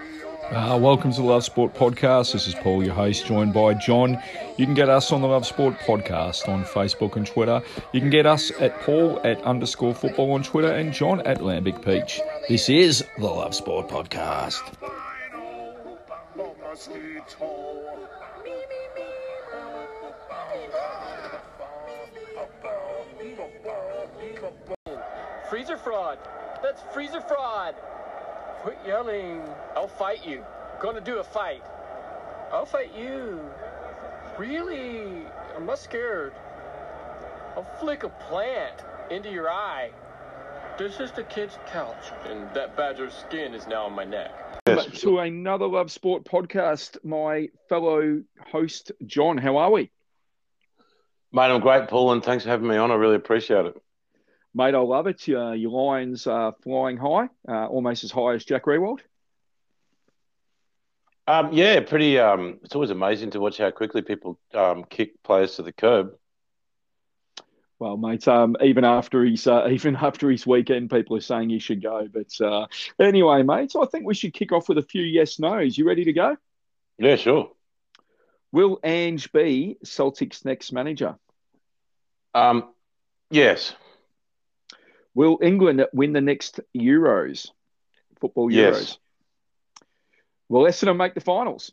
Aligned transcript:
Uh, 0.00 0.78
welcome 0.80 1.12
to 1.12 1.20
the 1.20 1.26
Love 1.26 1.44
Sport 1.44 1.74
Podcast. 1.74 2.32
This 2.32 2.48
is 2.48 2.54
Paul, 2.54 2.82
your 2.82 2.94
host, 2.94 3.26
joined 3.26 3.52
by 3.52 3.74
John. 3.74 4.20
You 4.56 4.64
can 4.64 4.74
get 4.74 4.88
us 4.88 5.12
on 5.12 5.20
the 5.20 5.28
Love 5.28 5.46
Sport 5.46 5.74
Podcast 5.78 6.48
on 6.48 6.64
Facebook 6.64 7.16
and 7.16 7.26
Twitter. 7.26 7.62
You 7.92 8.00
can 8.00 8.10
get 8.10 8.26
us 8.26 8.50
at 8.60 8.80
Paul 8.80 9.20
at 9.24 9.40
underscore 9.42 9.94
football 9.94 10.32
on 10.32 10.42
Twitter 10.42 10.72
and 10.72 10.92
John 10.92 11.20
at 11.26 11.38
Lambic 11.38 11.84
Peach. 11.84 12.20
This 12.48 12.68
is 12.68 13.04
the 13.18 13.26
Love 13.26 13.54
Sport 13.54 13.88
Podcast. 13.88 14.60
Freezer 25.48 25.76
fraud. 25.76 26.18
That's 26.62 26.82
freezer 26.94 27.20
fraud. 27.20 27.74
Quit 28.62 28.78
yelling. 28.86 29.40
I'll 29.74 29.88
fight 29.88 30.26
you. 30.26 30.44
Gonna 30.82 31.00
do 31.00 31.18
a 31.18 31.24
fight. 31.24 31.62
I'll 32.52 32.66
fight 32.66 32.94
you. 32.94 33.40
Really? 34.36 35.24
I'm 35.56 35.64
not 35.64 35.78
scared. 35.78 36.34
I'll 37.56 37.66
flick 37.80 38.02
a 38.02 38.10
plant 38.10 38.84
into 39.10 39.30
your 39.30 39.48
eye. 39.48 39.92
This 40.76 41.00
is 41.00 41.10
the 41.10 41.22
kid's 41.22 41.58
couch, 41.72 42.12
and 42.26 42.52
that 42.54 42.76
badger's 42.76 43.14
skin 43.14 43.54
is 43.54 43.66
now 43.66 43.86
on 43.86 43.94
my 43.94 44.04
neck. 44.04 44.30
Welcome 44.66 44.92
To 44.92 45.20
another 45.20 45.66
Love 45.66 45.90
Sport 45.90 46.24
Podcast, 46.24 46.98
my 47.02 47.48
fellow 47.70 48.22
host, 48.52 48.92
John. 49.06 49.38
How 49.38 49.56
are 49.56 49.70
we? 49.70 49.90
Mate, 51.32 51.50
I'm 51.50 51.62
great, 51.62 51.88
Paul, 51.88 52.12
and 52.12 52.22
thanks 52.22 52.44
for 52.44 52.50
having 52.50 52.68
me 52.68 52.76
on. 52.76 52.90
I 52.90 52.94
really 52.96 53.16
appreciate 53.16 53.64
it. 53.64 53.82
Mate, 54.54 54.74
I 54.74 54.78
love 54.78 55.06
it. 55.06 55.22
Uh, 55.28 55.52
your 55.52 55.70
lines 55.70 56.26
are 56.26 56.54
flying 56.62 56.96
high, 56.96 57.28
uh, 57.48 57.66
almost 57.66 58.02
as 58.04 58.10
high 58.10 58.34
as 58.34 58.44
Jack 58.44 58.64
Riewoldt. 58.64 59.00
Um, 61.26 61.52
yeah, 61.52 61.78
pretty. 61.80 62.18
Um, 62.18 62.58
it's 62.64 62.74
always 62.74 62.90
amazing 62.90 63.30
to 63.30 63.40
watch 63.40 63.58
how 63.58 63.70
quickly 63.70 64.02
people 64.02 64.40
um, 64.52 64.84
kick 64.84 65.22
players 65.22 65.54
to 65.56 65.62
the 65.62 65.72
curb. 65.72 66.14
Well, 67.78 67.96
mate, 67.96 68.26
um, 68.26 68.56
even 68.60 68.84
after 68.84 69.24
his 69.24 69.46
uh, 69.46 69.68
even 69.70 69.94
after 69.94 70.28
his 70.28 70.46
weekend, 70.46 70.90
people 70.90 71.16
are 71.16 71.20
saying 71.20 71.50
he 71.50 71.60
should 71.60 71.82
go. 71.82 72.08
But 72.12 72.40
uh, 72.44 72.66
anyway, 72.98 73.44
mate, 73.44 73.72
I 73.80 73.86
think 73.86 74.04
we 74.04 74.14
should 74.14 74.34
kick 74.34 74.50
off 74.50 74.68
with 74.68 74.78
a 74.78 74.82
few 74.82 75.02
yes 75.02 75.38
nos. 75.38 75.78
You 75.78 75.86
ready 75.86 76.04
to 76.04 76.12
go? 76.12 76.36
Yeah, 76.98 77.14
sure. 77.14 77.52
Will 78.52 78.80
Ange 78.82 79.30
be 79.32 79.78
Celtic's 79.84 80.44
next 80.44 80.72
manager? 80.72 81.16
Um, 82.34 82.74
yes. 83.30 83.74
Will 85.14 85.38
England 85.42 85.86
win 85.92 86.12
the 86.12 86.20
next 86.20 86.60
Euros? 86.76 87.50
Football 88.20 88.50
Euros. 88.50 88.54
Yes. 88.54 88.98
Will 90.48 90.64
Essendon 90.64 90.96
make 90.96 91.14
the 91.14 91.20
finals? 91.20 91.72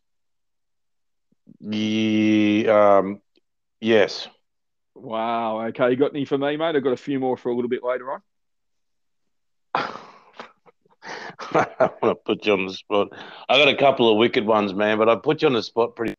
Yeah, 1.59 2.97
um, 2.99 3.21
yes. 3.79 4.27
Wow. 4.95 5.61
Okay. 5.67 5.91
You 5.91 5.95
got 5.95 6.11
any 6.11 6.25
for 6.25 6.37
me, 6.37 6.57
mate? 6.57 6.75
I've 6.75 6.83
got 6.83 6.93
a 6.93 6.97
few 6.97 7.19
more 7.19 7.37
for 7.37 7.49
a 7.49 7.55
little 7.55 7.69
bit 7.69 7.83
later 7.83 8.11
on. 8.11 8.21
I 11.39 11.89
want 12.01 12.01
to 12.01 12.15
put 12.15 12.45
you 12.45 12.53
on 12.53 12.65
the 12.65 12.73
spot. 12.73 13.09
I 13.47 13.57
got 13.57 13.67
a 13.67 13.75
couple 13.75 14.11
of 14.11 14.17
wicked 14.17 14.45
ones, 14.45 14.73
man, 14.73 14.97
but 14.97 15.09
I 15.09 15.15
put 15.15 15.41
you 15.41 15.47
on 15.47 15.53
the 15.53 15.63
spot 15.63 15.95
pretty. 15.95 16.13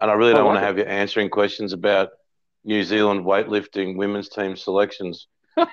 And 0.00 0.10
I 0.10 0.14
really 0.14 0.32
don't 0.32 0.44
want 0.44 0.56
like 0.56 0.62
to 0.62 0.66
have 0.66 0.78
you 0.78 0.84
answering 0.84 1.30
questions 1.30 1.72
about 1.72 2.10
New 2.64 2.82
Zealand 2.82 3.24
weightlifting 3.24 3.96
women's 3.96 4.28
team 4.28 4.56
selections. 4.56 5.28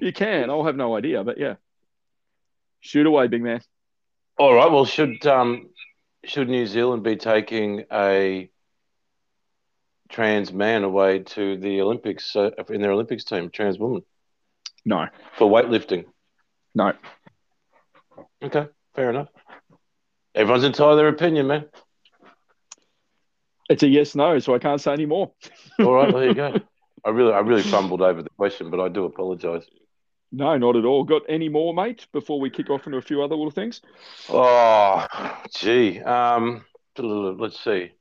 you 0.00 0.12
can. 0.12 0.50
I'll 0.50 0.64
have 0.64 0.76
no 0.76 0.96
idea, 0.96 1.22
but 1.24 1.38
yeah. 1.38 1.54
Shoot 2.80 3.06
away, 3.06 3.26
big 3.28 3.42
man. 3.42 3.60
All 4.38 4.54
right. 4.54 4.70
Well, 4.70 4.84
should 4.84 5.26
um, 5.26 5.70
should 6.24 6.48
New 6.48 6.66
Zealand 6.66 7.02
be 7.02 7.16
taking 7.16 7.84
a 7.92 8.50
trans 10.08 10.52
man 10.52 10.84
away 10.84 11.20
to 11.20 11.56
the 11.58 11.80
Olympics 11.80 12.34
uh, 12.36 12.50
in 12.70 12.80
their 12.80 12.92
Olympics 12.92 13.24
team, 13.24 13.50
trans 13.50 13.78
woman 13.78 14.02
No. 14.84 15.06
for 15.36 15.50
weightlifting? 15.50 16.04
No. 16.74 16.92
Okay, 18.42 18.66
fair 18.94 19.10
enough. 19.10 19.28
Everyone's 20.34 20.64
entitled 20.64 20.92
to 20.92 20.96
their 20.96 21.08
opinion, 21.08 21.48
man. 21.48 21.66
It's 23.68 23.82
a 23.82 23.88
yes 23.88 24.14
no, 24.14 24.38
so 24.38 24.54
I 24.54 24.58
can't 24.58 24.80
say 24.80 24.92
any 24.92 25.04
more. 25.04 25.32
All 25.80 25.92
right, 25.92 26.12
there 26.12 26.26
you 26.26 26.34
go. 26.34 26.54
I 27.04 27.10
really, 27.10 27.32
I 27.32 27.40
really 27.40 27.62
fumbled 27.62 28.02
over 28.02 28.22
the 28.22 28.30
question, 28.30 28.70
but 28.70 28.80
I 28.80 28.88
do 28.88 29.04
apologise. 29.04 29.64
No, 30.30 30.56
not 30.58 30.76
at 30.76 30.84
all. 30.84 31.04
Got 31.04 31.22
any 31.28 31.48
more, 31.48 31.72
mate, 31.72 32.06
before 32.12 32.38
we 32.40 32.50
kick 32.50 32.68
off 32.70 32.86
into 32.86 32.98
a 32.98 33.02
few 33.02 33.22
other 33.22 33.34
little 33.34 33.50
things? 33.50 33.80
Oh, 34.28 35.06
gee. 35.56 36.00
Um, 36.00 36.64
let's 36.98 37.62
see. 37.62 37.92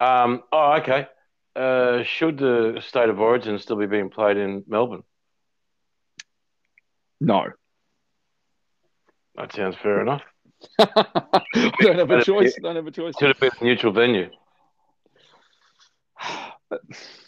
Um, 0.00 0.42
oh, 0.50 0.78
okay. 0.80 1.06
Uh, 1.54 2.04
should 2.04 2.38
the 2.38 2.80
state 2.86 3.10
of 3.10 3.20
origin 3.20 3.58
still 3.58 3.76
be 3.76 3.86
being 3.86 4.08
played 4.08 4.36
in 4.36 4.64
Melbourne? 4.66 5.02
No. 7.20 7.46
That 9.34 9.52
sounds 9.52 9.76
fair 9.82 10.00
enough. 10.00 10.22
Don't 10.78 11.98
have 11.98 12.10
a 12.10 12.24
choice. 12.24 12.54
Don't 12.62 12.76
have 12.76 12.86
a 12.86 12.90
choice. 12.90 13.14
Should 13.18 13.28
have 13.28 13.40
been 13.40 13.50
a 13.60 13.64
neutral 13.64 13.92
venue. 13.92 14.30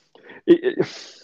It- 0.50 0.78
it- 0.78 1.16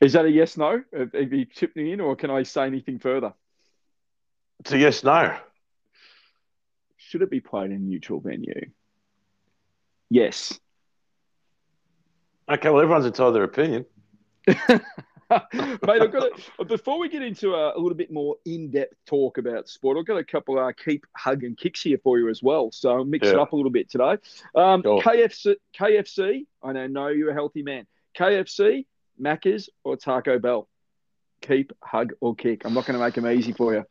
Is 0.00 0.12
that 0.14 0.24
a 0.24 0.30
yes 0.30 0.56
no? 0.56 0.82
Have 0.92 1.32
you 1.32 1.46
chipped 1.46 1.76
me 1.76 1.92
in, 1.92 2.00
or 2.00 2.16
can 2.16 2.30
I 2.30 2.42
say 2.42 2.66
anything 2.66 2.98
further? 2.98 3.32
It's 4.60 4.72
a 4.72 4.78
yes, 4.78 5.04
no. 5.04 5.38
Should 6.96 7.22
it 7.22 7.30
be 7.30 7.40
played 7.40 7.70
in 7.70 7.76
a 7.76 7.78
neutral 7.78 8.20
venue? 8.20 8.70
Yes. 10.10 10.58
Okay, 12.48 12.68
well, 12.68 12.82
everyone's 12.82 13.06
entitled 13.06 13.34
to 13.34 13.38
their 13.38 13.44
opinion. 13.44 13.86
Mate, 15.52 16.02
I've 16.02 16.12
got 16.12 16.30
to, 16.58 16.64
before 16.64 16.98
we 16.98 17.08
get 17.08 17.22
into 17.22 17.54
a, 17.54 17.76
a 17.76 17.78
little 17.78 17.94
bit 17.94 18.12
more 18.12 18.36
in-depth 18.44 18.94
talk 19.06 19.38
about 19.38 19.68
sport, 19.68 19.96
I've 19.98 20.06
got 20.06 20.16
a 20.16 20.24
couple 20.24 20.58
of 20.58 20.66
uh, 20.66 20.72
keep 20.72 21.06
hug 21.16 21.44
and 21.44 21.56
kicks 21.56 21.82
here 21.82 21.98
for 22.02 22.18
you 22.18 22.28
as 22.28 22.42
well. 22.42 22.70
So 22.72 22.90
I'll 22.90 23.04
mix 23.04 23.28
it 23.28 23.38
up 23.38 23.52
a 23.52 23.56
little 23.56 23.70
bit 23.70 23.90
today. 23.90 24.16
Um, 24.54 24.82
Sure. 24.82 25.00
KFC, 25.00 25.56
KFC. 25.78 26.46
I 26.62 26.72
know, 26.72 26.86
know 26.86 27.08
you're 27.08 27.30
a 27.30 27.34
healthy 27.34 27.62
man. 27.62 27.86
KFC, 28.18 28.86
Macca's, 29.20 29.70
or 29.82 29.96
Taco 29.96 30.38
Bell. 30.38 30.68
Keep, 31.40 31.72
hug, 31.82 32.12
or 32.20 32.34
kick. 32.34 32.64
I'm 32.64 32.74
not 32.74 32.86
going 32.86 32.98
to 32.98 33.04
make 33.04 33.14
them 33.14 33.26
easy 33.26 33.52
for 33.52 33.74
you. 33.74 33.84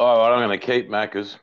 Oh, 0.00 0.22
I'm 0.22 0.46
going 0.46 0.58
to 0.58 0.64
keep 0.64 0.88
Macca's. 0.88 1.36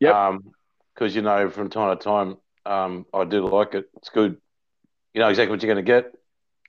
Yep. 0.00 0.14
Um, 0.14 0.52
because 0.94 1.14
you 1.14 1.22
know, 1.22 1.50
from 1.50 1.68
time 1.68 1.96
to 1.96 2.02
time, 2.02 2.36
um, 2.64 3.06
I 3.12 3.24
do 3.24 3.46
like 3.46 3.74
it. 3.74 3.88
It's 3.96 4.08
good. 4.08 4.38
You 5.12 5.20
know 5.20 5.28
exactly 5.28 5.50
what 5.50 5.62
you're 5.62 5.74
going 5.74 5.84
to 5.84 5.90
get, 5.90 6.14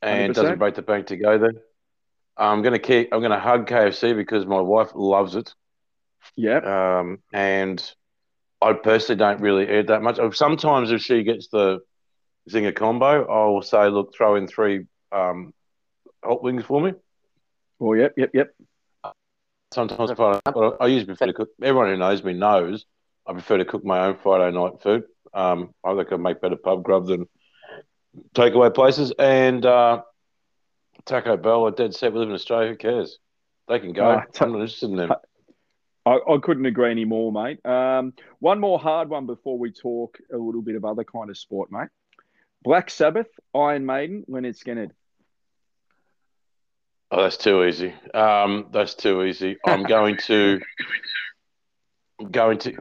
and 0.02 0.34
100%. 0.34 0.36
doesn't 0.36 0.58
break 0.60 0.76
the 0.76 0.82
bank 0.82 1.08
to 1.08 1.18
go 1.18 1.38
there. 1.38 1.54
I'm 2.38 2.62
going 2.62 2.74
to 2.74 2.80
keep. 2.80 3.10
I'm 3.14 3.20
going 3.20 3.32
to 3.32 3.40
hug 3.40 3.68
KFC 3.68 4.14
because 4.14 4.46
my 4.46 4.62
wife 4.62 4.92
loves 4.96 5.36
it, 5.36 5.54
Yep. 6.36 6.64
um, 6.64 7.20
and 7.34 7.82
I 8.62 8.74
personally 8.74 9.18
don't 9.18 9.42
really 9.42 9.80
eat 9.80 9.88
that 9.88 10.02
much. 10.02 10.20
Sometimes, 10.36 10.92
if 10.92 11.02
she 11.02 11.24
gets 11.24 11.48
the 11.50 11.80
zinger 12.50 12.76
combo, 12.76 13.26
I'll 13.28 13.62
say, 13.62 13.90
"Look, 13.90 14.14
throw 14.16 14.36
in 14.36 14.48
three 14.48 14.86
um, 15.12 15.54
hot 16.24 16.44
wings 16.44 16.64
for 16.66 16.82
me." 16.82 16.94
Well, 17.80 17.98
yep, 18.00 18.14
yep, 18.18 18.32
yep. 18.34 18.54
Sometimes 19.74 20.12
I, 20.12 20.40
but 20.46 20.78
I 20.80 20.88
usually 20.88 21.06
prefer 21.08 21.28
to 21.28 21.34
cook. 21.34 21.50
Everyone 21.62 21.88
who 21.90 21.98
knows 21.98 22.24
me 22.24 22.34
knows 22.34 22.86
I 23.28 23.34
prefer 23.34 23.58
to 23.58 23.66
cook 23.66 23.84
my 23.84 24.06
own 24.06 24.16
Friday 24.16 24.56
night 24.56 24.82
food. 24.82 25.04
Um, 25.34 25.74
I 25.84 25.96
think 25.96 26.12
I 26.12 26.16
make 26.18 26.42
better 26.42 26.56
pub 26.56 26.84
grub 26.84 27.08
than 27.08 27.28
takeaway 28.34 28.74
places. 28.74 29.14
And 29.18 29.66
uh, 29.66 30.02
Taco 31.06 31.38
Bell, 31.38 31.68
I 31.68 31.72
dead 31.72 31.94
set. 31.94 32.14
We 32.14 32.20
live 32.20 32.30
in 32.30 32.36
Australia. 32.36 32.70
Who 32.70 32.76
cares? 32.76 33.20
They 33.68 33.80
can 33.80 33.94
go. 33.94 34.06
Ah, 34.06 34.24
ta- 34.32 34.46
I'm 34.46 34.54
not 34.54 34.62
interested 34.62 34.90
in 34.90 34.98
them. 34.98 35.12
I, 36.06 36.20
I 36.30 36.38
couldn't 36.42 36.66
agree 36.66 36.90
any 36.90 37.04
more, 37.04 37.32
mate. 37.32 37.66
Um, 37.66 38.14
one 38.40 38.60
more 38.60 38.80
hard 38.80 39.10
one 39.10 39.26
before 39.26 39.58
we 39.58 39.72
talk 39.72 40.18
a 40.34 40.38
little 40.38 40.62
bit 40.62 40.76
of 40.76 40.86
other 40.86 41.04
kind 41.04 41.30
of 41.30 41.38
sport, 41.38 41.72
mate. 41.72 41.90
Black 42.64 42.90
Sabbath, 42.90 43.28
Iron 43.54 43.86
Maiden, 43.86 44.24
Lynyrd 44.30 44.58
Skynyrd. 44.58 44.92
Oh, 47.12 47.24
that's 47.24 47.38
too 47.38 47.64
easy. 47.64 47.94
Um, 48.14 48.68
that's 48.72 48.96
too 48.96 49.24
easy. 49.24 49.58
I'm 49.66 49.84
going 49.96 50.18
to 50.28 50.60
going 52.32 52.58
to 52.60 52.78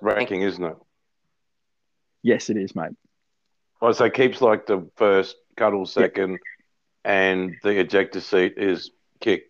ranking, 0.00 0.42
isn't 0.42 0.64
it? 0.64 0.76
Yes, 2.22 2.50
it 2.50 2.56
is, 2.56 2.74
mate. 2.74 2.92
Well, 3.82 3.92
so 3.92 4.08
keeps 4.08 4.40
like 4.40 4.66
the 4.66 4.88
first, 4.94 5.34
cuddle 5.56 5.86
second, 5.86 6.38
and 7.04 7.56
the 7.64 7.80
ejector 7.80 8.20
seat 8.20 8.54
is 8.56 8.92
kick. 9.20 9.46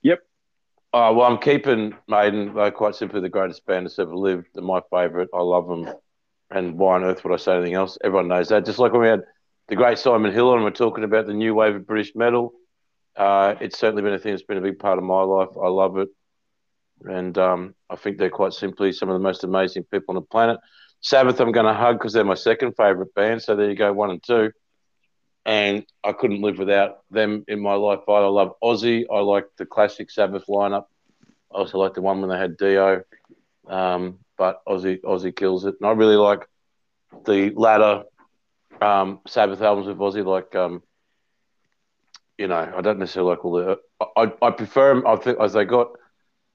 Yep. 0.00 0.20
Uh, 0.94 1.12
well, 1.14 1.30
I'm 1.30 1.36
keeping 1.36 1.94
Maiden. 2.08 2.54
They're 2.54 2.70
quite 2.70 2.94
simply 2.94 3.20
the 3.20 3.28
greatest 3.28 3.66
band 3.66 3.84
that's 3.84 3.98
ever 3.98 4.16
lived. 4.16 4.46
They're 4.54 4.64
my 4.64 4.80
favourite. 4.90 5.28
I 5.34 5.42
love 5.42 5.68
them. 5.68 5.92
And 6.50 6.78
why 6.78 6.94
on 6.94 7.04
earth 7.04 7.22
would 7.22 7.34
I 7.34 7.36
say 7.36 7.56
anything 7.56 7.74
else? 7.74 7.98
Everyone 8.02 8.28
knows 8.28 8.48
that. 8.48 8.64
Just 8.64 8.78
like 8.78 8.92
when 8.92 9.02
we 9.02 9.08
had 9.08 9.24
the 9.68 9.76
great 9.76 9.98
Simon 9.98 10.32
Hill 10.32 10.54
and 10.54 10.64
we're 10.64 10.70
talking 10.70 11.04
about 11.04 11.26
the 11.26 11.34
new 11.34 11.52
wave 11.52 11.76
of 11.76 11.86
British 11.86 12.14
metal. 12.14 12.54
Uh, 13.14 13.56
it's 13.60 13.78
certainly 13.78 14.00
been 14.00 14.14
a 14.14 14.18
thing 14.18 14.32
that's 14.32 14.42
been 14.42 14.56
a 14.56 14.62
big 14.62 14.78
part 14.78 14.96
of 14.96 15.04
my 15.04 15.20
life. 15.20 15.50
I 15.62 15.68
love 15.68 15.98
it. 15.98 16.08
And 17.04 17.36
um, 17.36 17.74
I 17.90 17.96
think 17.96 18.16
they're 18.16 18.30
quite 18.30 18.54
simply 18.54 18.92
some 18.92 19.10
of 19.10 19.12
the 19.12 19.22
most 19.22 19.44
amazing 19.44 19.84
people 19.84 20.06
on 20.08 20.14
the 20.14 20.22
planet. 20.22 20.58
Sabbath, 21.00 21.40
I'm 21.40 21.52
going 21.52 21.66
to 21.66 21.74
hug 21.74 21.98
because 21.98 22.12
they're 22.12 22.24
my 22.24 22.34
second 22.34 22.74
favourite 22.76 23.14
band. 23.14 23.42
So 23.42 23.56
there 23.56 23.70
you 23.70 23.76
go, 23.76 23.92
one 23.92 24.10
and 24.10 24.22
two. 24.22 24.52
And 25.46 25.86
I 26.04 26.12
couldn't 26.12 26.42
live 26.42 26.58
without 26.58 26.98
them 27.10 27.44
in 27.48 27.60
my 27.60 27.74
life. 27.74 28.00
I 28.08 28.18
love 28.26 28.54
Ozzy. 28.62 29.06
I 29.10 29.20
like 29.20 29.46
the 29.56 29.64
classic 29.64 30.10
Sabbath 30.10 30.44
lineup. 30.46 30.84
I 31.52 31.58
also 31.58 31.78
like 31.78 31.94
the 31.94 32.02
one 32.02 32.20
when 32.20 32.30
they 32.30 32.36
had 32.38 32.56
Dio. 32.58 33.02
Um, 33.66 34.18
but 34.36 34.60
Ozzy, 34.66 35.00
Ozzy 35.00 35.34
kills 35.34 35.64
it. 35.64 35.76
And 35.80 35.88
I 35.88 35.92
really 35.92 36.16
like 36.16 36.46
the 37.24 37.50
latter 37.56 38.04
um, 38.80 39.20
Sabbath 39.26 39.62
albums 39.62 39.86
with 39.86 39.98
Ozzy, 39.98 40.24
like 40.24 40.54
um, 40.54 40.82
you 42.38 42.48
know, 42.48 42.72
I 42.76 42.80
don't 42.80 42.98
necessarily 42.98 43.30
like 43.30 43.44
all 43.44 43.52
the. 43.52 43.78
I, 44.16 44.32
I 44.42 44.50
prefer 44.50 44.94
them. 44.94 45.06
I 45.06 45.16
think 45.16 45.38
as 45.40 45.52
they 45.52 45.64
got 45.64 45.88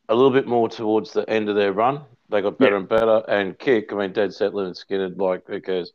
a 0.09 0.15
little 0.15 0.31
bit 0.31 0.47
more 0.47 0.68
towards 0.68 1.13
the 1.13 1.30
end 1.30 1.50
of 1.50 1.56
their 1.56 1.74
run, 1.74 2.01
they 2.30 2.42
got 2.42 2.57
better 2.57 2.72
yeah. 2.72 2.77
and 2.80 2.89
better. 2.89 3.24
And 3.27 3.57
Kick, 3.57 3.92
I 3.92 3.95
mean, 3.95 4.13
Dead 4.13 4.33
Set 4.33 4.54
Lynyrd 4.54 4.77
Skynyrd, 4.77 5.18
like 5.18 5.48
who 5.48 5.62
cares? 5.62 5.92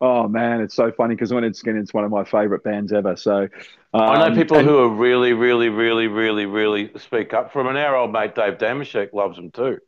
Oh 0.00 0.28
man, 0.28 0.62
it's 0.62 0.74
so 0.74 0.90
funny 0.90 1.14
because 1.14 1.30
Lynyrd 1.30 1.60
Skynyrd's 1.60 1.92
one 1.92 2.04
of 2.04 2.10
my 2.10 2.24
favorite 2.24 2.64
bands 2.64 2.92
ever. 2.92 3.16
So 3.16 3.42
um, 3.42 3.48
I 3.92 4.18
know 4.18 4.24
um, 4.26 4.34
people 4.34 4.58
and, 4.58 4.66
who 4.66 4.78
are 4.78 4.88
really, 4.88 5.34
really, 5.34 5.68
really, 5.68 6.06
really, 6.06 6.46
really 6.46 6.90
speak 6.96 7.34
up 7.34 7.52
from. 7.52 7.66
an 7.66 7.76
our 7.76 7.96
old 7.96 8.12
mate 8.12 8.34
Dave 8.34 8.58
Dameshek 8.58 9.12
loves 9.12 9.36
them 9.36 9.50
too. 9.50 9.78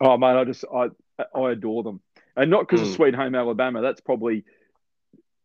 Oh 0.00 0.16
man, 0.18 0.36
I 0.36 0.44
just 0.44 0.64
I 0.72 0.88
I 1.34 1.50
adore 1.50 1.82
them, 1.82 2.00
and 2.36 2.50
not 2.50 2.68
because 2.68 2.80
mm. 2.80 2.84
of 2.84 2.88
hmm. 2.90 2.94
Sweet 2.94 3.14
Home 3.16 3.34
Alabama. 3.34 3.82
That's 3.82 4.00
probably 4.00 4.44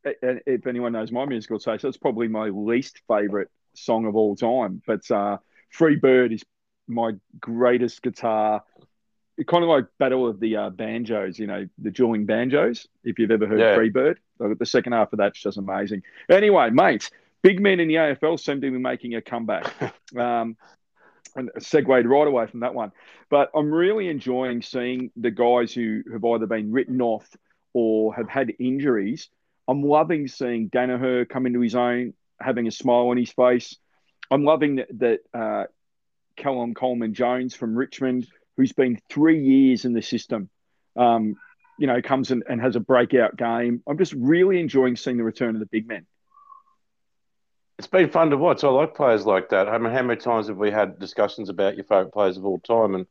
if 0.03 0.67
anyone 0.67 0.93
knows 0.93 1.11
my 1.11 1.25
musical 1.25 1.59
taste, 1.59 1.83
that's 1.83 1.97
probably 1.97 2.27
my 2.27 2.49
least 2.49 3.01
favorite 3.07 3.49
song 3.73 4.05
of 4.05 4.15
all 4.15 4.35
time. 4.35 4.81
But 4.85 5.09
uh, 5.11 5.37
Free 5.69 5.95
Bird 5.95 6.33
is 6.33 6.43
my 6.87 7.11
greatest 7.39 8.01
guitar. 8.01 8.63
Kind 9.47 9.63
of 9.63 9.69
like 9.69 9.85
Battle 9.97 10.27
of 10.27 10.39
the 10.39 10.55
uh, 10.57 10.69
Banjos, 10.69 11.39
you 11.39 11.47
know, 11.47 11.67
the 11.77 11.91
dueling 11.91 12.25
banjos. 12.25 12.87
If 13.03 13.19
you've 13.19 13.31
ever 13.31 13.47
heard 13.47 13.59
yeah. 13.59 13.75
Free 13.75 13.89
Bird, 13.89 14.19
the 14.39 14.65
second 14.65 14.93
half 14.93 15.13
of 15.13 15.19
that's 15.19 15.39
just 15.39 15.57
amazing. 15.57 16.03
Anyway, 16.29 16.69
mates, 16.69 17.11
big 17.41 17.61
men 17.61 17.79
in 17.79 17.87
the 17.87 17.95
AFL 17.95 18.39
seem 18.39 18.61
to 18.61 18.71
be 18.71 18.77
making 18.77 19.15
a 19.15 19.21
comeback. 19.21 19.73
um, 20.17 20.57
and 21.33 21.49
segued 21.59 22.05
right 22.05 22.27
away 22.27 22.45
from 22.47 22.59
that 22.59 22.73
one. 22.73 22.91
But 23.29 23.51
I'm 23.55 23.71
really 23.71 24.09
enjoying 24.09 24.61
seeing 24.61 25.11
the 25.15 25.31
guys 25.31 25.73
who 25.73 26.03
have 26.11 26.25
either 26.25 26.45
been 26.45 26.73
written 26.73 27.01
off 27.01 27.25
or 27.73 28.13
have 28.15 28.27
had 28.27 28.51
injuries 28.59 29.29
I'm 29.71 29.83
loving 29.83 30.27
seeing 30.27 30.69
Daniher 30.69 31.27
come 31.27 31.45
into 31.45 31.61
his 31.61 31.75
own, 31.75 32.13
having 32.39 32.67
a 32.67 32.71
smile 32.71 33.07
on 33.07 33.17
his 33.17 33.31
face. 33.31 33.77
I'm 34.29 34.43
loving 34.43 34.75
that, 34.75 34.99
that 34.99 35.19
uh, 35.33 35.63
Callum 36.35 36.73
Coleman 36.73 37.13
Jones 37.13 37.55
from 37.55 37.77
Richmond, 37.77 38.27
who's 38.57 38.73
been 38.73 38.99
three 39.09 39.43
years 39.43 39.85
in 39.85 39.93
the 39.93 40.01
system, 40.01 40.49
um, 40.95 41.35
you 41.79 41.87
know, 41.87 42.01
comes 42.01 42.31
in 42.31 42.43
and 42.47 42.61
has 42.61 42.75
a 42.75 42.79
breakout 42.79 43.35
game. 43.37 43.81
I'm 43.87 43.97
just 43.97 44.13
really 44.13 44.59
enjoying 44.59 44.95
seeing 44.95 45.17
the 45.17 45.23
return 45.23 45.55
of 45.55 45.59
the 45.59 45.65
big 45.65 45.87
men. 45.87 46.05
It's 47.77 47.87
been 47.87 48.09
fun 48.09 48.29
to 48.29 48.37
watch. 48.37 48.63
I 48.63 48.67
like 48.67 48.93
players 48.93 49.25
like 49.25 49.49
that. 49.49 49.67
I 49.67 49.77
mean, 49.79 49.91
how 49.91 50.03
many 50.03 50.19
times 50.19 50.47
have 50.47 50.57
we 50.57 50.69
had 50.69 50.99
discussions 50.99 51.49
about 51.49 51.75
your 51.75 51.85
favourite 51.85 52.13
players 52.13 52.37
of 52.37 52.45
all 52.45 52.59
time? 52.59 52.93
And 52.93 53.07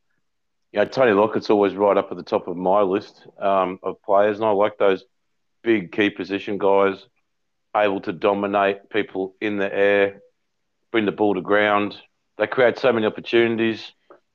you 0.71 0.79
know, 0.79 0.85
Tony 0.85 1.11
Lockett's 1.11 1.49
always 1.49 1.75
right 1.75 1.97
up 1.97 2.11
at 2.11 2.17
the 2.17 2.23
top 2.23 2.47
of 2.47 2.55
my 2.55 2.81
list 2.81 3.27
um, 3.37 3.79
of 3.83 4.01
players, 4.03 4.37
and 4.37 4.45
I 4.45 4.51
like 4.51 4.77
those 4.77 5.03
big 5.61 5.91
key 5.91 6.09
position 6.09 6.57
guys, 6.57 7.05
able 7.75 8.01
to 8.01 8.13
dominate 8.13 8.89
people 8.89 9.35
in 9.41 9.57
the 9.57 9.73
air, 9.73 10.21
bring 10.91 11.05
the 11.05 11.11
ball 11.11 11.35
to 11.35 11.41
ground. 11.41 11.97
They 12.37 12.47
create 12.47 12.79
so 12.79 12.93
many 12.93 13.05
opportunities 13.05 13.91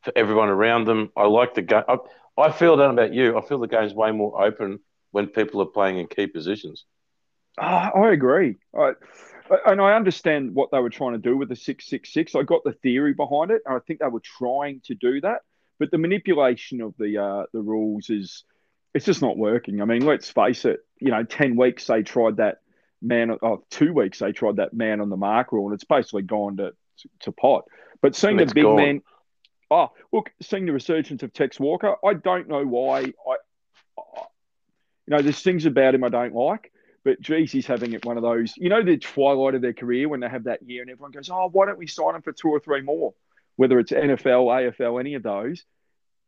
for 0.06 0.12
everyone 0.16 0.48
around 0.48 0.86
them. 0.86 1.10
I 1.16 1.26
like 1.26 1.54
the 1.54 1.62
game. 1.62 1.82
I, 1.86 1.98
I 2.38 2.52
feel, 2.52 2.76
know 2.76 2.90
about 2.90 3.12
you, 3.12 3.36
I 3.36 3.42
feel 3.42 3.58
the 3.58 3.66
game's 3.66 3.92
way 3.92 4.12
more 4.12 4.42
open 4.42 4.78
when 5.10 5.26
people 5.26 5.60
are 5.60 5.66
playing 5.66 5.98
in 5.98 6.06
key 6.06 6.28
positions. 6.28 6.84
Oh, 7.58 7.64
I 7.64 8.12
agree. 8.12 8.56
I, 8.78 8.92
and 9.66 9.80
I 9.80 9.94
understand 9.94 10.54
what 10.54 10.70
they 10.70 10.78
were 10.78 10.90
trying 10.90 11.12
to 11.12 11.18
do 11.18 11.36
with 11.36 11.48
the 11.48 11.56
666. 11.56 12.34
I 12.34 12.42
got 12.42 12.62
the 12.64 12.72
theory 12.72 13.14
behind 13.14 13.50
it. 13.50 13.62
and 13.66 13.76
I 13.76 13.80
think 13.80 14.00
they 14.00 14.06
were 14.06 14.20
trying 14.20 14.80
to 14.84 14.94
do 14.94 15.20
that. 15.22 15.40
But 15.78 15.90
the 15.90 15.98
manipulation 15.98 16.80
of 16.80 16.94
the 16.98 17.18
uh, 17.18 17.44
the 17.52 17.60
rules 17.60 18.08
is 18.08 18.44
it's 18.94 19.04
just 19.04 19.20
not 19.20 19.36
working. 19.36 19.82
I 19.82 19.84
mean, 19.84 20.06
let's 20.06 20.30
face 20.30 20.64
it. 20.64 20.80
You 21.00 21.10
know, 21.10 21.22
ten 21.22 21.54
weeks 21.54 21.86
they 21.86 22.02
tried 22.02 22.38
that 22.38 22.60
man. 23.02 23.36
Oh, 23.42 23.62
two 23.68 23.92
weeks 23.92 24.20
they 24.20 24.32
tried 24.32 24.56
that 24.56 24.72
man 24.72 25.02
on 25.02 25.10
the 25.10 25.18
mark 25.18 25.52
rule, 25.52 25.66
and 25.66 25.74
it's 25.74 25.84
basically 25.84 26.22
gone 26.22 26.56
to 26.56 26.70
to, 26.70 27.08
to 27.20 27.32
pot. 27.32 27.64
But 28.00 28.16
seeing 28.16 28.38
the 28.38 28.46
big 28.46 28.64
gone. 28.64 28.76
man, 28.76 29.02
oh 29.70 29.92
look, 30.12 30.30
seeing 30.42 30.66
the 30.66 30.72
resurgence 30.72 31.22
of 31.22 31.32
Tex 31.32 31.58
Walker, 31.60 31.96
I 32.04 32.14
don't 32.14 32.48
know 32.48 32.64
why. 32.64 32.98
I, 33.00 33.36
I, 33.98 34.22
you 35.06 35.16
know, 35.16 35.22
there's 35.22 35.42
things 35.42 35.66
about 35.66 35.94
him 35.94 36.04
I 36.04 36.08
don't 36.08 36.34
like. 36.34 36.72
But 37.04 37.20
geez, 37.20 37.52
he's 37.52 37.66
having 37.66 37.92
it 37.92 38.04
one 38.04 38.16
of 38.16 38.24
those, 38.24 38.54
you 38.56 38.68
know, 38.68 38.82
the 38.82 38.96
twilight 38.96 39.54
of 39.54 39.62
their 39.62 39.72
career 39.72 40.08
when 40.08 40.18
they 40.18 40.28
have 40.28 40.44
that 40.44 40.68
year 40.68 40.82
and 40.82 40.90
everyone 40.90 41.12
goes, 41.12 41.30
oh, 41.30 41.48
why 41.52 41.66
don't 41.66 41.78
we 41.78 41.86
sign 41.86 42.16
him 42.16 42.22
for 42.22 42.32
two 42.32 42.48
or 42.48 42.58
three 42.58 42.82
more? 42.82 43.14
Whether 43.54 43.78
it's 43.78 43.92
NFL, 43.92 44.74
AFL, 44.76 44.98
any 44.98 45.14
of 45.14 45.22
those 45.22 45.64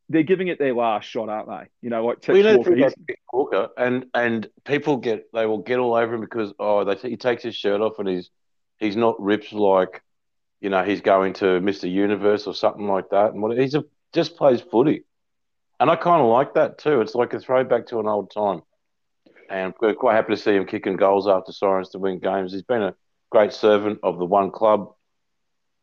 they're 0.08 0.22
giving 0.22 0.48
it 0.48 0.58
their 0.58 0.74
last 0.74 1.04
shot, 1.04 1.28
aren't 1.28 1.48
they? 1.48 1.68
You 1.82 1.90
know, 1.90 2.04
like 2.04 2.20
Tex 2.20 2.34
we 2.34 2.42
Walker, 2.42 2.90
Walker, 3.32 3.68
and 3.76 4.06
and 4.14 4.48
people 4.64 4.96
get 4.96 5.26
they 5.32 5.46
will 5.46 5.58
get 5.58 5.78
all 5.78 5.94
over 5.94 6.14
him 6.14 6.20
because 6.20 6.52
oh, 6.58 6.84
they 6.84 6.96
he 7.10 7.16
takes 7.16 7.42
his 7.42 7.54
shirt 7.54 7.80
off 7.80 7.98
and 7.98 8.08
he's 8.08 8.30
he's 8.78 8.96
not 8.96 9.20
ripped 9.20 9.52
like 9.52 10.02
you 10.60 10.70
know 10.70 10.84
he's 10.84 11.00
going 11.00 11.34
to 11.34 11.60
Mr. 11.60 11.90
Universe 11.90 12.46
or 12.46 12.54
something 12.54 12.86
like 12.86 13.10
that, 13.10 13.32
and 13.32 13.42
what 13.42 13.56
he's 13.56 13.74
a, 13.74 13.84
just 14.12 14.36
plays 14.36 14.60
footy, 14.60 15.04
and 15.80 15.90
I 15.90 15.96
kind 15.96 16.22
of 16.22 16.28
like 16.28 16.54
that 16.54 16.78
too. 16.78 17.00
It's 17.00 17.14
like 17.14 17.32
a 17.32 17.40
throwback 17.40 17.86
to 17.88 18.00
an 18.00 18.06
old 18.06 18.30
time, 18.30 18.62
and 19.50 19.74
we're 19.80 19.94
quite 19.94 20.14
happy 20.14 20.34
to 20.34 20.40
see 20.40 20.54
him 20.54 20.66
kicking 20.66 20.96
goals 20.96 21.28
after 21.28 21.52
Sirens 21.52 21.90
to 21.90 21.98
win 21.98 22.18
games. 22.18 22.52
He's 22.52 22.62
been 22.62 22.82
a 22.82 22.94
great 23.30 23.52
servant 23.52 24.00
of 24.02 24.18
the 24.18 24.24
one 24.24 24.50
club, 24.50 24.92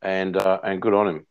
and 0.02 0.36
uh, 0.36 0.60
and 0.64 0.82
good 0.82 0.94
on 0.94 1.08
him. 1.08 1.28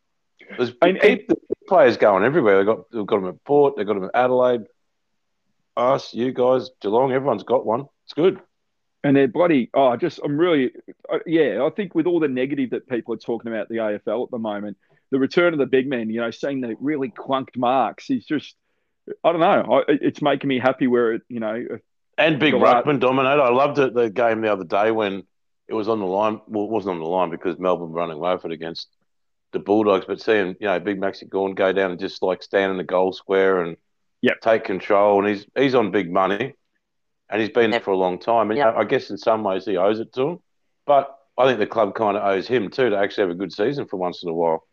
There's 0.56 0.72
and, 0.82 1.00
keep 1.00 1.28
the 1.28 1.36
players 1.68 1.96
going 1.96 2.24
everywhere. 2.24 2.58
They 2.58 2.64
got 2.64 2.90
they've 2.90 3.06
got 3.06 3.20
them 3.20 3.28
at 3.28 3.44
Port, 3.44 3.76
they've 3.76 3.86
got 3.86 3.94
them 3.94 4.04
at 4.04 4.14
Adelaide. 4.14 4.62
Us, 5.76 6.14
you 6.14 6.32
guys, 6.32 6.70
Geelong, 6.80 7.12
everyone's 7.12 7.42
got 7.42 7.66
one. 7.66 7.86
It's 8.04 8.14
good. 8.14 8.40
And 9.04 9.16
they're 9.16 9.28
bloody. 9.28 9.70
Oh, 9.74 9.96
just 9.96 10.18
I'm 10.24 10.36
really, 10.38 10.72
uh, 11.12 11.18
yeah. 11.26 11.62
I 11.62 11.70
think 11.70 11.94
with 11.94 12.06
all 12.06 12.20
the 12.20 12.28
negative 12.28 12.70
that 12.70 12.88
people 12.88 13.14
are 13.14 13.18
talking 13.18 13.52
about 13.52 13.68
the 13.68 13.76
AFL 13.76 14.24
at 14.24 14.30
the 14.30 14.38
moment, 14.38 14.78
the 15.10 15.18
return 15.18 15.52
of 15.52 15.58
the 15.58 15.66
big 15.66 15.86
men, 15.86 16.10
you 16.10 16.20
know, 16.20 16.30
seeing 16.30 16.60
the 16.60 16.74
really 16.80 17.10
clunked 17.10 17.56
marks, 17.56 18.06
he's 18.06 18.24
just, 18.24 18.56
I 19.22 19.32
don't 19.32 19.40
know. 19.40 19.80
I, 19.80 19.82
it's 19.88 20.22
making 20.22 20.48
me 20.48 20.58
happy 20.58 20.86
where 20.86 21.12
it, 21.12 21.22
you 21.28 21.38
know. 21.38 21.66
And 22.16 22.40
big 22.40 22.54
ruckman 22.54 22.98
dominate. 22.98 23.38
I 23.38 23.50
loved 23.50 23.78
it 23.78 23.94
the 23.94 24.08
game 24.08 24.40
the 24.40 24.52
other 24.52 24.64
day 24.64 24.90
when 24.90 25.24
it 25.68 25.74
was 25.74 25.88
on 25.88 26.00
the 26.00 26.06
line. 26.06 26.40
Well, 26.46 26.64
it 26.64 26.70
wasn't 26.70 26.94
on 26.94 27.00
the 27.00 27.06
line 27.06 27.30
because 27.30 27.58
Melbourne 27.58 27.90
were 27.90 27.96
running 27.96 28.16
away 28.16 28.32
with 28.34 28.44
it 28.46 28.52
against 28.52 28.88
the 29.52 29.58
Bulldogs, 29.58 30.04
but 30.06 30.20
seeing 30.20 30.56
you 30.60 30.66
know 30.66 30.78
Big 30.80 31.00
Maxi 31.00 31.28
Gawn 31.28 31.54
go 31.54 31.72
down 31.72 31.90
and 31.92 32.00
just 32.00 32.22
like 32.22 32.42
stand 32.42 32.70
in 32.72 32.76
the 32.76 32.84
goal 32.84 33.12
square 33.12 33.62
and 33.62 33.76
yep. 34.20 34.40
take 34.42 34.64
control, 34.64 35.20
and 35.20 35.28
he's 35.28 35.46
he's 35.56 35.74
on 35.74 35.90
big 35.90 36.12
money, 36.12 36.54
and 37.34 37.42
he's 37.42 37.50
been 37.50 37.72
there 37.72 37.80
for 37.80 37.90
a 37.90 37.96
long 37.96 38.20
time, 38.20 38.52
and 38.52 38.58
yep. 38.58 38.76
I 38.76 38.84
guess 38.84 39.10
in 39.10 39.18
some 39.18 39.42
ways 39.42 39.64
he 39.64 39.76
owes 39.76 39.98
it 39.98 40.12
to 40.12 40.22
him, 40.22 40.38
but 40.86 41.18
I 41.36 41.46
think 41.46 41.58
the 41.58 41.66
club 41.66 41.96
kind 41.96 42.16
of 42.16 42.22
owes 42.22 42.46
him 42.46 42.70
too 42.70 42.90
to 42.90 42.96
actually 42.96 43.22
have 43.22 43.30
a 43.32 43.34
good 43.34 43.52
season 43.52 43.86
for 43.86 43.96
once 43.96 44.22
in 44.22 44.28
a 44.28 44.32
while. 44.32 44.68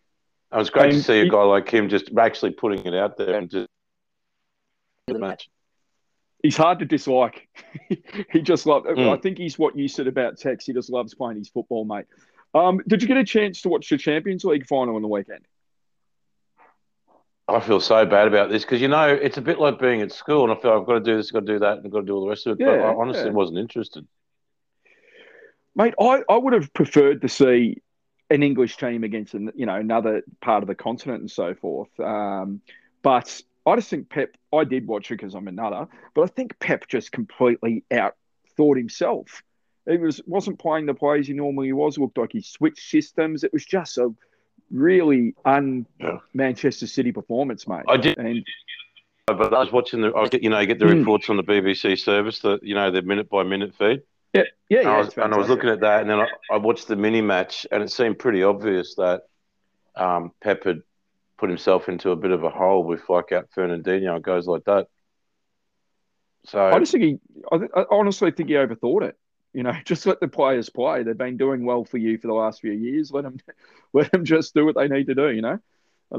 And 0.51 0.62
it's 0.62 0.70
great 0.70 0.94
and 0.94 1.00
to 1.00 1.03
see 1.03 1.22
he, 1.22 1.27
a 1.27 1.30
guy 1.30 1.41
like 1.41 1.68
him 1.68 1.89
just 1.89 2.12
actually 2.15 2.51
putting 2.51 2.86
it 2.86 2.94
out 2.94 3.18
there 3.18 3.36
and 3.36 3.50
just 3.50 3.68
the 5.08 5.18
match. 5.18 5.50
He's 6.44 6.56
hard 6.56 6.77
to 6.80 6.86
dislike. 6.86 7.50
he 8.32 8.44
just 8.44 8.68
loves. 8.68 8.86
Mm. 8.86 9.10
I 9.10 9.20
think 9.20 9.39
he's 9.39 9.58
what 9.58 9.75
you 9.75 9.88
said 9.88 10.06
about 10.06 10.38
Tex. 10.38 10.68
He 10.68 10.74
just 10.74 10.91
loves 10.91 11.15
playing 11.15 11.39
his 11.39 11.50
football, 11.50 11.84
mate. 11.84 12.06
Um, 12.53 12.80
did 12.88 13.01
you 13.01 13.08
get 13.08 13.18
a 13.18 13.24
chance 13.24 13.63
to 13.63 13.70
watch 13.70 13.89
the 13.89 13.98
Champions 13.98 14.44
League 14.44 14.68
final 14.68 14.98
on 14.98 15.01
the 15.01 15.08
weekend? 15.08 15.48
I 17.51 17.60
feel 17.60 17.79
so 17.79 18.05
bad 18.05 18.27
about 18.27 18.50
this 18.50 18.63
because 18.63 18.81
you 18.81 18.88
know 18.88 19.08
it's 19.08 19.38
a 19.38 19.41
bit 19.41 19.60
like 19.60 19.79
being 19.79 20.01
at 20.01 20.12
school, 20.12 20.43
and 20.43 20.51
I 20.51 20.62
feel 20.62 20.72
I've 20.72 20.86
got 20.86 20.93
to 20.93 21.00
do 21.00 21.17
this, 21.17 21.29
I've 21.29 21.34
got 21.34 21.39
to 21.41 21.53
do 21.53 21.60
that, 21.60 21.77
and 21.77 21.86
I've 21.86 21.91
got 21.91 22.00
to 22.00 22.05
do 22.05 22.15
all 22.15 22.22
the 22.22 22.29
rest 22.29 22.48
of 22.48 22.60
it. 22.60 22.63
Yeah, 22.63 22.77
but 22.77 22.79
I 22.81 22.93
honestly 22.93 23.25
yeah. 23.25 23.31
wasn't 23.31 23.60
interested. 23.60 24.08
Mate, 25.75 25.93
I, 26.00 26.24
I 26.29 26.38
would 26.38 26.53
have 26.53 26.74
preferred 26.74 27.22
to 27.22 27.29
see 27.29 27.81
an 28.29 28.43
English 28.43 28.77
team 28.77 29.03
against 29.03 29.34
an, 29.34 29.51
you 29.55 29.65
know 29.65 29.75
another 29.75 30.24
part 30.41 30.63
of 30.63 30.67
the 30.67 30.75
continent 30.75 31.22
and 31.22 31.31
so 31.31 31.53
forth. 31.53 31.98
Um, 32.00 32.62
but 33.01 33.41
I 33.65 33.75
just 33.75 33.89
think 33.89 34.10
Pep. 34.10 34.36
I 34.53 34.63
did 34.63 34.88
watch 34.88 35.12
it 35.12 35.15
because 35.15 35.36
I'm 35.36 35.48
another, 35.48 35.88
but 36.13 36.24
I 36.24 36.27
think 36.27 36.60
Pep 36.60 36.88
just 36.88 37.12
completely 37.12 37.84
outthought 37.91 38.77
himself. 38.77 39.43
He 39.89 39.98
was 39.98 40.22
wasn't 40.25 40.60
playing 40.60 40.86
the 40.86 40.93
plays 40.93 41.27
he 41.27 41.34
normally 41.34 41.74
was. 41.74 41.98
Looked 41.98 42.17
like 42.17 42.31
he 42.34 42.41
switched 42.41 42.89
systems. 42.89 43.43
It 43.43 43.53
was 43.53 43.65
just 43.65 43.98
a 43.98 44.13
really 44.72 45.36
un 45.46 45.86
Manchester 46.34 46.88
City 46.88 47.12
performance, 47.12 47.68
mate. 47.68 47.84
I 47.88 47.98
did. 47.98 48.18
And, 48.18 48.46
but 49.28 49.54
I 49.54 49.60
was 49.60 49.72
watching 49.72 50.01
the, 50.01 50.13
I 50.13 50.28
get, 50.28 50.44
you 50.44 50.50
know, 50.50 50.58
I 50.58 50.66
get 50.66 50.80
the 50.80 50.88
reports 50.88 51.30
on 51.30 51.38
the 51.38 51.44
BBC 51.44 52.00
service 52.00 52.40
that, 52.40 52.63
you 52.63 52.75
know, 52.75 52.92
the 52.92 53.01
minute 53.01 53.30
by 53.30 53.44
minute 53.44 53.74
feed. 53.78 54.01
Yeah, 54.34 54.44
yeah, 54.70 54.80
And 54.80 54.88
yeah. 54.88 54.94
I 54.94 54.98
was, 54.98 55.18
and 55.18 55.34
I 55.34 55.38
was 55.38 55.50
looking 55.50 55.70
at 55.70 55.82
that, 55.82 56.01
and 56.01 56.10
then 56.10 56.20
I, 56.20 56.28
I 56.51 56.58
watched 56.58 56.88
the 56.88 56.96
mini 56.96 57.22
match, 57.22 57.68
and 57.72 57.84
it 57.84 57.92
seemed 57.92 58.18
pretty 58.18 58.44
obvious 58.44 58.96
that 58.96 59.24
um, 59.96 60.32
Pep 60.42 60.63
had 60.63 60.82
put 61.38 61.50
himself 61.50 61.90
into 61.90 62.12
a 62.12 62.16
bit 62.16 62.32
of 62.32 62.44
a 62.44 62.50
hole 62.50 62.84
with 62.84 63.01
like 63.10 63.32
out 63.32 63.50
Fernandinho 63.56 64.16
and 64.16 64.24
goes 64.24 64.48
like 64.48 64.63
that. 64.66 64.88
So 66.46 66.66
I 66.66 66.80
just 66.80 66.92
think 66.92 67.04
he, 67.04 67.20
I, 67.51 67.58
th- 67.58 67.72
I 67.75 67.86
honestly 67.92 68.32
think 68.32 68.50
he 68.50 68.56
overthought 68.56 69.04
it. 69.04 69.18
You 69.53 69.63
know, 69.63 69.74
just 69.86 70.05
let 70.05 70.20
the 70.20 70.27
players 70.27 70.70
play. 70.70 71.03
They've 71.03 71.17
been 71.17 71.38
doing 71.38 71.65
well 71.65 71.84
for 71.84 71.98
you 71.98 72.17
for 72.17 72.27
the 72.27 72.34
last 72.34 72.62
few 72.62 72.72
years. 72.72 73.12
Let 73.12 73.24
them, 73.24 73.38
let 73.93 74.12
them 74.12 74.25
just 74.25 74.53
do 74.53 74.65
what 74.65 74.75
they 74.75 74.88
need 74.88 75.08
to 75.08 75.15
do. 75.15 75.29
You 75.29 75.41
know. 75.41 75.60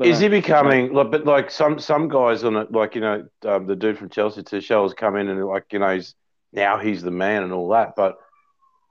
Is 0.03 0.21
know. 0.21 0.25
he 0.25 0.29
becoming 0.29 0.93
like? 0.93 1.11
But 1.11 1.27
like 1.27 1.51
some 1.51 1.79
some 1.79 2.09
guys 2.09 2.45
on 2.45 2.57
it, 2.57 2.73
like 2.73 2.95
you 2.95 3.03
know, 3.03 3.27
um, 3.47 3.67
the 3.67 3.77
dude 3.77 3.99
from 3.99 4.09
Chelsea 4.09 4.43
Tuchel 4.43 4.85
has 4.85 4.95
come 4.95 5.17
in 5.17 5.29
and 5.29 5.45
like 5.45 5.67
you 5.73 5.79
know 5.79 5.95
he's 5.95 6.15
now 6.53 6.79
he's 6.79 7.03
the 7.03 7.11
man 7.11 7.43
and 7.43 7.53
all 7.53 7.69
that. 7.71 7.95
But 7.95 8.17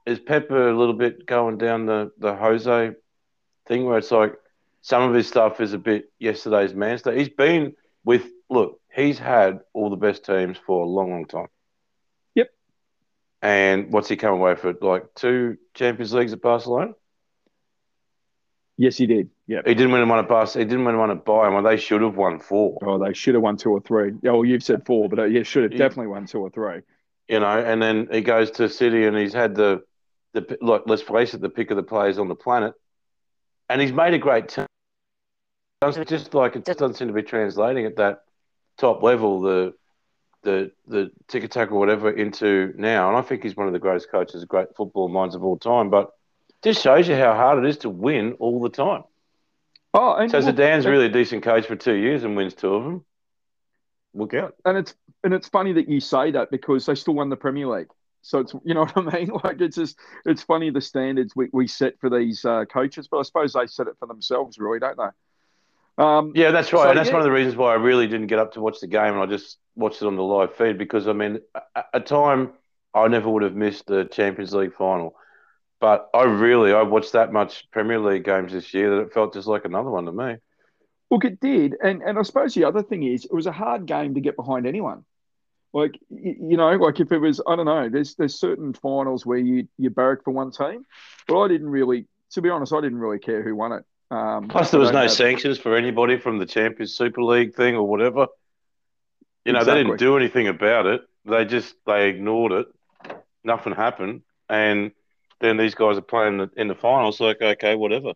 is 0.05 0.19
Pepper 0.19 0.69
a 0.69 0.77
little 0.77 0.93
bit 0.93 1.25
going 1.25 1.57
down 1.57 1.85
the 1.85 2.11
the 2.19 2.35
Jose 2.35 2.91
thing 3.67 3.85
where 3.85 3.97
it's 3.97 4.11
like 4.11 4.35
some 4.81 5.03
of 5.03 5.13
his 5.13 5.27
stuff 5.27 5.61
is 5.61 5.73
a 5.73 5.77
bit 5.77 6.11
yesterday's 6.19 6.73
man 6.73 6.97
stuff. 6.97 7.15
He's 7.15 7.29
been 7.29 7.73
with 8.03 8.27
look, 8.49 8.79
he's 8.93 9.17
had 9.17 9.61
all 9.73 9.89
the 9.89 9.95
best 9.95 10.25
teams 10.25 10.57
for 10.57 10.83
a 10.83 10.87
long, 10.87 11.11
long 11.11 11.25
time. 11.25 11.47
Yep. 13.41 13.49
And 13.49 13.91
what's 13.91 14.09
he 14.09 14.15
come 14.15 14.33
away 14.33 14.55
for? 14.55 14.73
Like 14.81 15.13
two 15.15 15.57
Champions 15.73 16.13
Leagues 16.13 16.33
at 16.33 16.41
Barcelona. 16.41 16.93
Yes, 18.77 18.97
he 18.97 19.05
did. 19.05 19.29
Yeah. 19.47 19.61
He 19.65 19.75
didn't 19.75 19.91
win 19.91 20.07
one 20.07 20.19
at 20.19 20.27
Barca. 20.27 20.57
He 20.57 20.65
didn't 20.65 20.85
win 20.85 20.97
one 20.97 21.11
at 21.11 21.23
Bayern. 21.23 21.53
Well, 21.53 21.63
they 21.63 21.77
should 21.77 22.01
have 22.01 22.15
won 22.15 22.39
four. 22.39 22.79
Oh, 22.81 22.97
they 23.03 23.13
should 23.13 23.35
have 23.35 23.43
won 23.43 23.57
two 23.57 23.69
or 23.71 23.81
three. 23.81 24.13
Yeah, 24.23 24.31
well, 24.31 24.45
you've 24.45 24.63
said 24.63 24.85
four, 24.85 25.07
but 25.09 25.19
uh, 25.19 25.23
yeah, 25.25 25.43
should 25.43 25.63
have 25.63 25.71
He- 25.71 25.77
definitely 25.77 26.07
won 26.07 26.25
two 26.25 26.39
or 26.39 26.49
three. 26.49 26.81
You 27.27 27.39
know, 27.39 27.59
and 27.59 27.81
then 27.81 28.07
he 28.11 28.21
goes 28.21 28.51
to 28.51 28.67
City 28.67 29.05
and 29.05 29.15
he's 29.15 29.33
had 29.33 29.55
the 29.55 29.83
the 30.33 30.57
like 30.61 30.83
let's 30.85 31.01
face 31.01 31.33
it, 31.33 31.41
the 31.41 31.49
pick 31.49 31.71
of 31.71 31.77
the 31.77 31.83
players 31.83 32.17
on 32.17 32.27
the 32.27 32.35
planet, 32.35 32.73
and 33.69 33.79
he's 33.79 33.93
made 33.93 34.13
a 34.13 34.17
great 34.17 34.49
team. 34.49 34.65
It's 35.83 36.09
just 36.09 36.33
like 36.33 36.55
it 36.55 36.65
just 36.65 36.79
doesn't 36.79 36.95
seem 36.95 37.07
to 37.07 37.13
be 37.13 37.23
translating 37.23 37.85
at 37.85 37.97
that 37.97 38.23
top 38.77 39.01
level, 39.03 39.41
the 39.41 39.73
the 40.43 40.71
the 40.87 41.11
tick 41.27 41.43
attack 41.43 41.71
or 41.71 41.79
whatever 41.79 42.11
into 42.11 42.73
now. 42.77 43.09
And 43.09 43.17
I 43.17 43.21
think 43.21 43.43
he's 43.43 43.55
one 43.55 43.67
of 43.67 43.73
the 43.73 43.79
greatest 43.79 44.09
coaches, 44.11 44.43
great 44.45 44.75
football 44.75 45.09
minds 45.09 45.35
of 45.35 45.43
all 45.43 45.57
time. 45.57 45.89
But 45.89 46.11
just 46.63 46.81
shows 46.81 47.07
you 47.07 47.15
how 47.15 47.33
hard 47.33 47.63
it 47.63 47.69
is 47.69 47.77
to 47.79 47.89
win 47.89 48.33
all 48.33 48.61
the 48.61 48.69
time. 48.69 49.03
Oh, 49.93 50.13
and 50.15 50.31
So 50.31 50.39
look, 50.39 50.55
Zidane's 50.55 50.85
really 50.85 51.07
a 51.07 51.09
decent 51.09 51.43
coach 51.43 51.65
for 51.65 51.75
two 51.75 51.93
years 51.95 52.23
and 52.23 52.35
wins 52.35 52.53
two 52.53 52.73
of 52.73 52.83
them. 52.83 53.05
Look 54.13 54.33
out. 54.33 54.55
and 54.65 54.77
it's 54.77 54.95
and 55.23 55.33
it's 55.33 55.47
funny 55.47 55.73
that 55.73 55.87
you 55.89 55.99
say 55.99 56.31
that 56.31 56.51
because 56.51 56.85
they 56.85 56.95
still 56.95 57.13
won 57.15 57.29
the 57.29 57.37
Premier 57.37 57.67
League. 57.67 57.87
So 58.21 58.39
it's 58.39 58.53
you 58.63 58.73
know 58.73 58.85
what 58.93 59.13
I 59.13 59.17
mean. 59.19 59.29
Like 59.43 59.61
it's 59.61 59.77
just 59.77 59.97
it's 60.25 60.43
funny 60.43 60.69
the 60.69 60.81
standards 60.81 61.33
we, 61.35 61.49
we 61.53 61.67
set 61.67 61.99
for 61.99 62.09
these 62.09 62.43
uh, 62.45 62.65
coaches, 62.65 63.07
but 63.09 63.19
I 63.19 63.23
suppose 63.23 63.53
they 63.53 63.67
set 63.67 63.87
it 63.87 63.95
for 63.99 64.07
themselves, 64.07 64.57
really, 64.57 64.79
don't 64.79 64.97
they? 64.97 65.09
Um, 66.01 66.31
Yeah, 66.35 66.51
that's 66.51 66.73
right. 66.73 66.83
So, 66.83 66.89
and 66.89 66.97
that's 66.97 67.09
yeah. 67.09 67.13
one 67.13 67.21
of 67.21 67.25
the 67.25 67.31
reasons 67.31 67.55
why 67.55 67.71
I 67.71 67.75
really 67.75 68.07
didn't 68.07 68.27
get 68.27 68.39
up 68.39 68.53
to 68.53 68.61
watch 68.61 68.79
the 68.79 68.87
game 68.87 69.13
and 69.13 69.19
I 69.19 69.25
just 69.27 69.57
watched 69.75 70.01
it 70.01 70.05
on 70.05 70.15
the 70.15 70.23
live 70.23 70.55
feed 70.55 70.77
because, 70.77 71.07
I 71.07 71.13
mean, 71.13 71.39
a, 71.75 71.83
a 71.95 71.99
time 71.99 72.53
I 72.93 73.07
never 73.07 73.29
would 73.29 73.43
have 73.43 73.55
missed 73.55 73.87
the 73.87 74.05
Champions 74.05 74.53
League 74.53 74.73
final. 74.73 75.15
But 75.79 76.09
I 76.13 76.23
really, 76.23 76.73
I 76.73 76.83
watched 76.83 77.13
that 77.13 77.33
much 77.33 77.69
Premier 77.71 77.99
League 77.99 78.23
games 78.23 78.53
this 78.53 78.73
year 78.73 78.95
that 78.95 79.01
it 79.01 79.13
felt 79.13 79.33
just 79.33 79.47
like 79.47 79.65
another 79.65 79.89
one 79.89 80.05
to 80.05 80.11
me. 80.11 80.35
Look, 81.09 81.25
it 81.25 81.39
did, 81.41 81.75
and 81.83 82.01
and 82.03 82.17
I 82.17 82.21
suppose 82.21 82.53
the 82.53 82.63
other 82.63 82.83
thing 82.83 83.03
is 83.03 83.25
it 83.25 83.33
was 83.33 83.47
a 83.47 83.51
hard 83.51 83.85
game 83.85 84.13
to 84.13 84.21
get 84.21 84.37
behind 84.37 84.65
anyone. 84.65 85.03
Like 85.73 85.99
you 86.09 86.55
know, 86.55 86.69
like 86.75 86.99
if 86.99 87.11
it 87.11 87.17
was, 87.17 87.41
I 87.47 87.55
don't 87.55 87.65
know. 87.65 87.89
There's 87.89 88.15
there's 88.15 88.39
certain 88.39 88.73
finals 88.73 89.25
where 89.25 89.39
you 89.39 89.67
you 89.77 89.89
barrack 89.89 90.23
for 90.23 90.31
one 90.31 90.51
team, 90.51 90.85
but 91.27 91.41
I 91.41 91.47
didn't 91.47 91.69
really, 91.69 92.05
to 92.31 92.41
be 92.41 92.49
honest, 92.49 92.73
I 92.73 92.81
didn't 92.81 92.99
really 92.99 93.19
care 93.19 93.41
who 93.41 93.55
won 93.55 93.71
it. 93.71 93.83
Um, 94.11 94.49
Plus, 94.49 94.71
there 94.71 94.79
was 94.79 94.91
no 94.91 95.03
have- 95.03 95.11
sanctions 95.11 95.57
for 95.57 95.75
anybody 95.75 96.17
from 96.17 96.37
the 96.37 96.45
Champions 96.45 96.93
Super 96.93 97.23
League 97.23 97.55
thing 97.55 97.75
or 97.75 97.87
whatever. 97.87 98.27
You 99.45 99.53
know, 99.53 99.63
they 99.63 99.75
didn't 99.75 99.97
do 99.97 100.17
anything 100.17 100.47
about 100.47 100.85
it. 100.85 101.01
They 101.25 101.45
just 101.45 101.73
they 101.87 102.09
ignored 102.09 102.51
it. 102.51 102.67
Nothing 103.43 103.73
happened, 103.73 104.21
and 104.49 104.91
then 105.39 105.57
these 105.57 105.73
guys 105.73 105.97
are 105.97 106.01
playing 106.01 106.37
the, 106.37 106.51
in 106.57 106.67
the 106.67 106.75
finals. 106.75 107.19
Like, 107.19 107.41
okay, 107.41 107.75
whatever. 107.75 108.13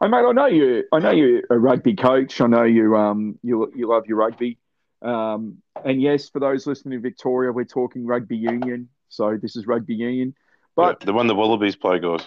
I 0.00 0.08
mate, 0.08 0.24
I 0.26 0.32
know 0.32 0.46
you. 0.46 0.84
I 0.92 1.00
know 1.00 1.10
you're 1.10 1.42
a 1.50 1.58
rugby 1.58 1.96
coach. 1.96 2.40
I 2.40 2.46
know 2.46 2.62
you. 2.62 2.96
Um, 2.96 3.38
you 3.42 3.70
you 3.74 3.88
love 3.88 4.06
your 4.06 4.18
rugby. 4.18 4.58
Um, 5.02 5.58
and 5.84 6.00
yes, 6.00 6.28
for 6.28 6.40
those 6.40 6.66
listening 6.66 6.94
in 6.94 7.02
Victoria, 7.02 7.52
we're 7.52 7.64
talking 7.64 8.06
rugby 8.06 8.36
union. 8.36 8.88
So 9.08 9.36
this 9.40 9.56
is 9.56 9.66
rugby 9.66 9.94
union. 9.94 10.34
But 10.74 10.98
Yeah, 11.00 11.06
the 11.06 11.12
one 11.12 11.26
the 11.26 11.34
Wallabies 11.34 11.76
play, 11.76 11.98
guys. 11.98 12.26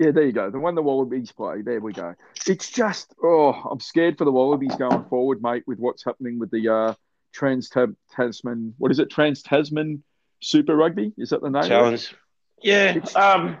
Yeah, 0.00 0.10
there 0.10 0.24
you 0.24 0.32
go. 0.32 0.50
The 0.50 0.58
one 0.58 0.74
the 0.74 0.82
Wallabies 0.82 1.32
play. 1.32 1.62
There 1.62 1.80
we 1.80 1.92
go. 1.92 2.14
It's 2.46 2.70
just 2.70 3.14
oh, 3.22 3.52
I'm 3.52 3.80
scared 3.80 4.18
for 4.18 4.24
the 4.24 4.32
Wallabies 4.32 4.74
going 4.76 5.04
forward, 5.06 5.42
mate, 5.42 5.64
with 5.66 5.78
what's 5.78 6.04
happening 6.04 6.38
with 6.38 6.50
the 6.50 6.68
uh, 6.68 6.94
Trans 7.32 7.70
Tasman. 7.70 8.74
What 8.78 8.90
is 8.90 8.98
it? 8.98 9.10
Trans 9.10 9.42
Tasman 9.42 10.02
Super 10.40 10.76
Rugby. 10.76 11.12
Is 11.18 11.30
that 11.30 11.42
the 11.42 11.50
name? 11.50 11.64
Challenge. 11.64 12.14
Yeah. 12.62 12.96
It's- 12.96 13.16
Um. 13.16 13.58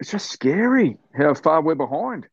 It's 0.00 0.10
just 0.10 0.30
scary 0.32 0.96
how 1.14 1.32
far 1.32 1.62
we're 1.62 1.76
behind. 1.76 2.26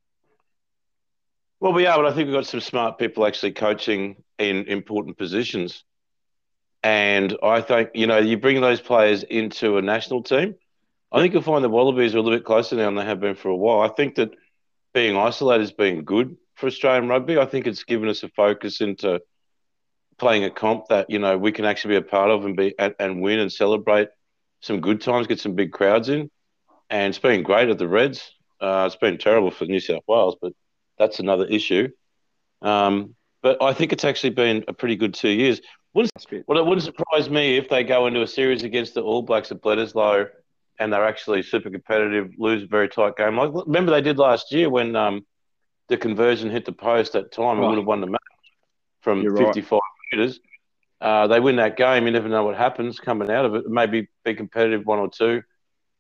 Well, 1.60 1.74
we 1.74 1.86
are, 1.86 1.98
but 1.98 2.08
I 2.08 2.16
think 2.16 2.26
we've 2.28 2.36
got 2.36 2.48
some 2.48 2.62
smart 2.62 2.98
people 2.98 3.28
actually 3.28 3.52
coaching 3.52 4.24
in 4.40 4.66
important 4.68 5.20
positions. 5.20 5.84
And 6.82 7.38
I 7.44 7.62
think, 7.62 7.90
you 7.94 8.08
know, 8.08 8.18
you 8.18 8.38
bring 8.38 8.60
those 8.62 8.82
players 8.82 9.22
into 9.24 9.78
a 9.78 9.84
national 9.84 10.24
team, 10.24 10.56
I 11.12 11.22
think 11.22 11.34
you'll 11.34 11.42
find 11.42 11.64
the 11.64 11.70
Wallabies 11.70 12.14
are 12.14 12.20
a 12.20 12.22
little 12.22 12.38
bit 12.38 12.46
closer 12.46 12.76
now 12.76 12.86
than 12.86 12.96
they 12.96 13.06
have 13.06 13.20
been 13.20 13.36
for 13.36 13.50
a 13.50 13.56
while. 13.56 13.82
I 13.82 13.94
think 13.94 14.16
that 14.16 14.32
being 14.94 15.18
isolated 15.18 15.62
has 15.62 15.72
been 15.72 16.04
good 16.04 16.38
for 16.56 16.68
Australian 16.68 17.08
rugby. 17.08 17.38
I 17.38 17.46
think 17.46 17.66
it's 17.66 17.84
given 17.84 18.10
us 18.10 18.24
a 18.24 18.30
focus 18.30 18.82
into 18.82 19.22
playing 20.18 20.44
a 20.44 20.52
comp 20.52 20.88
that, 20.90 21.10
you 21.10 21.18
know, 21.18 21.38
we 21.38 21.52
can 21.52 21.66
actually 21.66 21.94
be 21.94 22.06
a 22.06 22.10
part 22.10 22.30
of 22.30 22.46
and 22.46 22.56
be 22.56 22.76
and, 22.78 23.22
win 23.22 23.40
and 23.40 23.52
celebrate 23.52 24.10
some 24.62 24.82
good 24.82 25.02
times, 25.02 25.28
get 25.28 25.40
some 25.40 25.56
big 25.56 25.72
crowds 25.72 26.10
in. 26.10 26.30
And 26.90 27.10
it's 27.10 27.20
been 27.20 27.44
great 27.44 27.70
at 27.70 27.78
the 27.78 27.88
Reds. 27.88 28.32
Uh, 28.60 28.84
it's 28.86 28.96
been 28.98 29.18
terrible 29.18 29.52
for 29.52 29.66
New 29.66 29.80
South 29.80 30.04
Wales, 30.08 30.36
but 30.42 30.54
that's 30.98 31.20
another 31.20 31.46
issue. 31.46 31.88
Um, 32.62 33.16
but 33.42 33.64
I 33.64 33.74
think 33.74 33.94
it's 33.94 34.04
actually 34.04 34.32
been 34.32 34.66
a 34.68 34.74
pretty 34.74 34.98
good 34.98 35.14
two 35.14 35.30
years. 35.30 35.62
Wouldn't, 35.94 36.12
it. 36.32 36.44
well, 36.46 36.60
it 36.60 36.66
wouldn't 36.66 36.84
surprise 36.84 37.30
me 37.30 37.58
if 37.58 37.70
they 37.70 37.84
go 37.84 38.06
into 38.06 38.22
a 38.22 38.28
series 38.28 38.64
against 38.64 38.94
the 38.94 39.02
All 39.02 39.22
Blacks 39.22 39.52
at 39.52 39.62
Bledisloe 39.62 40.28
and 40.80 40.92
they're 40.94 41.06
actually 41.06 41.44
super 41.44 41.70
competitive, 41.70 42.32
lose 42.38 42.64
a 42.64 42.68
very 42.68 42.90
tight 42.90 43.16
game. 43.18 43.38
Like 43.38 43.52
remember 43.66 43.92
they 43.92 44.02
did 44.02 44.18
last 44.18 44.52
year 44.52 44.70
when 44.70 44.96
um, 44.96 45.26
the 45.90 45.98
conversion 45.98 46.50
hit 46.50 46.66
the 46.66 46.72
post 46.72 47.16
at 47.16 47.32
time, 47.32 47.60
Oh. 47.60 47.70
would 47.70 47.78
have 47.78 47.86
won 47.88 48.02
the 48.02 48.08
match 48.08 48.22
from 49.02 49.24
You're 49.24 49.34
right. 49.34 49.46
55 49.46 49.80
metres. 50.12 50.40
Uh, 51.02 51.28
they 51.28 51.40
win 51.40 51.58
that 51.58 51.78
game. 51.78 52.06
You 52.06 52.12
never 52.12 52.28
know 52.30 52.44
what 52.44 52.58
happens 52.58 53.00
coming 53.00 53.32
out 53.32 53.46
of 53.46 53.56
it. 53.56 53.66
Maybe 53.68 54.08
be 54.26 54.34
competitive 54.36 54.86
one 54.86 55.00
or 55.00 55.10
two, 55.10 55.42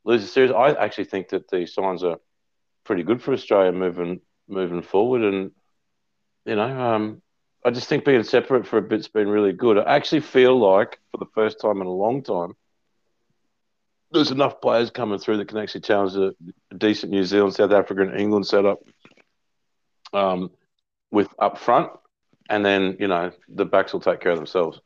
lose 0.04 0.22
the 0.22 0.28
series. 0.28 0.52
I 0.52 0.72
actually 0.74 1.06
think 1.06 1.30
that 1.30 1.50
the 1.50 1.66
signs 1.66 2.04
are 2.04 2.18
pretty 2.86 3.04
good 3.04 3.22
for 3.22 3.34
Australia 3.34 3.72
moving 3.72 4.22
moving 4.48 4.82
forward. 4.82 5.22
And 5.22 5.52
you 6.46 6.56
know, 6.56 6.80
um, 6.80 7.22
I 7.66 7.72
just 7.72 7.88
think 7.88 8.06
being 8.06 8.24
separate 8.24 8.66
for 8.68 8.78
a 8.78 8.82
bit's 8.82 9.08
been 9.08 9.28
really 9.30 9.54
good. 9.54 9.78
I 9.78 9.96
actually 9.96 10.22
feel 10.22 10.58
like 10.58 11.00
for 11.12 11.18
the 11.18 11.30
first 11.34 11.62
time 11.62 11.82
in 11.82 11.88
a 11.88 11.92
long 11.92 12.24
time, 12.24 12.54
there's 14.12 14.32
enough 14.32 14.62
players 14.62 14.90
coming 14.90 15.20
through 15.20 15.38
that 15.38 15.48
can 15.48 15.58
actually 15.58 15.82
challenge 15.82 16.16
a, 16.16 16.34
decent 16.76 17.12
New 17.12 17.24
Zealand, 17.24 17.54
South 17.54 17.72
Africa, 17.72 18.02
and 18.02 18.20
England 18.20 18.48
setup 18.48 18.80
um, 20.14 20.52
with 21.12 21.28
up 21.40 21.58
front, 21.58 21.92
and 22.50 22.66
then 22.66 22.98
you 23.00 23.08
know 23.08 23.32
the 23.48 23.66
backs 23.66 23.94
will 23.94 24.00
take 24.00 24.20
care 24.22 24.32
of 24.32 24.38
themselves. 24.38 24.80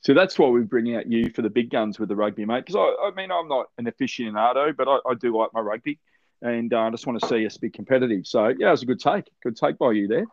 So 0.00 0.12
that's 0.12 0.38
why 0.38 0.48
we 0.48 0.60
bring 0.62 0.94
out 0.94 1.10
you 1.10 1.30
for 1.30 1.42
the 1.42 1.50
big 1.50 1.70
guns 1.70 1.98
with 1.98 2.10
the 2.10 2.16
rugby, 2.16 2.44
mate. 2.44 2.66
Because 2.66 2.76
I, 2.76 3.06
I 3.06 3.10
mean, 3.16 3.30
I'm 3.30 3.48
not 3.48 3.66
an 3.78 3.86
aficionado, 3.86 4.76
but 4.76 4.86
I, 4.86 4.98
I 5.08 5.14
do 5.14 5.36
like 5.36 5.50
my 5.54 5.60
rugby, 5.60 5.98
and 6.42 6.72
uh, 6.72 6.80
I 6.80 6.90
just 6.90 7.06
want 7.06 7.20
to 7.20 7.26
see 7.26 7.46
us 7.46 7.56
be 7.56 7.70
competitive. 7.70 8.26
So 8.26 8.48
yeah, 8.48 8.68
it 8.68 8.72
was 8.72 8.82
a 8.82 8.86
good 8.86 9.00
take, 9.00 9.24
good 9.42 9.56
take 9.56 9.78
by 9.78 9.92
you 9.92 10.08
there. 10.08 10.26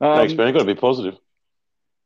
Um, 0.00 0.16
Thanks, 0.16 0.32
Ben. 0.34 0.52
Got 0.52 0.60
to 0.60 0.64
be 0.64 0.74
positive. 0.74 1.18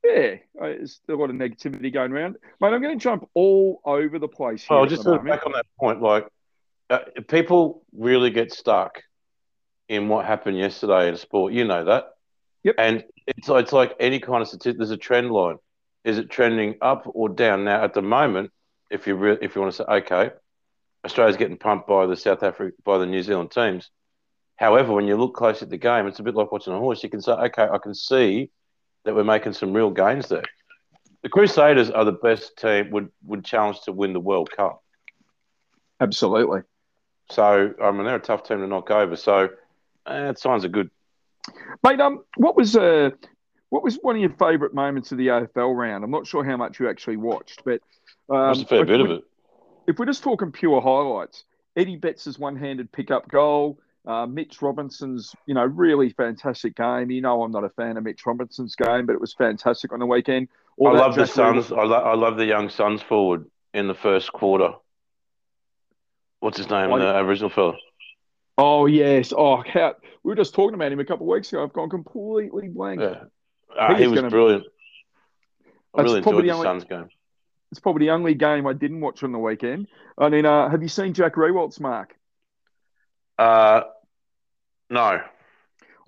Yeah, 0.05 0.35
there's 0.59 1.01
a 1.09 1.15
lot 1.15 1.31
of 1.31 1.37
negativity 1.37 1.93
going 1.93 2.13
around, 2.13 2.37
mate. 2.61 2.73
I'm 2.73 2.83
going 2.83 2.99
to 2.99 3.03
jump 3.03 3.29
all 3.35 3.81
over 3.85 4.19
the 4.19 4.29
place 4.29 4.65
here. 4.65 4.77
Well, 4.77 4.85
at 4.85 4.91
just 4.91 5.05
to 5.05 5.19
back 5.19 5.47
on 5.47 5.53
that 5.53 5.67
point, 5.79 6.03
like 6.03 6.27
uh, 6.91 6.99
people 7.29 7.85
really 7.93 8.31
get 8.31 8.53
stuck 8.53 9.03
in 9.89 10.09
what 10.09 10.27
happened 10.27 10.59
yesterday 10.59 11.09
in 11.09 11.17
sport. 11.17 11.53
You 11.53 11.65
know 11.65 11.85
that. 11.85 12.15
Yep. 12.65 12.75
And 12.79 13.05
it's 13.27 13.49
it's 13.49 13.73
like 13.73 13.95
any 14.01 14.19
kind 14.19 14.43
of 14.43 14.49
statistic. 14.49 14.79
There's 14.79 14.91
a 14.91 14.97
trend 14.97 15.31
line. 15.31 15.57
Is 16.05 16.19
it 16.19 16.31
trending 16.31 16.77
up 16.81 17.05
or 17.07 17.29
down? 17.29 17.65
Now, 17.65 17.85
at 17.85 17.95
the 17.95 18.03
moment, 18.03 18.51
if 18.91 19.07
you 19.07 19.15
re- 19.15 19.39
if 19.41 19.55
you 19.55 19.61
want 19.61 19.75
to 19.75 19.77
say, 19.79 19.85
okay, 19.85 20.31
Australia's 21.05 21.37
getting 21.37 21.57
pumped 21.57 21.87
by 21.87 22.07
the 22.07 22.17
South 22.17 22.43
Africa 22.43 22.77
by 22.85 22.99
the 22.99 23.07
New 23.07 23.23
Zealand 23.23 23.51
teams. 23.51 23.91
However, 24.57 24.93
when 24.93 25.07
you 25.07 25.17
look 25.17 25.35
close 25.35 25.63
at 25.63 25.71
the 25.71 25.79
game, 25.79 26.07
it's 26.07 26.21
a 26.21 26.23
bit 26.23 26.35
like 26.35 26.53
watching 26.53 26.73
a 26.73 26.79
horse. 26.79 27.03
You 27.03 27.11
can 27.11 27.21
say, 27.21 27.33
okay, 27.33 27.67
I 27.73 27.79
can 27.79 27.95
see 27.95 28.51
that 29.05 29.15
we're 29.15 29.25
making 29.25 29.53
some 29.53 29.73
real 29.73 29.91
gains 29.91 30.29
there. 30.29 30.45
The 31.23 31.29
Crusaders 31.29 31.91
are 31.91 32.05
the 32.05 32.13
best 32.13 32.57
team. 32.59 32.91
Would 32.91 33.11
would 33.25 33.45
challenge 33.45 33.83
to 33.83 33.93
win 33.93 34.13
the 34.13 34.21
World 34.21 34.51
Cup. 34.51 34.83
Absolutely. 36.01 36.63
So 37.31 37.75
I 37.83 37.91
mean, 37.93 38.05
they're 38.05 38.17
a 38.17 38.21
tough 38.21 38.43
team 38.43 38.59
to 38.59 38.67
knock 38.67 38.91
over. 38.91 39.17
So 39.17 39.51
eh, 40.07 40.33
signs 40.37 40.65
are 40.65 40.69
good. 40.69 40.91
Mate, 41.85 42.01
um, 42.01 42.25
what 42.37 42.57
was 42.57 42.77
uh, 42.77 43.11
what 43.71 43.83
was 43.83 43.99
one 44.03 44.17
of 44.17 44.21
your 44.21 44.35
favourite 44.39 44.75
moments 44.75 45.13
of 45.13 45.19
the 45.19 45.29
AFL 45.29 45.77
round? 45.77 46.05
I'm 46.05 46.11
not 46.11 46.27
sure 46.27 46.45
how 46.45 46.57
much 46.57 46.79
you 46.79 46.89
actually 46.89 47.17
watched, 47.17 47.63
but 47.65 47.81
um, 48.29 48.49
Watched 48.49 48.63
a 48.63 48.67
fair 48.67 48.85
bit 48.85 48.99
we, 48.99 49.05
of 49.05 49.11
it. 49.19 49.25
If 49.87 49.99
we're 49.99 50.07
just 50.07 50.23
talking 50.23 50.53
pure 50.53 50.81
highlights, 50.81 51.45
Eddie 51.77 51.97
Betts' 51.97 52.39
one-handed 52.39 52.93
pickup 52.93 53.29
goal, 53.29 53.79
uh, 54.07 54.27
Mitch 54.27 54.61
Robinson's, 54.63 55.35
you 55.47 55.55
know, 55.55 55.65
really 55.65 56.11
fantastic 56.11 56.75
game. 56.77 57.11
You 57.11 57.21
know, 57.21 57.43
I'm 57.43 57.53
not 57.53 57.65
a 57.65 57.69
fan 57.71 57.97
of 57.97 58.05
Mitch 58.05 58.25
Robinson's 58.27 58.75
game, 58.75 59.07
but 59.07 59.13
it 59.13 59.21
was 59.21 59.33
fantastic 59.35 59.93
on 59.93 60.01
the 60.01 60.07
weekend. 60.07 60.49
All 60.77 60.89
I 60.89 60.99
love 60.99 61.15
the 61.15 61.21
Reeves- 61.23 61.71
I, 61.73 61.85
lo- 61.85 62.03
I 62.03 62.15
love 62.15 62.37
the 62.37 62.47
young 62.47 62.69
Suns 62.69 63.03
forward 63.03 63.47
in 63.75 63.87
the 63.89 63.95
first 63.95 64.33
quarter. 64.33 64.73
What's 66.41 66.59
his 66.59 66.69
name? 66.71 66.91
Like- 66.91 67.01
the 67.03 67.07
Aboriginal 67.09 67.51
fella. 67.51 67.75
Oh 68.59 68.87
yes. 68.87 69.33
Oh, 69.37 69.63
how 69.67 69.95
we 70.23 70.29
were 70.31 70.35
just 70.37 70.55
talking 70.55 70.75
about 70.75 70.93
him 70.93 71.01
a 71.01 71.05
couple 71.05 71.27
of 71.27 71.31
weeks 71.33 71.53
ago. 71.53 71.63
I've 71.63 71.73
gone 71.73 71.89
completely 71.89 72.69
blank. 72.69 73.01
Yeah, 73.01 73.25
uh, 73.79 73.95
He 73.95 74.07
was 74.07 74.19
gonna- 74.21 74.31
brilliant. 74.31 74.65
I 75.95 76.03
really 76.03 76.19
enjoyed 76.19 76.37
the 76.37 76.43
the 76.43 76.51
only- 76.51 76.65
Suns 76.65 76.85
game. 76.85 77.09
It's 77.71 77.81
probably 77.81 78.07
the 78.07 78.13
only 78.13 78.35
game 78.35 78.67
I 78.67 78.75
didn't 78.75 79.01
watch 79.01 79.23
on 79.23 79.33
the 79.33 79.39
weekend. 79.39 79.89
I 80.19 80.29
mean, 80.29 80.45
uh, 80.45 80.69
have 80.69 80.83
you 80.83 80.89
seen 80.89 81.15
Jack 81.15 81.37
Riewoldt's 81.37 81.81
mark? 81.81 82.15
Uh, 83.39 83.83
no. 84.91 85.21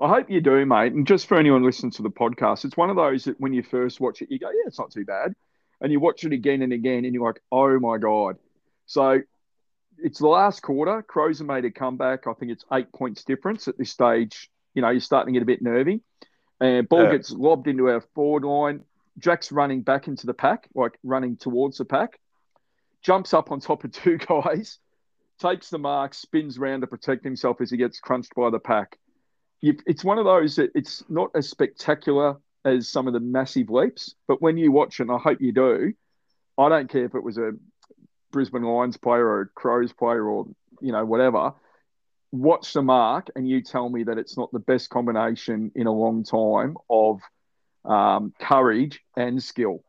I 0.01 0.09
hope 0.09 0.29
you 0.29 0.41
do, 0.41 0.67
mate. 0.67 0.93
And 0.93 1.07
just 1.07 1.27
for 1.27 1.39
anyone 1.39 1.63
listening 1.63 1.93
to 1.93 2.03
the 2.03 2.11
podcast, 2.11 2.65
it's 2.65 2.77
one 2.77 2.91
of 2.91 2.97
those 2.97 3.25
that 3.25 3.41
when 3.41 3.53
you 3.53 3.63
first 3.63 4.01
watch 4.01 4.23
it, 4.23 4.31
you 4.31 4.39
go, 4.39 4.49
yeah, 4.51 4.67
it's 4.67 4.79
not 4.79 4.91
too 4.91 5.05
bad. 5.05 5.35
And 5.81 5.93
you 5.93 6.01
watch 6.01 6.25
it 6.25 6.33
again 6.33 6.63
and 6.63 6.73
again, 6.73 7.05
and 7.05 7.15
you're 7.15 7.25
like, 7.27 7.41
oh 7.53 7.79
my 7.79 7.99
God. 7.99 8.37
So 8.87 9.21
it's 9.99 10.19
the 10.19 10.27
last 10.27 10.63
quarter. 10.63 11.03
Crows 11.03 11.39
have 11.39 11.47
made 11.47 11.65
a 11.65 11.71
comeback. 11.71 12.27
I 12.27 12.33
think 12.35 12.51
it's 12.53 12.65
eight 12.73 12.93
points 12.93 13.25
difference 13.25 13.69
at 13.69 13.79
this 13.79 13.91
stage. 13.91 14.51
You 14.75 14.83
know, 14.83 14.91
you're 14.91 15.01
starting 15.01 15.33
to 15.33 15.39
get 15.39 15.43
a 15.45 15.47
bit 15.47 15.63
nervy. 15.63 16.01
And 16.61 16.89
ball 16.89 17.05
Yeah. 17.05 17.13
gets 17.13 17.31
lobbed 17.31 17.69
into 17.69 17.89
our 17.89 18.01
forward 18.15 18.45
line. 18.45 18.85
Jack's 19.19 19.53
running 19.53 19.83
back 19.83 20.09
into 20.09 20.27
the 20.27 20.35
pack, 20.35 20.69
like 20.75 20.99
running 21.05 21.37
towards 21.37 21.79
the 21.79 21.85
pack, 21.85 22.19
jumps 23.03 23.33
up 23.33 23.53
on 23.53 23.61
top 23.61 23.85
of 23.85 23.93
two 23.93 24.19
guys, 24.29 24.79
takes 25.41 25.71
the 25.71 25.79
mark, 25.79 26.15
spins 26.15 26.59
around 26.59 26.83
to 26.83 26.87
protect 26.87 27.25
himself 27.25 27.61
as 27.61 27.71
he 27.71 27.77
gets 27.77 28.01
crunched 28.01 28.35
by 28.35 28.51
the 28.51 28.59
pack 28.59 28.99
it's 29.87 30.05
one 30.05 30.19
of 30.19 30.25
those 30.25 30.57
that 30.57 30.71
it's 30.75 31.03
not 31.09 31.31
as 31.35 31.49
spectacular 31.49 32.37
as 32.65 32.89
some 32.89 33.07
of 33.07 33.13
the 33.13 33.21
massive 33.21 33.71
leaps, 33.71 34.15
but 34.27 34.43
when 34.43 34.57
you 34.57 34.73
watch 34.73 35.01
and 35.01 35.11
I 35.11 35.19
hope 35.19 35.41
you 35.41 35.53
do, 35.53 35.93
I 36.59 36.69
don't 36.69 36.91
care 36.91 37.05
if 37.05 37.15
it 37.15 37.23
was 37.23 37.39
a 37.39 37.53
Brisbane 38.31 38.63
Lions 38.63 38.97
player 38.97 39.27
or 39.27 39.41
a 39.43 39.49
Crows 39.49 39.93
player 39.93 40.25
or 40.25 40.47
you 40.81 40.93
know 40.93 41.05
whatever. 41.05 41.53
Watch 42.33 42.73
the 42.73 42.83
mark, 42.83 43.31
and 43.37 43.49
you 43.49 43.63
tell 43.63 43.89
me 43.89 44.05
that 44.05 44.19
it's 44.19 44.37
not 44.37 44.51
the 44.53 44.59
best 44.59 44.91
combination 44.91 45.71
in 45.75 45.87
a 45.87 45.93
long 45.93 46.25
time 46.25 46.77
of 46.91 47.21
um, 47.85 48.35
courage 48.41 49.01
and 49.17 49.43
skill. 49.43 49.85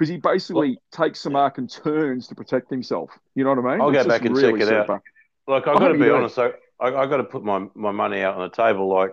Because 0.00 0.08
he 0.08 0.16
basically 0.16 0.78
takes 0.92 1.22
the 1.22 1.28
mark 1.28 1.58
and 1.58 1.70
turns 1.70 2.26
to 2.28 2.34
protect 2.34 2.70
himself. 2.70 3.10
You 3.34 3.44
know 3.44 3.50
what 3.50 3.58
I 3.58 3.72
mean? 3.72 3.80
I'll 3.82 3.94
It's 3.94 4.02
go 4.02 4.08
back 4.08 4.24
and 4.24 4.34
check 4.34 4.54
it 4.54 4.62
out. 4.62 4.86
super. 4.86 5.02
Like 5.46 5.66
I 5.66 5.72
I've 5.74 5.78
got 5.78 5.88
to 5.88 5.98
be 5.98 6.08
honest. 6.08 6.38
I, 6.38 6.52
I 6.80 7.04
got 7.04 7.18
to 7.18 7.24
put 7.24 7.44
my, 7.44 7.66
my 7.74 7.90
money 7.90 8.22
out 8.22 8.36
on 8.36 8.48
the 8.48 8.48
table. 8.48 8.88
Like 8.88 9.10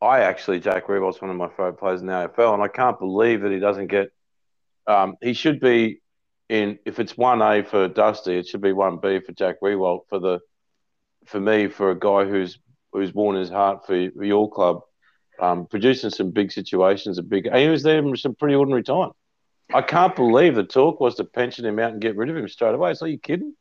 I 0.00 0.20
actually, 0.20 0.60
Jack 0.60 0.86
Riewoldt's 0.86 1.20
one 1.20 1.32
of 1.32 1.36
my 1.36 1.48
favourite 1.48 1.80
players 1.80 2.02
in 2.02 2.06
the 2.06 2.12
AFL, 2.12 2.54
and 2.54 2.62
I 2.62 2.68
can't 2.68 2.96
believe 3.00 3.40
that 3.40 3.50
he 3.50 3.58
doesn't 3.58 3.88
get. 3.88 4.12
Um, 4.86 5.16
he 5.20 5.32
should 5.32 5.58
be 5.58 6.00
in. 6.48 6.78
If 6.86 7.00
it's 7.00 7.16
one 7.16 7.42
A 7.42 7.64
for 7.64 7.88
Dusty, 7.88 8.38
it 8.38 8.46
should 8.46 8.60
be 8.60 8.72
one 8.72 8.98
B 9.02 9.18
for 9.18 9.32
Jack 9.32 9.56
Riewoldt 9.60 10.02
for 10.08 10.20
the. 10.20 10.38
For 11.24 11.40
me, 11.40 11.66
for 11.66 11.90
a 11.90 11.98
guy 11.98 12.26
who's 12.26 12.60
who's 12.92 13.12
worn 13.12 13.34
his 13.34 13.50
heart 13.50 13.84
for, 13.84 14.08
for 14.12 14.22
your 14.22 14.48
club, 14.48 14.82
um, 15.40 15.66
producing 15.66 16.10
some 16.10 16.30
big 16.30 16.52
situations, 16.52 17.18
a 17.18 17.24
big. 17.24 17.52
He 17.52 17.66
was 17.66 17.82
there 17.82 17.98
in 17.98 18.14
some 18.14 18.36
pretty 18.36 18.54
ordinary 18.54 18.84
time. 18.84 19.10
I 19.74 19.82
can't 19.82 20.14
believe 20.14 20.54
the 20.54 20.64
talk 20.64 21.00
was 21.00 21.16
to 21.16 21.24
pension 21.24 21.64
him 21.64 21.78
out 21.78 21.92
and 21.92 22.00
get 22.00 22.16
rid 22.16 22.30
of 22.30 22.36
him 22.36 22.48
straight 22.48 22.74
away. 22.74 22.94
So 22.94 23.06
are 23.06 23.08
you 23.08 23.18
kidding? 23.18 23.54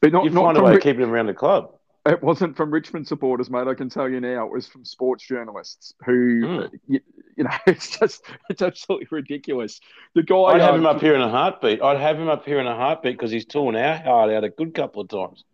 But 0.00 0.12
not, 0.12 0.24
You 0.24 0.30
not 0.30 0.44
find 0.44 0.58
a 0.58 0.62
way 0.62 0.70
Ri- 0.72 0.76
of 0.76 0.82
keeping 0.82 1.02
him 1.02 1.10
around 1.10 1.26
the 1.26 1.34
club. 1.34 1.74
It 2.04 2.20
wasn't 2.20 2.56
from 2.56 2.72
Richmond 2.72 3.06
supporters, 3.06 3.48
mate. 3.48 3.68
I 3.68 3.74
can 3.74 3.88
tell 3.88 4.08
you 4.08 4.20
now. 4.20 4.46
It 4.46 4.52
was 4.52 4.66
from 4.66 4.84
sports 4.84 5.24
journalists 5.24 5.94
who, 6.04 6.42
Mm. 6.42 6.70
you, 6.88 7.00
you 7.36 7.44
know, 7.44 7.50
it's 7.66 7.96
just, 7.98 8.24
it's 8.50 8.62
absolutely 8.62 9.06
ridiculous. 9.10 9.80
The 10.14 10.22
guy. 10.24 10.36
I'd 10.36 10.60
have 10.60 10.74
um, 10.74 10.80
him 10.80 10.86
up 10.86 11.00
here 11.00 11.14
in 11.14 11.20
a 11.22 11.28
heartbeat. 11.30 11.80
I'd 11.80 12.00
have 12.00 12.18
him 12.18 12.28
up 12.28 12.44
here 12.44 12.58
in 12.58 12.66
a 12.66 12.74
heartbeat 12.74 13.14
because 13.16 13.30
he's 13.30 13.44
torn 13.44 13.76
our 13.76 13.96
heart 13.98 14.30
out 14.32 14.42
a 14.44 14.50
good 14.50 14.74
couple 14.74 15.02
of 15.02 15.08
times. 15.08 15.44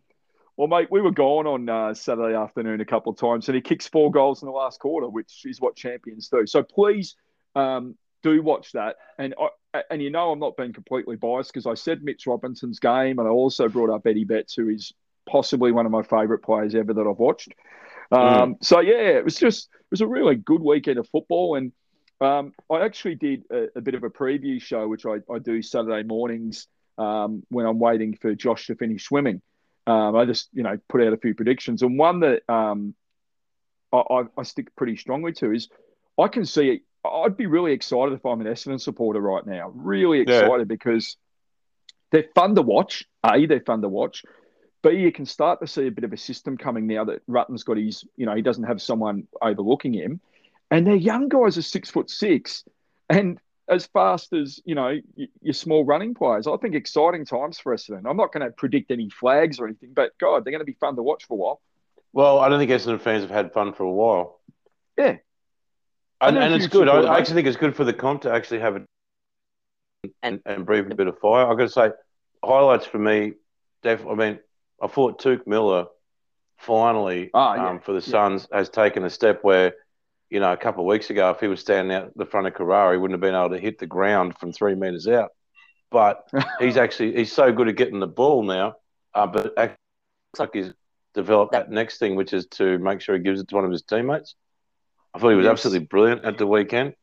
Well, 0.57 0.69
mate, 0.69 0.89
we 0.91 1.01
were 1.03 1.13
gone 1.13 1.47
on 1.47 1.69
uh, 1.69 1.95
Saturday 1.95 2.35
afternoon 2.35 2.81
a 2.81 2.85
couple 2.87 3.13
of 3.13 3.19
times, 3.19 3.49
and 3.49 3.55
he 3.55 3.61
kicks 3.61 3.87
four 3.87 4.11
goals 4.11 4.43
in 4.43 4.47
the 4.47 4.53
last 4.53 4.81
quarter, 4.81 5.07
which 5.09 5.43
is 5.45 5.61
what 5.61 5.77
champions 5.77 6.29
do. 6.31 6.47
So 6.47 6.63
please 6.63 7.15
um, 7.55 7.95
do 8.23 8.43
watch 8.43 8.73
that. 8.73 8.97
And 9.19 9.35
I, 9.39 9.49
and 9.91 10.03
you 10.03 10.11
know, 10.11 10.31
I'm 10.33 10.39
not 10.39 10.57
being 10.57 10.73
completely 10.73 11.17
biased 11.17 11.53
because 11.53 11.67
I 11.67 11.75
said 11.75 12.03
Mitch 12.03 12.27
Robinson's 12.27 12.79
game, 12.79 13.19
and 13.19 13.29
I 13.29 13.31
also 13.31 13.69
brought 13.69 13.91
up 13.91 14.07
Eddie 14.07 14.25
Betts, 14.25 14.55
who 14.55 14.69
is 14.69 14.93
possibly 15.29 15.73
one 15.73 15.87
of 15.87 15.93
my 15.93 16.03
favourite 16.03 16.43
players 16.43 16.75
ever 16.75 16.95
that 16.95 17.07
I've 17.07 17.19
watched. 17.19 17.53
Um, 18.11 18.57
So 18.63 18.81
yeah, 18.81 19.19
it 19.19 19.25
was 19.25 19.37
just 19.37 19.69
it 19.75 19.91
was 19.91 20.01
a 20.01 20.07
really 20.07 20.37
good 20.37 20.63
weekend 20.63 20.99
of 20.99 21.09
football, 21.09 21.57
and 21.57 21.73
um, 22.21 22.53
I 22.71 22.81
actually 22.81 23.17
did 23.17 23.45
a, 23.51 23.67
a 23.77 23.81
bit 23.81 23.95
of 23.95 24.05
a 24.05 24.11
preview 24.11 24.61
show, 24.61 24.89
which 24.89 25.05
I, 25.07 25.19
I 25.33 25.39
do 25.39 25.63
Saturday 25.63 26.03
mornings 26.03 26.67
um, 26.97 27.43
when 27.49 27.67
I'm 27.67 27.79
waiting 27.79 28.17
for 28.21 28.35
Josh 28.35 28.67
to 28.67 28.75
finish 28.75 29.05
swimming. 29.05 29.41
Um, 29.87 30.17
I 30.17 30.25
just, 30.25 30.49
you 30.53 30.63
know, 30.63 30.79
put 30.89 31.03
out 31.03 31.13
a 31.13 31.17
few 31.17 31.35
predictions, 31.35 31.83
and 31.83 31.99
one 31.99 32.21
that 32.21 32.43
um, 32.49 32.95
I, 33.93 33.99
I, 33.99 34.23
I 34.39 34.43
stick 34.43 34.75
pretty 34.77 34.97
strongly 34.97 35.33
to 35.35 35.53
is 35.53 35.69
I 36.19 36.29
can 36.29 36.45
see 36.45 36.71
it. 36.71 36.83
I'd 37.05 37.37
be 37.37 37.47
really 37.47 37.73
excited 37.73 38.13
if 38.15 38.25
I'm 38.27 38.41
an 38.41 38.47
Essendon 38.47 38.81
supporter 38.81 39.21
right 39.21 39.47
now. 39.47 39.73
Really 39.75 40.19
Yeah. 40.19 40.23
excited 40.23 40.69
because 40.69 41.17
they're 42.11 42.29
fun 42.35 42.55
to 42.57 42.63
watch. 42.63 43.05
A, 43.25 43.47
they're 43.47 43.61
fun 43.61 43.83
to 43.83 43.89
watch. 43.89 44.25
B, 44.83 44.91
you 44.91 45.13
can 45.13 45.27
start 45.27 45.61
to 45.61 45.67
see 45.67 45.87
a 45.87 45.91
bit 45.91 46.05
of 46.05 46.13
a 46.13 46.17
system 46.17 46.57
coming 46.57 46.87
now 46.87 47.05
that 47.05 47.23
Rutten's 47.27 47.65
got 47.65 47.77
his, 47.77 48.05
you 48.17 48.27
know, 48.27 48.35
he 48.35 48.43
doesn't 48.43 48.65
have 48.65 48.81
someone 48.81 49.27
overlooking 49.43 49.93
him. 49.93 50.21
And 50.71 50.87
their 50.87 50.95
young 50.95 51.29
guys 51.29 51.59
are 51.59 51.63
six 51.63 51.91
foot 51.91 52.11
six 52.11 52.65
and 53.09 53.41
as 53.69 53.87
fast 53.87 54.33
as, 54.33 54.61
you 54.65 54.75
know, 54.75 54.99
your 55.43 55.53
small 55.55 55.85
running 55.85 56.15
players. 56.15 56.47
I 56.47 56.57
think 56.57 56.75
exciting 56.75 57.27
times 57.27 57.59
for 57.59 57.75
Essendon. 57.75 58.09
I'm 58.09 58.17
not 58.17 58.33
going 58.33 58.47
to 58.47 58.53
predict 58.53 58.91
any 58.91 59.11
flags 59.11 59.59
or 59.59 59.67
anything, 59.67 59.93
but 59.95 60.17
God, 60.19 60.45
they're 60.45 60.53
going 60.53 60.61
to 60.61 60.65
be 60.65 60.77
fun 60.81 60.97
to 60.97 61.03
watch 61.03 61.27
for 61.27 61.35
a 61.35 61.37
while. 61.37 61.61
Well, 62.13 62.39
I 62.39 62.49
don't 62.49 62.59
think 62.59 62.71
Essendon 62.71 63.01
fans 63.01 63.23
have 63.23 63.31
had 63.31 63.53
fun 63.53 63.75
for 63.75 63.83
a 63.83 63.91
while. 63.91 64.41
Yeah. 64.97 65.17
And, 66.21 66.37
and 66.37 66.55
it's 66.55 66.67
good. 66.67 66.89
I. 66.89 67.03
I 67.03 67.19
actually 67.19 67.35
think 67.37 67.47
it's 67.47 67.57
good 67.57 67.77
for 67.77 67.85
the 67.85 67.93
comp 67.93 68.23
to 68.23 68.33
actually 68.33 68.61
have 68.61 68.77
it 68.77 68.83
and, 70.23 70.41
and 70.47 70.67
breathe 70.67 70.91
a 70.91 70.95
bit 70.95 71.07
of 71.07 71.19
fire. 71.19 71.47
I've 71.47 71.59
got 71.59 71.65
to 71.65 71.71
say, 71.71 71.91
highlights 72.45 72.87
for 72.87 72.99
me, 72.99 73.35
definitely. 73.83 74.13
I 74.13 74.31
mean, 74.31 74.41
I 74.83 74.87
thought 74.89 75.21
Touk 75.21 75.47
Miller 75.47 75.87
finally 76.59 77.31
Ah, 77.35 77.55
yeah. 77.55 77.71
um, 77.71 77.81
for 77.81 77.93
the 77.93 78.05
Yeah. 78.07 78.11
Suns 78.13 78.49
has 78.53 78.69
taken 78.69 79.05
a 79.05 79.11
step 79.11 79.41
where, 79.43 79.75
you 80.31 80.41
know, 80.41 80.53
a 80.53 80.57
couple 80.57 80.83
of 80.83 80.89
weeks 80.89 81.11
ago, 81.11 81.31
if 81.31 81.41
he 81.41 81.47
was 81.47 81.61
standing 81.61 81.97
out 81.97 82.13
the 82.17 82.27
front 82.27 82.47
of 82.47 82.55
Carrara, 82.55 82.93
he 82.95 82.99
wouldn't 82.99 83.15
have 83.15 83.21
been 83.21 83.35
able 83.35 83.51
to 83.51 83.59
hit 83.59 83.79
the 83.79 83.87
ground 83.87 84.37
from 84.39 84.53
three 84.53 84.75
metres 84.75 85.07
out. 85.09 85.31
But 85.91 86.29
he's 86.61 86.77
actually 86.77 87.15
he's 87.15 87.33
so 87.33 87.53
good 87.53 87.69
at 87.69 87.77
getting 87.77 88.01
the 88.01 88.07
ball 88.09 88.43
now. 88.43 88.77
Uh, 89.15 89.27
but 89.27 89.47
it 89.47 89.55
looks 89.57 89.77
like 90.39 90.51
he's 90.53 90.73
developed 91.15 91.53
that 91.53 91.71
next 91.71 91.99
thing, 91.99 92.15
which 92.15 92.33
is 92.33 92.47
to 92.47 92.79
make 92.79 93.01
sure 93.01 93.17
he 93.17 93.23
gives 93.23 93.41
it 93.41 93.49
to 93.49 93.55
one 93.55 93.65
of 93.65 93.71
his 93.71 93.83
teammates. 93.83 94.35
I 95.19 95.23
thought 95.23 95.31
he 95.31 95.37
was 95.37 95.47
Yes. 95.47 95.59
absolutely 95.59 95.87
brilliant 95.87 96.25
at 96.25 96.39
the 96.39 96.47
weekend. 96.47 96.95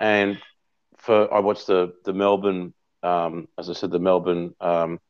And 0.00 0.38
for 0.98 1.32
I 1.32 1.40
watched 1.40 1.66
the 1.66 1.92
the 2.04 2.12
Melbourne, 2.12 2.74
um, 3.02 3.48
as 3.58 3.70
I 3.70 3.74
said, 3.74 3.90
the 3.92 3.98
Melbourne 4.00 4.54
um, 4.60 5.00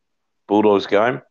Bulldogs 0.48 0.86
game. 0.86 1.22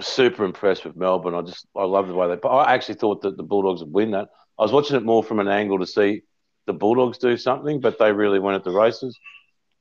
Super 0.00 0.44
impressed 0.44 0.84
with 0.84 0.96
Melbourne. 0.96 1.34
I 1.34 1.42
just 1.42 1.66
I 1.76 1.84
love 1.84 2.08
the 2.08 2.14
way 2.14 2.28
they. 2.28 2.48
I 2.48 2.74
actually 2.74 2.96
thought 2.96 3.22
that 3.22 3.36
the 3.36 3.42
Bulldogs 3.42 3.82
would 3.82 3.92
win 3.92 4.12
that. 4.12 4.28
I 4.58 4.62
was 4.62 4.72
watching 4.72 4.96
it 4.96 5.04
more 5.04 5.24
from 5.24 5.40
an 5.40 5.48
angle 5.48 5.78
to 5.80 5.86
see 5.86 6.22
the 6.66 6.74
Bulldogs 6.74 7.18
do 7.18 7.36
something, 7.36 7.80
but 7.80 7.98
they 7.98 8.12
really 8.12 8.38
went 8.38 8.56
at 8.56 8.64
the 8.64 8.72
races. 8.72 9.18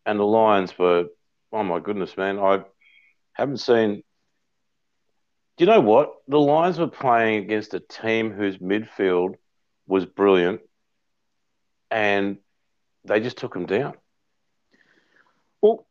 And 0.06 0.20
the 0.20 0.26
Lions 0.26 0.78
were, 0.80 1.06
oh 1.54 1.64
my 1.64 1.80
goodness, 1.80 2.18
man! 2.18 2.40
I 2.40 2.64
haven't 3.34 3.58
seen. 3.58 4.04
Do 5.58 5.66
you 5.66 5.72
know 5.72 5.82
what? 5.82 6.14
The 6.28 6.40
Lions 6.40 6.80
were 6.80 6.88
playing 6.88 7.44
against 7.44 7.74
a 7.74 7.80
team 7.80 8.32
whose 8.32 8.58
midfield 8.60 9.36
was 9.88 10.06
brilliant, 10.06 10.62
and 11.92 12.38
they 13.04 13.20
just 13.20 13.38
took 13.38 13.54
them 13.54 13.66
down. 13.66 13.96
Well, 15.62 15.86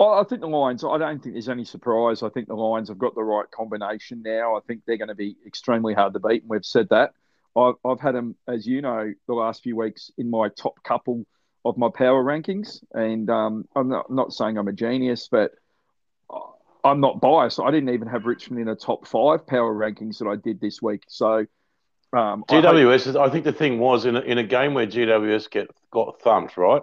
I 0.00 0.24
think 0.24 0.40
the 0.40 0.48
Lions, 0.48 0.82
I 0.82 0.98
don't 0.98 1.22
think 1.22 1.36
there's 1.36 1.48
any 1.48 1.64
surprise. 1.64 2.24
I 2.24 2.28
think 2.28 2.48
the 2.48 2.54
Lions 2.54 2.88
have 2.88 2.98
got 2.98 3.14
the 3.14 3.22
right 3.22 3.48
combination 3.50 4.22
now. 4.22 4.56
I 4.56 4.60
think 4.66 4.82
they're 4.86 4.96
going 4.96 5.08
to 5.08 5.14
be 5.14 5.36
extremely 5.46 5.94
hard 5.94 6.14
to 6.14 6.20
beat, 6.20 6.42
and 6.42 6.50
we've 6.50 6.64
said 6.64 6.88
that. 6.90 7.12
I've, 7.56 7.74
I've 7.84 8.00
had 8.00 8.16
them, 8.16 8.34
as 8.48 8.66
you 8.66 8.82
know, 8.82 9.12
the 9.28 9.34
last 9.34 9.62
few 9.62 9.76
weeks 9.76 10.10
in 10.18 10.30
my 10.30 10.48
top 10.48 10.82
couple 10.82 11.24
of 11.64 11.78
my 11.78 11.88
power 11.94 12.24
rankings. 12.24 12.82
And 12.92 13.30
um, 13.30 13.68
I'm 13.76 13.88
not, 13.88 14.10
not 14.10 14.32
saying 14.32 14.58
I'm 14.58 14.66
a 14.66 14.72
genius, 14.72 15.28
but 15.30 15.52
I'm 16.82 17.00
not 17.00 17.20
biased. 17.20 17.60
I 17.60 17.70
didn't 17.70 17.90
even 17.90 18.08
have 18.08 18.26
Richmond 18.26 18.60
in 18.60 18.66
the 18.66 18.74
top 18.74 19.06
five 19.06 19.46
power 19.46 19.72
rankings 19.72 20.18
that 20.18 20.26
I 20.26 20.34
did 20.34 20.60
this 20.60 20.82
week. 20.82 21.04
So 21.06 21.46
um, 22.16 22.44
GWS, 22.44 23.08
I, 23.08 23.12
hope... 23.12 23.28
I, 23.28 23.30
think 23.30 23.44
the 23.44 23.52
thing 23.52 23.78
was 23.78 24.04
in 24.04 24.16
a, 24.16 24.20
in 24.20 24.38
a 24.38 24.42
game 24.42 24.74
where 24.74 24.86
GWS 24.86 25.50
get 25.50 25.68
got 25.90 26.20
thumped, 26.20 26.56
right? 26.56 26.82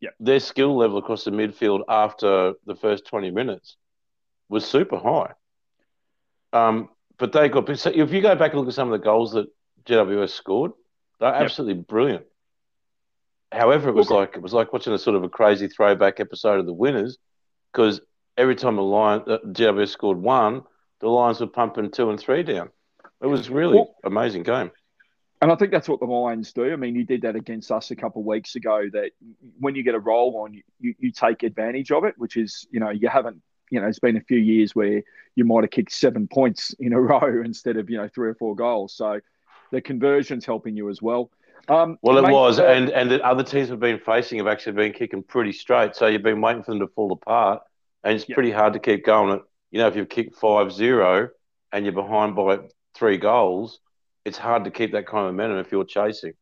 Yeah. 0.00 0.10
Their 0.20 0.40
skill 0.40 0.76
level 0.76 0.98
across 0.98 1.24
the 1.24 1.30
midfield 1.30 1.82
after 1.88 2.54
the 2.66 2.74
first 2.74 3.06
20 3.06 3.30
minutes 3.30 3.76
was 4.48 4.64
super 4.64 4.98
high. 4.98 5.32
Um, 6.52 6.90
but 7.18 7.32
they 7.32 7.48
got 7.48 7.68
if 7.68 8.12
you 8.12 8.20
go 8.20 8.34
back 8.34 8.52
and 8.52 8.60
look 8.60 8.68
at 8.68 8.74
some 8.74 8.92
of 8.92 8.98
the 8.98 9.04
goals 9.04 9.32
that 9.32 9.46
GWS 9.84 10.30
scored, 10.30 10.72
they're 11.18 11.32
yep. 11.32 11.42
absolutely 11.42 11.82
brilliant. 11.82 12.26
However, 13.52 13.88
it 13.88 13.94
was 13.94 14.08
okay. 14.08 14.16
like 14.16 14.36
it 14.36 14.42
was 14.42 14.52
like 14.52 14.72
watching 14.72 14.92
a 14.92 14.98
sort 14.98 15.16
of 15.16 15.24
a 15.24 15.28
crazy 15.28 15.68
throwback 15.68 16.20
episode 16.20 16.60
of 16.60 16.66
the 16.66 16.72
Winners, 16.72 17.16
because 17.72 18.00
every 18.36 18.56
time 18.56 18.78
a 18.78 18.82
Lion 18.82 19.22
uh, 19.26 19.38
GWS 19.46 19.88
scored 19.88 20.18
one, 20.18 20.62
the 21.00 21.08
Lions 21.08 21.40
were 21.40 21.46
pumping 21.46 21.90
two 21.90 22.10
and 22.10 22.20
three 22.20 22.42
down. 22.42 22.70
It 23.22 23.26
was 23.26 23.48
really 23.48 23.76
well, 23.76 23.94
amazing 24.04 24.42
game. 24.42 24.70
And 25.42 25.52
I 25.52 25.54
think 25.56 25.70
that's 25.70 25.88
what 25.88 26.00
the 26.00 26.06
Lions 26.06 26.52
do. 26.52 26.72
I 26.72 26.76
mean, 26.76 26.94
you 26.94 27.04
did 27.04 27.22
that 27.22 27.36
against 27.36 27.70
us 27.70 27.90
a 27.90 27.96
couple 27.96 28.22
of 28.22 28.26
weeks 28.26 28.56
ago. 28.56 28.84
That 28.92 29.10
when 29.58 29.74
you 29.74 29.82
get 29.82 29.94
a 29.94 29.98
roll 29.98 30.38
on, 30.38 30.54
you, 30.80 30.94
you 30.98 31.12
take 31.12 31.42
advantage 31.42 31.90
of 31.92 32.04
it, 32.04 32.14
which 32.16 32.36
is 32.36 32.66
you 32.70 32.80
know 32.80 32.90
you 32.90 33.08
haven't 33.08 33.42
you 33.70 33.80
know, 33.80 33.86
it's 33.86 33.98
been 33.98 34.16
a 34.16 34.22
few 34.22 34.38
years 34.38 34.74
where 34.74 35.02
you 35.34 35.44
might 35.44 35.64
have 35.64 35.70
kicked 35.70 35.92
seven 35.92 36.28
points 36.28 36.74
in 36.78 36.92
a 36.92 37.00
row 37.00 37.42
instead 37.44 37.76
of, 37.76 37.90
you 37.90 37.98
know, 37.98 38.08
three 38.14 38.28
or 38.28 38.34
four 38.34 38.54
goals. 38.54 38.94
So 38.94 39.20
the 39.72 39.80
conversion's 39.80 40.44
helping 40.44 40.76
you 40.76 40.88
as 40.88 41.02
well. 41.02 41.30
Um, 41.68 41.98
well, 42.02 42.18
it 42.18 42.22
mate, 42.22 42.32
was, 42.32 42.60
uh, 42.60 42.66
and 42.66 42.90
and 42.90 43.10
the 43.10 43.20
other 43.26 43.42
teams 43.42 43.70
have 43.70 43.80
been 43.80 43.98
facing 43.98 44.38
have 44.38 44.46
actually 44.46 44.74
been 44.74 44.92
kicking 44.92 45.24
pretty 45.24 45.52
straight. 45.52 45.96
So 45.96 46.06
you've 46.06 46.22
been 46.22 46.40
waiting 46.40 46.62
for 46.62 46.70
them 46.70 46.80
to 46.80 46.86
fall 46.86 47.10
apart, 47.10 47.62
and 48.04 48.14
it's 48.14 48.28
yep. 48.28 48.36
pretty 48.36 48.52
hard 48.52 48.74
to 48.74 48.78
keep 48.78 49.04
going. 49.04 49.40
You 49.72 49.80
know, 49.80 49.88
if 49.88 49.96
you've 49.96 50.08
kicked 50.08 50.40
5-0 50.40 51.28
and 51.72 51.84
you're 51.84 51.92
behind 51.92 52.36
by 52.36 52.60
three 52.96 53.16
goals, 53.18 53.80
it's 54.24 54.38
hard 54.38 54.64
to 54.64 54.70
keep 54.70 54.92
that 54.92 55.06
kind 55.06 55.28
of 55.28 55.34
momentum 55.34 55.58
if 55.58 55.70
you're 55.70 55.84
chasing. 55.84 56.32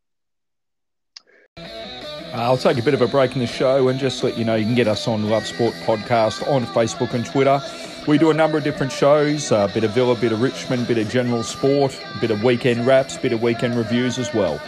Uh, 1.56 2.38
I'll 2.38 2.56
take 2.56 2.78
a 2.78 2.82
bit 2.82 2.94
of 2.94 3.00
a 3.00 3.06
break 3.06 3.34
in 3.34 3.38
the 3.38 3.46
show 3.46 3.88
and 3.88 3.98
just 3.98 4.24
let 4.24 4.36
you 4.36 4.44
know 4.44 4.56
you 4.56 4.64
can 4.64 4.74
get 4.74 4.88
us 4.88 5.06
on 5.06 5.30
Love 5.30 5.46
Sport 5.46 5.72
Podcast 5.84 6.44
on 6.50 6.64
Facebook 6.66 7.14
and 7.14 7.24
Twitter. 7.24 7.60
We 8.08 8.18
do 8.18 8.30
a 8.30 8.34
number 8.34 8.58
of 8.58 8.64
different 8.64 8.90
shows, 8.90 9.52
a 9.52 9.70
bit 9.72 9.84
of 9.84 9.92
Villa, 9.92 10.14
a 10.14 10.16
bit 10.16 10.32
of 10.32 10.42
Richmond, 10.42 10.82
a 10.82 10.86
bit 10.86 10.98
of 10.98 11.08
general 11.08 11.44
sport, 11.44 11.96
a 12.16 12.20
bit 12.20 12.32
of 12.32 12.42
weekend 12.42 12.86
wraps, 12.86 13.16
a 13.16 13.20
bit 13.20 13.32
of 13.32 13.40
weekend 13.40 13.76
reviews 13.76 14.18
as 14.18 14.34
well. 14.34 14.60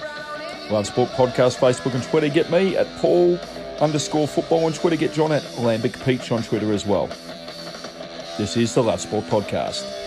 Love 0.71 0.87
Sport 0.87 1.11
Podcast, 1.11 1.59
Facebook 1.59 1.95
and 1.95 2.05
Twitter. 2.05 2.29
Get 2.29 2.51
me 2.51 2.77
at 2.77 2.87
Paul 2.99 3.39
underscore 3.81 4.29
football 4.29 4.65
on 4.65 4.73
Twitter. 4.73 4.97
Get 4.97 5.13
John 5.13 5.33
at 5.33 5.43
Lambic 5.43 6.05
Peach 6.05 6.31
on 6.31 6.43
Twitter 6.45 6.73
as 6.73 6.87
well. 6.87 7.09
This 8.39 8.57
is 8.57 8.75
the 8.75 8.83
Love 8.83 9.01
Sport 9.01 9.25
Podcast. 9.25 10.06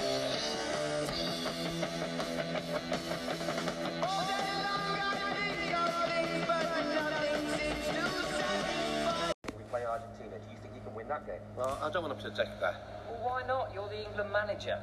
Manager. 14.32 14.80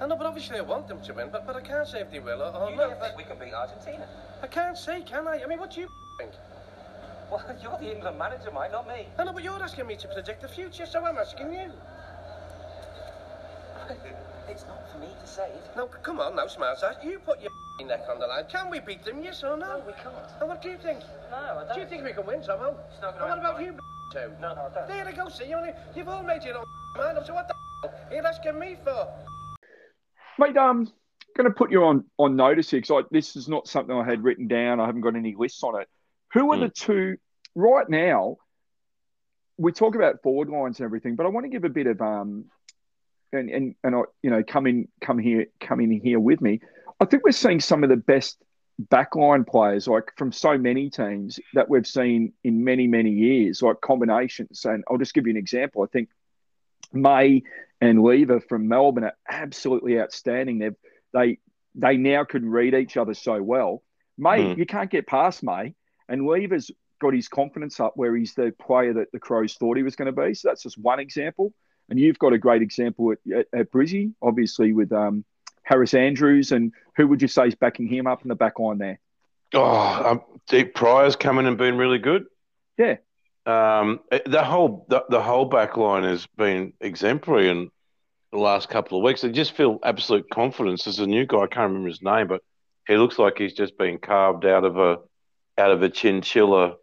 I 0.00 0.06
know, 0.06 0.16
but 0.16 0.26
obviously 0.26 0.58
I 0.58 0.62
want 0.62 0.88
them 0.88 1.00
to 1.02 1.12
win, 1.14 1.28
but, 1.30 1.46
but 1.46 1.54
I 1.54 1.60
can't 1.60 1.86
say 1.86 2.00
if 2.00 2.10
they 2.10 2.18
will 2.18 2.42
or, 2.42 2.52
or 2.54 2.70
you 2.70 2.76
not. 2.76 2.88
don't 2.88 3.00
think 3.00 3.16
we 3.16 3.24
can 3.24 3.38
beat 3.38 3.54
Argentina? 3.54 4.06
I 4.42 4.46
can't 4.48 4.76
say, 4.76 5.02
can 5.02 5.28
I? 5.28 5.40
I 5.42 5.46
mean, 5.46 5.60
what 5.60 5.70
do 5.70 5.80
you 5.80 5.88
think? 6.18 6.32
Well, 7.30 7.44
you're 7.62 7.78
the 7.78 7.94
England 7.94 8.18
manager, 8.18 8.50
mate, 8.50 8.72
not 8.72 8.88
me. 8.88 9.06
I 9.18 9.24
know, 9.24 9.32
but 9.32 9.44
you're 9.44 9.62
asking 9.62 9.86
me 9.86 9.96
to 9.96 10.08
predict 10.08 10.42
the 10.42 10.48
future, 10.48 10.86
so 10.86 11.04
I'm 11.04 11.16
asking 11.16 11.52
you. 11.52 11.70
it's 14.48 14.64
not 14.66 14.90
for 14.90 14.98
me 14.98 15.08
to 15.20 15.26
say 15.26 15.48
it. 15.48 15.70
No, 15.76 15.86
come 15.86 16.20
on 16.20 16.36
now, 16.36 16.46
smart 16.46 16.78
ass. 16.82 16.96
You 17.02 17.18
put 17.18 17.40
your 17.40 17.50
neck 17.86 18.04
on 18.10 18.18
the 18.18 18.26
line. 18.26 18.44
Can 18.48 18.70
we 18.70 18.80
beat 18.80 19.04
them, 19.04 19.22
yes 19.22 19.42
or 19.42 19.56
no? 19.56 19.78
No, 19.78 19.82
we 19.86 19.92
can't. 19.94 20.14
And 20.40 20.48
what 20.48 20.62
do 20.62 20.70
you 20.70 20.78
think? 20.78 21.00
No, 21.30 21.36
I 21.36 21.64
don't. 21.66 21.74
Do 21.74 21.80
you 21.80 21.86
think 21.86 22.04
we 22.04 22.12
can 22.12 22.26
win 22.26 22.42
somehow? 22.42 22.74
It's 22.90 23.00
not 23.00 23.18
going 23.18 23.28
to 23.28 23.34
And 23.34 23.42
what 23.42 23.50
about 23.50 23.64
you, 23.64 23.72
too? 24.12 24.32
No, 24.40 24.54
no, 24.54 24.70
I 24.70 24.74
don't. 24.74 24.88
There 24.88 25.08
you 25.08 25.16
go, 25.16 25.28
see, 25.28 25.48
you 25.48 25.56
only, 25.56 25.72
you've 25.94 26.08
all 26.08 26.22
made 26.22 26.44
your 26.44 26.58
own 26.58 26.64
mind 26.96 27.18
up, 27.18 27.26
so 27.26 27.34
what 27.34 27.48
the 27.48 27.54
are 27.84 28.14
you 28.14 28.22
asking 28.22 28.58
me 28.58 28.76
for? 28.84 29.08
Mate, 30.38 30.56
um, 30.56 30.90
going 31.36 31.48
to 31.48 31.54
put 31.54 31.70
you 31.70 31.84
on 31.84 32.04
on 32.18 32.36
notice 32.36 32.70
here 32.70 32.80
because 32.80 33.04
this 33.10 33.36
is 33.36 33.48
not 33.48 33.66
something 33.66 33.94
I 33.94 34.04
had 34.04 34.22
written 34.22 34.48
down. 34.48 34.80
I 34.80 34.86
haven't 34.86 35.00
got 35.00 35.16
any 35.16 35.34
lists 35.36 35.62
on 35.62 35.80
it. 35.80 35.88
Who 36.32 36.52
are 36.52 36.56
mm. 36.56 36.60
the 36.60 36.68
two 36.68 37.16
right 37.54 37.88
now? 37.88 38.36
We 39.58 39.72
talk 39.72 39.94
about 39.94 40.22
forward 40.22 40.48
lines 40.48 40.80
and 40.80 40.84
everything, 40.84 41.16
but 41.16 41.26
I 41.26 41.28
want 41.28 41.44
to 41.44 41.50
give 41.50 41.64
a 41.64 41.68
bit 41.68 41.86
of 41.86 42.00
um, 42.00 42.46
and 43.32 43.50
and 43.50 43.74
and 43.82 43.94
I, 43.94 44.00
you 44.22 44.30
know, 44.30 44.42
come 44.42 44.66
in, 44.66 44.88
come 45.00 45.18
here, 45.18 45.46
come 45.60 45.80
in 45.80 45.90
here 45.90 46.20
with 46.20 46.40
me. 46.40 46.60
I 47.00 47.04
think 47.04 47.24
we're 47.24 47.32
seeing 47.32 47.60
some 47.60 47.82
of 47.82 47.90
the 47.90 47.96
best 47.96 48.42
backline 48.80 49.46
players, 49.46 49.86
like 49.86 50.12
from 50.16 50.32
so 50.32 50.56
many 50.56 50.90
teams 50.90 51.38
that 51.54 51.68
we've 51.68 51.86
seen 51.86 52.32
in 52.44 52.64
many 52.64 52.86
many 52.86 53.10
years, 53.10 53.62
like 53.62 53.80
combinations. 53.80 54.64
And 54.64 54.84
I'll 54.90 54.98
just 54.98 55.14
give 55.14 55.26
you 55.26 55.32
an 55.32 55.36
example. 55.36 55.82
I 55.82 55.86
think 55.86 56.08
May 56.92 57.42
and 57.80 58.02
Lever 58.02 58.40
from 58.40 58.68
Melbourne 58.68 59.04
are 59.04 59.16
absolutely 59.28 60.00
outstanding. 60.00 60.58
They've, 60.58 60.76
they 61.12 61.38
they 61.74 61.96
now 61.96 62.24
can 62.24 62.48
read 62.48 62.74
each 62.74 62.96
other 62.96 63.14
so 63.14 63.42
well. 63.42 63.82
May, 64.18 64.44
mm. 64.44 64.58
you 64.58 64.66
can't 64.66 64.90
get 64.90 65.06
past 65.06 65.42
May, 65.42 65.74
and 66.08 66.26
Lever's 66.26 66.70
got 67.00 67.14
his 67.14 67.28
confidence 67.28 67.80
up 67.80 67.94
where 67.96 68.14
he's 68.14 68.34
the 68.34 68.54
player 68.60 68.92
that 68.94 69.10
the 69.12 69.18
Crows 69.18 69.54
thought 69.54 69.76
he 69.76 69.82
was 69.82 69.96
going 69.96 70.14
to 70.14 70.20
be. 70.22 70.34
So 70.34 70.48
that's 70.48 70.62
just 70.62 70.78
one 70.78 71.00
example. 71.00 71.52
And 71.88 71.98
you've 71.98 72.18
got 72.18 72.32
a 72.32 72.38
great 72.38 72.62
example 72.62 73.12
at, 73.12 73.18
at, 73.32 73.46
at 73.52 73.70
Brizzy, 73.70 74.12
obviously 74.22 74.72
with 74.72 74.92
um, 74.92 75.24
Harris 75.62 75.94
Andrews. 75.94 76.52
And 76.52 76.72
who 76.96 77.06
would 77.08 77.22
you 77.22 77.28
say 77.28 77.48
is 77.48 77.54
backing 77.54 77.86
him 77.86 78.06
up 78.06 78.22
in 78.22 78.28
the 78.28 78.34
back 78.34 78.58
line 78.58 78.78
there? 78.78 78.98
Oh, 79.54 80.10
um, 80.10 80.22
Deep 80.48 80.74
Pryor's 80.74 81.16
coming 81.16 81.46
and 81.46 81.58
been 81.58 81.76
really 81.76 81.98
good. 81.98 82.24
Yeah. 82.78 82.96
Um, 83.44 84.00
the 84.24 84.42
whole 84.42 84.86
the, 84.88 85.04
the 85.08 85.20
whole 85.20 85.44
back 85.46 85.76
line 85.76 86.04
has 86.04 86.26
been 86.36 86.72
exemplary 86.80 87.50
in 87.50 87.70
the 88.30 88.38
last 88.38 88.68
couple 88.68 88.98
of 88.98 89.04
weeks. 89.04 89.22
They 89.22 89.30
just 89.30 89.52
feel 89.52 89.78
absolute 89.82 90.30
confidence. 90.30 90.84
There's 90.84 91.00
a 91.00 91.06
new 91.06 91.26
guy, 91.26 91.38
I 91.38 91.46
can't 91.48 91.68
remember 91.68 91.88
his 91.88 92.02
name, 92.02 92.28
but 92.28 92.42
he 92.86 92.96
looks 92.96 93.18
like 93.18 93.38
he's 93.38 93.52
just 93.52 93.76
been 93.76 93.98
carved 93.98 94.46
out 94.46 94.64
of 94.64 94.78
a 94.78 94.98
out 95.58 95.70
of 95.70 95.82
a 95.82 95.88
chinchilla. 95.88 96.76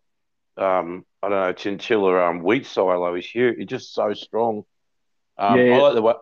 Um, 0.57 1.05
I 1.23 1.29
don't 1.29 1.39
know, 1.39 1.53
chinchilla 1.53 2.29
um, 2.29 2.43
wheat 2.43 2.65
silo. 2.65 3.15
He's 3.15 3.25
huge. 3.25 3.57
He's 3.57 3.67
just 3.67 3.93
so 3.93 4.13
strong. 4.13 4.63
Um, 5.39 5.57
yeah. 5.57 5.75
I 5.75 5.77
like 5.77 5.95
the 5.95 6.01
way. 6.01 6.13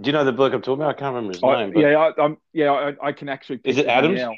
Do 0.00 0.08
you 0.08 0.12
know 0.12 0.24
the 0.24 0.32
bloke 0.32 0.52
I'm 0.52 0.62
talking 0.62 0.82
about? 0.82 0.96
I 0.96 0.98
can't 0.98 1.14
remember 1.14 1.34
his 1.34 1.42
I, 1.42 1.64
name. 1.64 1.72
But... 1.72 1.80
Yeah, 1.80 2.10
I, 2.18 2.24
am 2.24 2.36
yeah, 2.52 2.72
I, 2.72 3.08
I, 3.08 3.12
can 3.12 3.28
actually. 3.28 3.60
Is 3.64 3.78
it 3.78 3.86
Adams? 3.86 4.18
Now. 4.18 4.34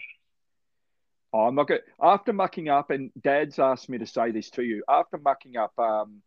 Oh, 1.33 1.47
I'm 1.47 1.55
not 1.55 1.69
good. 1.69 1.81
After 2.01 2.33
mucking 2.33 2.69
up, 2.69 2.91
and 2.91 3.11
Dad's 3.21 3.59
asked 3.59 3.89
me 3.89 3.99
to 3.99 4.07
say 4.07 4.31
this 4.31 4.51
to 4.51 4.63
you. 4.63 4.85
After 4.89 5.17
mucking 5.19 5.57
up 5.57 5.73
um, 5.79 6.23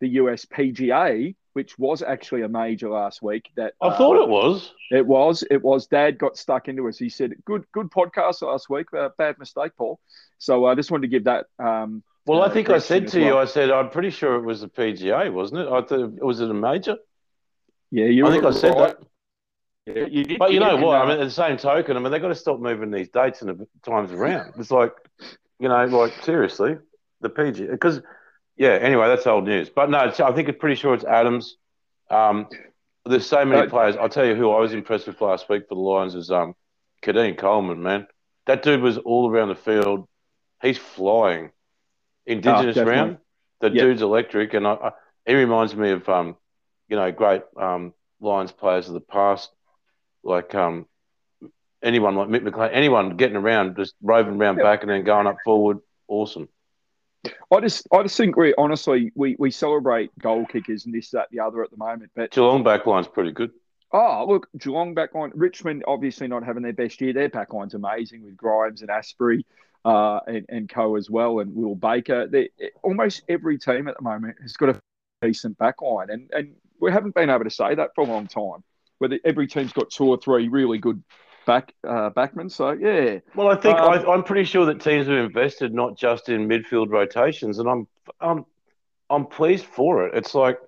the 0.00 0.08
US 0.10 0.44
PGA, 0.44 1.34
which 1.54 1.76
was 1.78 2.02
actually 2.02 2.42
a 2.42 2.48
major 2.48 2.88
last 2.88 3.20
week, 3.20 3.50
that 3.56 3.74
I 3.82 3.88
uh, 3.88 3.98
thought 3.98 4.22
it 4.22 4.28
was. 4.28 4.72
It 4.90 5.06
was. 5.06 5.44
It 5.50 5.62
was. 5.62 5.86
Dad 5.88 6.18
got 6.18 6.36
stuck 6.36 6.68
into 6.68 6.88
us. 6.88 6.98
He 6.98 7.08
said, 7.08 7.34
"Good, 7.44 7.64
good 7.72 7.90
podcast 7.90 8.42
last 8.42 8.70
week. 8.70 8.86
Uh, 8.96 9.08
bad 9.18 9.38
mistake, 9.38 9.72
Paul." 9.76 9.98
So 10.38 10.66
I 10.66 10.76
just 10.76 10.90
wanted 10.90 11.02
to 11.02 11.08
give 11.08 11.24
that. 11.24 11.46
Um, 11.58 12.04
well, 12.26 12.42
uh, 12.42 12.46
I 12.46 12.50
think 12.50 12.70
I 12.70 12.78
said 12.78 13.08
to 13.08 13.18
well. 13.18 13.28
you, 13.28 13.38
I 13.38 13.44
said 13.46 13.70
I'm 13.70 13.90
pretty 13.90 14.10
sure 14.10 14.36
it 14.36 14.44
was 14.44 14.60
the 14.60 14.68
PGA, 14.68 15.32
wasn't 15.32 15.62
it? 15.62 15.68
I 15.68 15.82
thought 15.82 16.22
was 16.22 16.40
it 16.40 16.50
a 16.50 16.54
major? 16.54 16.96
Yeah, 17.90 18.06
you. 18.06 18.26
I 18.26 18.30
think 18.30 18.44
I 18.44 18.50
said 18.50 18.74
right. 18.74 18.96
that. 18.98 19.06
Yeah, 19.86 20.06
you 20.06 20.38
but 20.38 20.50
you, 20.50 20.54
you 20.54 20.60
know 20.60 20.76
what? 20.76 21.00
I 21.00 21.08
mean, 21.08 21.18
at 21.18 21.24
the 21.24 21.30
same 21.30 21.56
token, 21.56 21.96
I 21.96 22.00
mean, 22.00 22.12
they've 22.12 22.20
got 22.20 22.28
to 22.28 22.34
stop 22.34 22.60
moving 22.60 22.90
these 22.90 23.08
dates 23.08 23.40
and 23.40 23.66
times 23.82 24.12
around. 24.12 24.52
It's 24.58 24.70
like, 24.70 24.92
you 25.58 25.68
know, 25.68 25.84
like 25.86 26.12
seriously, 26.22 26.76
the 27.22 27.30
PG 27.30 27.66
because, 27.66 28.00
yeah. 28.56 28.70
Anyway, 28.70 29.08
that's 29.08 29.26
old 29.26 29.44
news. 29.44 29.70
But 29.70 29.88
no, 29.88 29.98
I 29.98 30.32
think 30.32 30.48
it's 30.48 30.58
pretty 30.58 30.76
sure 30.76 30.92
it's 30.92 31.04
Adams. 31.04 31.56
Um, 32.10 32.48
there's 33.06 33.26
so 33.26 33.44
many 33.44 33.68
players. 33.68 33.96
I'll 33.96 34.10
tell 34.10 34.26
you 34.26 34.34
who 34.34 34.50
I 34.50 34.60
was 34.60 34.74
impressed 34.74 35.06
with 35.06 35.20
last 35.20 35.48
week 35.48 35.68
for 35.68 35.74
the 35.74 35.80
Lions 35.80 36.14
is 36.14 36.30
um, 36.30 36.54
Keidean 37.02 37.38
Coleman. 37.38 37.82
Man, 37.82 38.06
that 38.46 38.62
dude 38.62 38.82
was 38.82 38.98
all 38.98 39.30
around 39.30 39.48
the 39.48 39.54
field. 39.54 40.06
He's 40.60 40.76
flying. 40.78 41.50
Indigenous 42.26 42.76
oh, 42.76 42.84
round, 42.84 43.18
the 43.60 43.70
yep. 43.70 43.84
dude's 43.84 44.02
electric, 44.02 44.52
and 44.52 44.66
I, 44.66 44.72
I, 44.72 44.90
he 45.24 45.34
reminds 45.34 45.74
me 45.74 45.92
of 45.92 46.06
um, 46.10 46.36
you 46.88 46.96
know, 46.96 47.10
great 47.12 47.42
um, 47.56 47.92
Lions 48.20 48.52
players 48.52 48.88
of 48.88 48.94
the 48.94 49.00
past 49.00 49.50
like 50.22 50.54
um, 50.54 50.86
anyone 51.82 52.14
like 52.14 52.28
Mick 52.28 52.42
McLean, 52.42 52.70
anyone 52.70 53.16
getting 53.16 53.36
around, 53.36 53.76
just 53.76 53.94
roving 54.02 54.36
around 54.36 54.58
yeah. 54.58 54.64
back 54.64 54.82
and 54.82 54.90
then 54.90 55.04
going 55.04 55.26
up 55.26 55.36
forward, 55.44 55.78
awesome. 56.06 56.48
I 57.52 57.60
just, 57.60 57.88
I 57.92 58.02
just 58.02 58.16
think 58.16 58.36
we 58.36 58.54
honestly 58.56 59.10
we 59.14 59.36
we 59.38 59.50
celebrate 59.50 60.16
goal 60.18 60.46
kickers 60.46 60.86
and 60.86 60.94
this, 60.94 61.10
that, 61.10 61.28
the 61.30 61.40
other 61.40 61.62
at 61.64 61.70
the 61.70 61.76
moment. 61.76 62.10
But 62.14 62.30
Geelong 62.30 62.62
backline's 62.62 63.08
pretty 63.08 63.32
good. 63.32 63.50
Oh, 63.90 64.26
look, 64.28 64.48
Geelong 64.58 64.94
backline. 64.94 65.32
Richmond 65.34 65.84
obviously 65.86 66.28
not 66.28 66.44
having 66.44 66.62
their 66.62 66.74
best 66.74 67.00
year. 67.00 67.12
Their 67.12 67.30
backline's 67.30 67.74
amazing 67.74 68.22
with 68.22 68.36
Grimes 68.36 68.82
and 68.82 68.90
Astbury 68.90 69.44
uh, 69.84 70.20
and, 70.26 70.46
and 70.48 70.68
co 70.68 70.96
as 70.96 71.10
well, 71.10 71.40
and 71.40 71.54
Will 71.54 71.74
Baker. 71.74 72.26
They, 72.26 72.50
almost 72.82 73.22
every 73.28 73.58
team 73.58 73.88
at 73.88 73.96
the 73.96 74.02
moment 74.02 74.36
has 74.42 74.52
got 74.52 74.68
a 74.68 74.80
decent 75.22 75.58
backline, 75.58 76.12
and 76.12 76.30
and 76.32 76.54
we 76.80 76.92
haven't 76.92 77.14
been 77.14 77.30
able 77.30 77.44
to 77.44 77.50
say 77.50 77.74
that 77.74 77.90
for 77.94 78.02
a 78.02 78.06
long 78.06 78.26
time. 78.26 78.62
Whether 78.98 79.18
every 79.24 79.46
team's 79.46 79.72
got 79.72 79.90
two 79.90 80.06
or 80.08 80.18
three 80.18 80.48
really 80.48 80.78
good 80.78 81.02
back 81.46 81.72
uh, 81.86 82.10
backmen. 82.10 82.50
So 82.50 82.72
yeah, 82.72 83.18
Well, 83.34 83.48
I 83.48 83.56
think 83.56 83.78
Um, 83.78 83.92
I, 83.92 84.12
I'm 84.12 84.22
pretty 84.22 84.44
sure 84.44 84.66
that 84.66 84.80
teams 84.80 85.06
have 85.06 85.16
invested 85.16 85.72
not 85.72 85.96
just 85.96 86.28
in 86.28 86.48
midfield 86.48 86.90
rotations, 86.90 87.58
and 87.58 87.68
I'm 87.68 87.88
I'm 88.20 88.44
I'm 89.10 89.26
pleased 89.26 89.64
for 89.64 90.06
it. 90.06 90.14
It's 90.14 90.34
like 90.34 90.58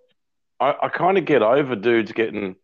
I, 0.59 0.75
I 0.83 0.89
kind 0.89 1.19
of 1.19 1.25
get 1.25 1.43
over 1.43 1.77
dudes 1.77 2.13
getting 2.13 2.57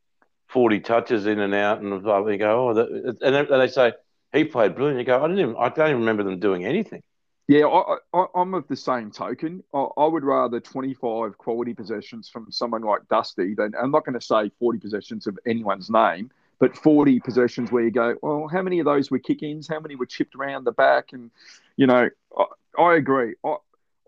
40 0.49 0.81
touches 0.81 1.27
in 1.27 1.41
and 1.41 1.55
out, 1.55 1.81
and 1.83 2.03
blah, 2.03 2.23
go, 2.23 2.69
oh, 2.71 3.15
and 3.21 3.35
and 3.37 3.61
they 3.61 3.69
say 3.69 3.93
he 4.33 4.45
played 4.45 4.75
brilliant. 4.75 5.01
You 5.01 5.05
go, 5.05 5.23
I 5.23 5.29
didn't 5.29 5.41
even 5.41 5.57
I 5.59 5.69
don't 5.69 5.89
even 5.89 6.01
remember 6.01 6.23
them 6.23 6.41
doing 6.41 6.65
anything. 6.65 7.03
Yeah, 7.49 7.67
I, 7.67 8.27
I'm 8.35 8.55
of 8.55 8.67
the 8.67 8.77
same 8.77 9.11
token. 9.11 9.63
I, 9.73 9.87
I 9.97 10.07
would 10.07 10.25
rather 10.25 10.59
25 10.59 11.39
quality 11.39 11.75
possessions 11.75 12.29
from 12.29 12.51
someone 12.51 12.83
like 12.83 13.07
Dusty 13.09 13.55
than 13.55 13.73
I'm 13.81 13.93
not 13.93 14.05
going 14.05 14.19
to 14.19 14.25
say 14.25 14.51
40 14.59 14.79
possessions 14.79 15.27
of 15.29 15.39
anyone's 15.47 15.89
name, 15.89 16.31
but 16.59 16.77
40 16.77 17.21
possessions 17.21 17.71
where 17.71 17.85
you 17.85 17.93
go, 17.93 18.17
well, 18.21 18.49
how 18.49 18.63
many 18.63 18.81
of 18.81 18.85
those 18.85 19.11
were 19.11 19.21
kick-ins? 19.21 19.69
How 19.69 19.79
many 19.79 19.95
were 19.95 20.07
chipped 20.07 20.35
around 20.35 20.65
the 20.65 20.73
back? 20.73 21.13
And 21.13 21.31
you 21.77 21.87
know, 21.87 22.09
I, 22.37 22.45
I 22.83 22.95
agree. 22.97 23.35
I, 23.45 23.57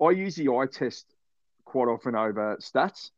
I 0.03 0.11
use 0.11 0.35
the 0.35 0.49
eye 0.49 0.67
test 0.67 1.07
quite 1.65 1.87
often 1.87 2.17
over 2.17 2.57
stats. 2.61 3.11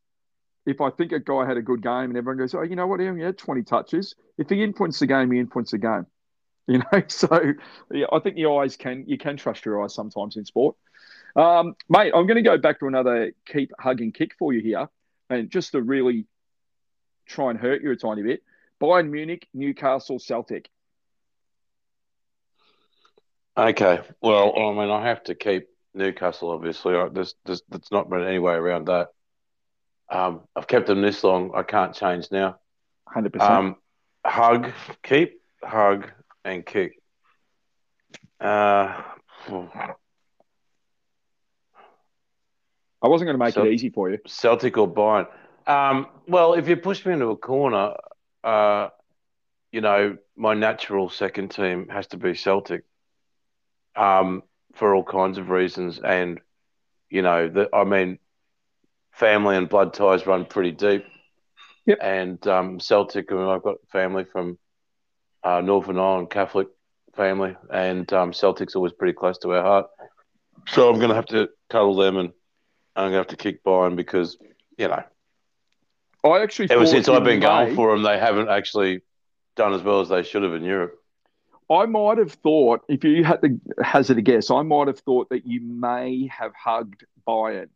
If 0.67 0.83
I 0.83 0.91
think 0.91 1.13
a 1.13 1.21
guy 1.21 1.47
had 1.47 1.57
a 1.57 1.63
good 1.63 1.83
game 1.83 2.11
and 2.11 2.17
everyone 2.17 2.37
goes, 2.37 2.55
oh, 2.55 2.61
you 2.61 2.77
know 2.77 2.87
what, 2.87 3.01
he 3.01 3.07
had 3.07 3.39
20 3.39 3.63
touches. 3.63 4.15
If 4.37 4.51
he 4.51 4.63
influenced 4.63 5.01
the 5.01 5.07
game, 5.07 5.31
he 5.31 5.39
influenced 5.39 5.73
the 5.73 5.79
game. 5.79 6.07
You 6.67 6.79
know, 6.79 7.03
so 7.09 7.53
yeah, 7.91 8.07
I 8.13 8.19
think 8.21 8.37
your 8.37 8.63
eyes 8.63 8.77
can 8.77 9.05
you 9.07 9.19
can 9.19 9.37
trust 9.37 9.65
your 9.65 9.83
eyes 9.83 9.95
sometimes 9.95 10.37
in 10.37 10.45
sport. 10.45 10.77
Um, 11.37 11.75
mate, 11.89 12.13
I'm 12.15 12.27
going 12.27 12.37
to 12.37 12.43
go 12.43 12.59
back 12.59 12.81
to 12.81 12.87
another 12.87 13.33
keep 13.47 13.71
hugging 13.79 14.13
kick 14.13 14.33
for 14.39 14.53
you 14.53 14.61
here, 14.61 14.89
and 15.29 15.51
just 15.51 15.73
to 15.73 15.83
really 15.83 16.27
try 17.27 17.51
and 17.51 17.59
hurt 17.59 17.83
you 17.83 17.91
a 17.93 17.97
tiny 17.97 18.23
bit. 18.23 18.43
Bayern 18.81 19.11
Munich, 19.11 19.47
Newcastle, 19.53 20.19
Celtic. 20.19 20.69
Okay, 23.57 24.01
well, 24.23 24.55
I 24.57 24.73
mean, 24.73 24.91
I 24.91 25.07
have 25.07 25.23
to 25.25 25.35
keep 25.35 25.69
Newcastle. 25.95 26.51
Obviously, 26.51 26.95
I, 26.97 27.09
there's, 27.09 27.35
there's, 27.45 27.63
there's 27.69 27.91
not 27.93 28.09
been 28.09 28.25
any 28.25 28.39
way 28.39 28.55
around 28.55 28.87
that. 28.87 29.09
Um, 30.09 30.43
I've 30.57 30.67
kept 30.67 30.87
them 30.87 31.03
this 31.03 31.23
long. 31.23 31.53
I 31.55 31.63
can't 31.63 31.95
change 31.95 32.29
now. 32.31 32.59
Hundred 33.07 33.33
percent. 33.33 33.53
Um, 33.53 33.77
hug, 34.25 34.73
keep, 35.03 35.41
hug, 35.63 36.11
and 36.45 36.65
kick. 36.65 37.01
Uh, 38.41 39.03
I 43.03 43.09
wasn't 43.09 43.29
going 43.29 43.39
to 43.39 43.45
make 43.45 43.55
so- 43.55 43.65
it 43.65 43.73
easy 43.73 43.91
for 43.91 44.11
you. 44.11 44.19
Celtic 44.27 44.77
or 44.79 44.89
Bayern? 44.89 45.27
Um, 45.67 46.07
well, 46.27 46.55
if 46.55 46.69
you 46.69 46.77
push 46.77 47.05
me 47.05 47.13
into 47.13 47.27
a 47.27 47.37
corner, 47.37 47.95
uh, 48.43 48.89
you 49.71 49.81
know, 49.81 50.17
my 50.37 50.55
natural 50.55 51.09
second 51.11 51.51
team 51.51 51.89
has 51.89 52.09
to 52.09 52.17
be 52.17 52.35
Celtic 52.35 52.85
um, 53.95 54.43
for 54.75 54.95
all 54.95 55.05
kinds 55.05 55.39
of 55.39 55.51
reasons. 55.51 56.01
And, 56.01 56.41
you 57.09 57.23
know, 57.23 57.49
the, 57.49 57.69
I 57.73 57.85
mean, 57.85 58.19
family 59.13 59.57
and 59.57 59.69
blood 59.69 59.95
ties 59.95 60.27
run 60.27 60.45
pretty 60.45 60.73
deep. 60.73 61.05
Yep. 61.87 61.99
And 62.03 62.47
um, 62.47 62.81
Celtic, 62.81 63.31
I 63.31 63.35
mean, 63.35 63.49
I've 63.49 63.63
got 63.63 63.77
family 63.93 64.25
from 64.25 64.59
uh, 65.43 65.61
Northern 65.61 65.99
Ireland, 65.99 66.31
Catholic 66.31 66.69
family, 67.15 67.57
and 67.73 68.11
um, 68.13 68.33
Celtic's 68.33 68.75
always 68.75 68.93
pretty 68.93 69.13
close 69.13 69.39
to 69.39 69.53
our 69.55 69.63
heart. 69.63 69.87
So 70.69 70.89
I'm 70.89 70.97
going 70.97 71.09
to 71.09 71.15
have 71.15 71.27
to 71.27 71.49
cuddle 71.69 71.97
them 71.97 72.17
and 72.17 72.33
I'm 72.97 73.05
going 73.05 73.13
to 73.13 73.19
have 73.19 73.27
to 73.29 73.37
kick 73.37 73.65
Bayern 73.65 73.97
because, 73.97 74.37
you 74.77 74.89
know, 74.89 75.03
I 76.25 76.43
actually 76.43 76.71
ever 76.71 76.87
since 76.87 77.09
I've 77.09 77.25
been 77.25 77.41
going 77.41 77.75
for 77.75 77.93
them, 77.93 78.03
they 78.03 78.19
haven't 78.19 78.49
actually 78.49 79.03
done 79.57 79.73
as 79.73 79.83
well 79.83 80.01
as 80.01 80.09
they 80.11 80.23
should 80.23 80.43
have 80.43 80.53
in 80.55 80.65
Europe. 80.65 80.97
I 81.71 81.87
might 81.87 82.19
have 82.19 82.33
thought, 82.33 82.83
if 82.89 83.05
you 83.05 83.23
had 83.25 83.43
to 83.43 83.61
hazard 83.83 84.19
a 84.19 84.23
guess, 84.23 84.51
I 84.51 84.63
might 84.63 84.89
have 84.89 84.99
thought 84.99 85.29
that 85.31 85.47
you 85.47 85.61
may 85.61 86.27
have 86.27 86.53
hugged 86.55 87.05
Bayern. 87.27 87.69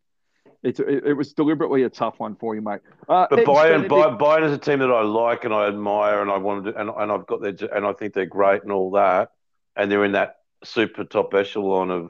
It, 0.65 0.79
it, 0.79 1.05
it 1.05 1.13
was 1.13 1.31
deliberately 1.33 1.83
a 1.83 1.89
tough 1.89 2.19
one 2.19 2.35
for 2.35 2.55
you, 2.55 2.61
mate. 2.61 2.79
Uh, 3.07 3.27
But 3.29 3.39
Bayern, 3.45 3.87
Bayern, 3.87 4.17
Bayern 4.19 4.43
is 4.45 4.51
a 4.51 4.57
team 4.57 4.79
that 4.79 4.91
I 4.91 5.03
like 5.03 5.45
and 5.45 5.53
I 5.53 5.67
admire, 5.67 6.21
and 6.21 6.31
I 6.31 6.37
wanted 6.37 6.71
to, 6.73 6.79
and, 6.81 6.89
and 6.89 7.11
I've 7.11 7.27
got 7.27 7.41
their, 7.41 7.53
and 7.73 7.85
I 7.85 7.93
think 7.93 8.13
they're 8.13 8.25
great 8.25 8.63
and 8.63 8.71
all 8.71 8.91
that, 8.91 9.29
and 9.75 9.91
they're 9.91 10.03
in 10.03 10.13
that 10.13 10.37
super 10.63 11.03
top 11.03 11.33
echelon 11.35 11.91
of 11.91 12.09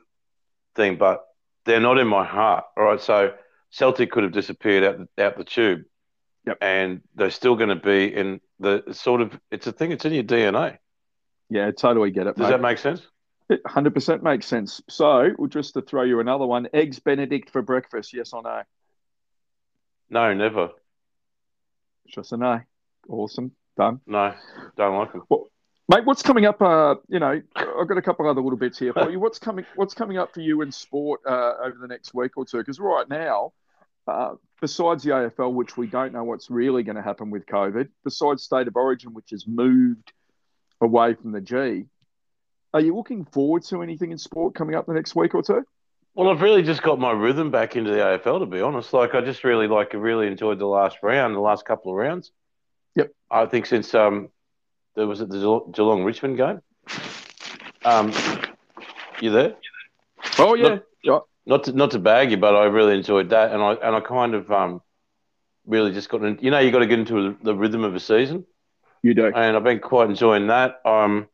thing, 0.76 0.98
but 0.98 1.26
they're 1.66 1.82
not 1.82 1.98
in 1.98 2.08
my 2.08 2.24
heart. 2.24 2.64
All 2.78 2.86
right, 2.86 3.02
so 3.02 3.34
Celtic 3.72 4.12
could 4.12 4.24
have 4.24 4.32
disappeared 4.32 4.84
out 4.86 4.98
the, 5.18 5.24
out 5.24 5.38
the 5.38 5.44
tube, 5.44 5.82
Yep. 6.48 6.58
and 6.62 7.02
they're 7.16 7.32
still 7.32 7.56
going 7.56 7.70
to 7.70 7.76
be 7.76 8.14
in 8.14 8.40
the 8.60 8.84
sort 8.92 9.20
of. 9.20 9.38
It's 9.52 9.68
a 9.68 9.72
thing. 9.74 9.92
It's 9.92 10.06
in 10.06 10.14
your 10.14 10.24
DNA. 10.24 10.78
yeah, 11.50 11.72
totally 11.72 12.12
get 12.12 12.28
it, 12.28 12.36
Does 12.38 12.44
mate. 12.46 12.50
that 12.52 12.62
make 12.62 12.78
sense? 12.78 13.02
It 13.50 13.64
100% 13.64 14.24
makes 14.24 14.48
sense. 14.48 14.82
So, 14.90 15.30
well, 15.38 15.48
just 15.48 15.76
to 15.76 15.82
throw 15.82 16.04
you 16.04 16.20
another 16.20 16.46
one, 16.46 16.68
eggs 16.74 17.00
Benedict 17.00 17.50
for 17.50 17.62
breakfast, 17.62 18.14
yes 18.14 18.34
or 18.34 18.42
no? 18.42 18.64
No, 20.10 20.34
never. 20.34 20.70
Just 22.08 22.32
a 22.32 22.38
no. 22.38 22.62
Awesome. 23.08 23.52
Done. 23.78 24.00
No, 24.08 24.34
don't 24.78 24.98
like 24.98 25.12
them. 25.12 25.24
Mate, 25.88 26.06
what's 26.06 26.24
coming 26.24 26.46
up? 26.46 26.62
Uh, 26.62 26.96
you 27.08 27.20
know, 27.20 27.42
I've 27.56 27.88
got 27.88 27.98
a 27.98 28.02
couple 28.02 28.28
other 28.28 28.42
little 28.42 28.58
bits 28.58 28.80
here 28.80 28.94
for 28.94 29.12
you. 29.12 29.20
What's 29.20 29.38
coming? 29.38 29.66
What's 29.76 29.94
coming 29.94 30.18
up 30.18 30.34
for 30.34 30.42
you 30.42 30.62
in 30.62 30.72
sport 30.72 31.22
uh, 31.28 31.54
over 31.64 31.78
the 31.80 31.88
next 31.88 32.14
week 32.14 32.38
or 32.38 32.46
two? 32.46 32.58
Because 32.58 32.80
right 32.80 33.08
now, 33.08 33.54
uh, 34.08 34.36
besides 34.62 35.04
the 35.04 35.12
AFL, 35.12 35.54
which 35.54 35.78
we 35.78 35.86
don't 35.86 36.12
know 36.14 36.24
what's 36.24 36.50
really 36.50 36.82
going 36.82 36.96
to 36.96 37.04
happen 37.04 37.30
with 37.30 37.46
COVID, 37.46 37.90
besides 38.04 38.42
State 38.44 38.68
of 38.68 38.76
Origin, 38.76 39.14
which 39.14 39.30
has 39.30 39.46
moved 39.46 40.12
away 40.82 41.14
from 41.14 41.32
the 41.32 41.42
G, 41.42 41.86
are 42.76 42.82
you 42.82 42.94
looking 42.94 43.24
forward 43.24 43.64
to 43.64 43.82
anything 43.82 44.12
in 44.12 44.18
sport 44.18 44.54
coming 44.54 44.76
up 44.76 44.86
the 44.86 44.94
next 44.94 45.16
week 45.16 45.34
or 45.34 45.42
two? 45.42 45.64
Well, 46.14 46.30
I've 46.30 46.42
really 46.42 46.62
just 46.62 46.82
got 46.82 47.00
my 47.00 47.12
rhythm 47.12 47.50
back 47.50 47.78
into 47.78 47.90
the 47.92 47.98
AFL, 47.98 48.40
to 48.42 48.46
be 48.46 48.60
honest. 48.60 48.92
Like, 48.92 49.16
I 49.16 49.22
just 49.22 49.46
really 49.46 49.68
like 49.68 49.94
really 49.94 50.28
enjoyed 50.28 50.60
the 50.60 50.66
last 50.66 50.98
round, 51.02 51.34
the 51.36 51.40
last 51.40 51.66
couple 51.66 51.92
of 51.92 51.98
rounds. 51.98 52.32
Yep. 52.96 53.12
I 53.32 53.46
think 53.46 53.66
since 53.66 53.96
um, 53.96 54.28
there 54.96 55.08
was 55.08 55.22
it 55.22 55.30
the 55.30 55.38
Geelong- 55.38 55.72
Geelong 55.72 56.04
Richmond 56.04 56.36
game. 56.38 56.62
Um, 57.86 58.12
you 59.22 59.32
there? 59.32 59.56
Oh 60.38 60.54
yeah, 60.56 60.80
yeah. 61.02 61.20
Not 61.46 61.64
to, 61.66 61.72
not 61.72 61.92
to 61.92 62.00
bag 62.00 62.32
you, 62.32 62.38
but 62.38 62.56
I 62.56 62.66
really 62.66 62.96
enjoyed 62.96 63.30
that, 63.30 63.52
and 63.54 63.62
I 63.62 63.74
and 63.76 63.96
I 63.96 64.02
kind 64.02 64.34
of 64.34 64.52
um, 64.52 64.82
really 65.66 65.94
just 65.94 66.10
got 66.10 66.24
in, 66.24 66.40
you 66.42 66.52
know 66.52 66.60
you 66.60 66.72
got 66.72 66.80
to 66.80 66.88
get 66.88 67.00
into 67.00 67.38
the 67.42 67.56
rhythm 67.56 67.84
of 67.84 67.96
a 67.96 68.00
season, 68.00 68.46
You 69.02 69.14
do. 69.14 69.28
and 69.28 69.56
I've 69.56 69.64
been 69.64 69.80
quite 69.80 70.10
enjoying 70.10 70.48
that. 70.48 70.82
Um, 70.86 71.28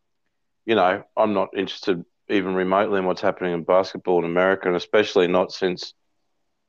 you 0.65 0.75
know, 0.75 1.03
I'm 1.17 1.33
not 1.33 1.49
interested 1.55 2.03
even 2.29 2.55
remotely 2.55 2.99
in 2.99 3.05
what's 3.05 3.21
happening 3.21 3.53
in 3.53 3.63
basketball 3.63 4.19
in 4.19 4.25
America, 4.25 4.67
and 4.67 4.77
especially 4.77 5.27
not 5.27 5.51
since 5.51 5.93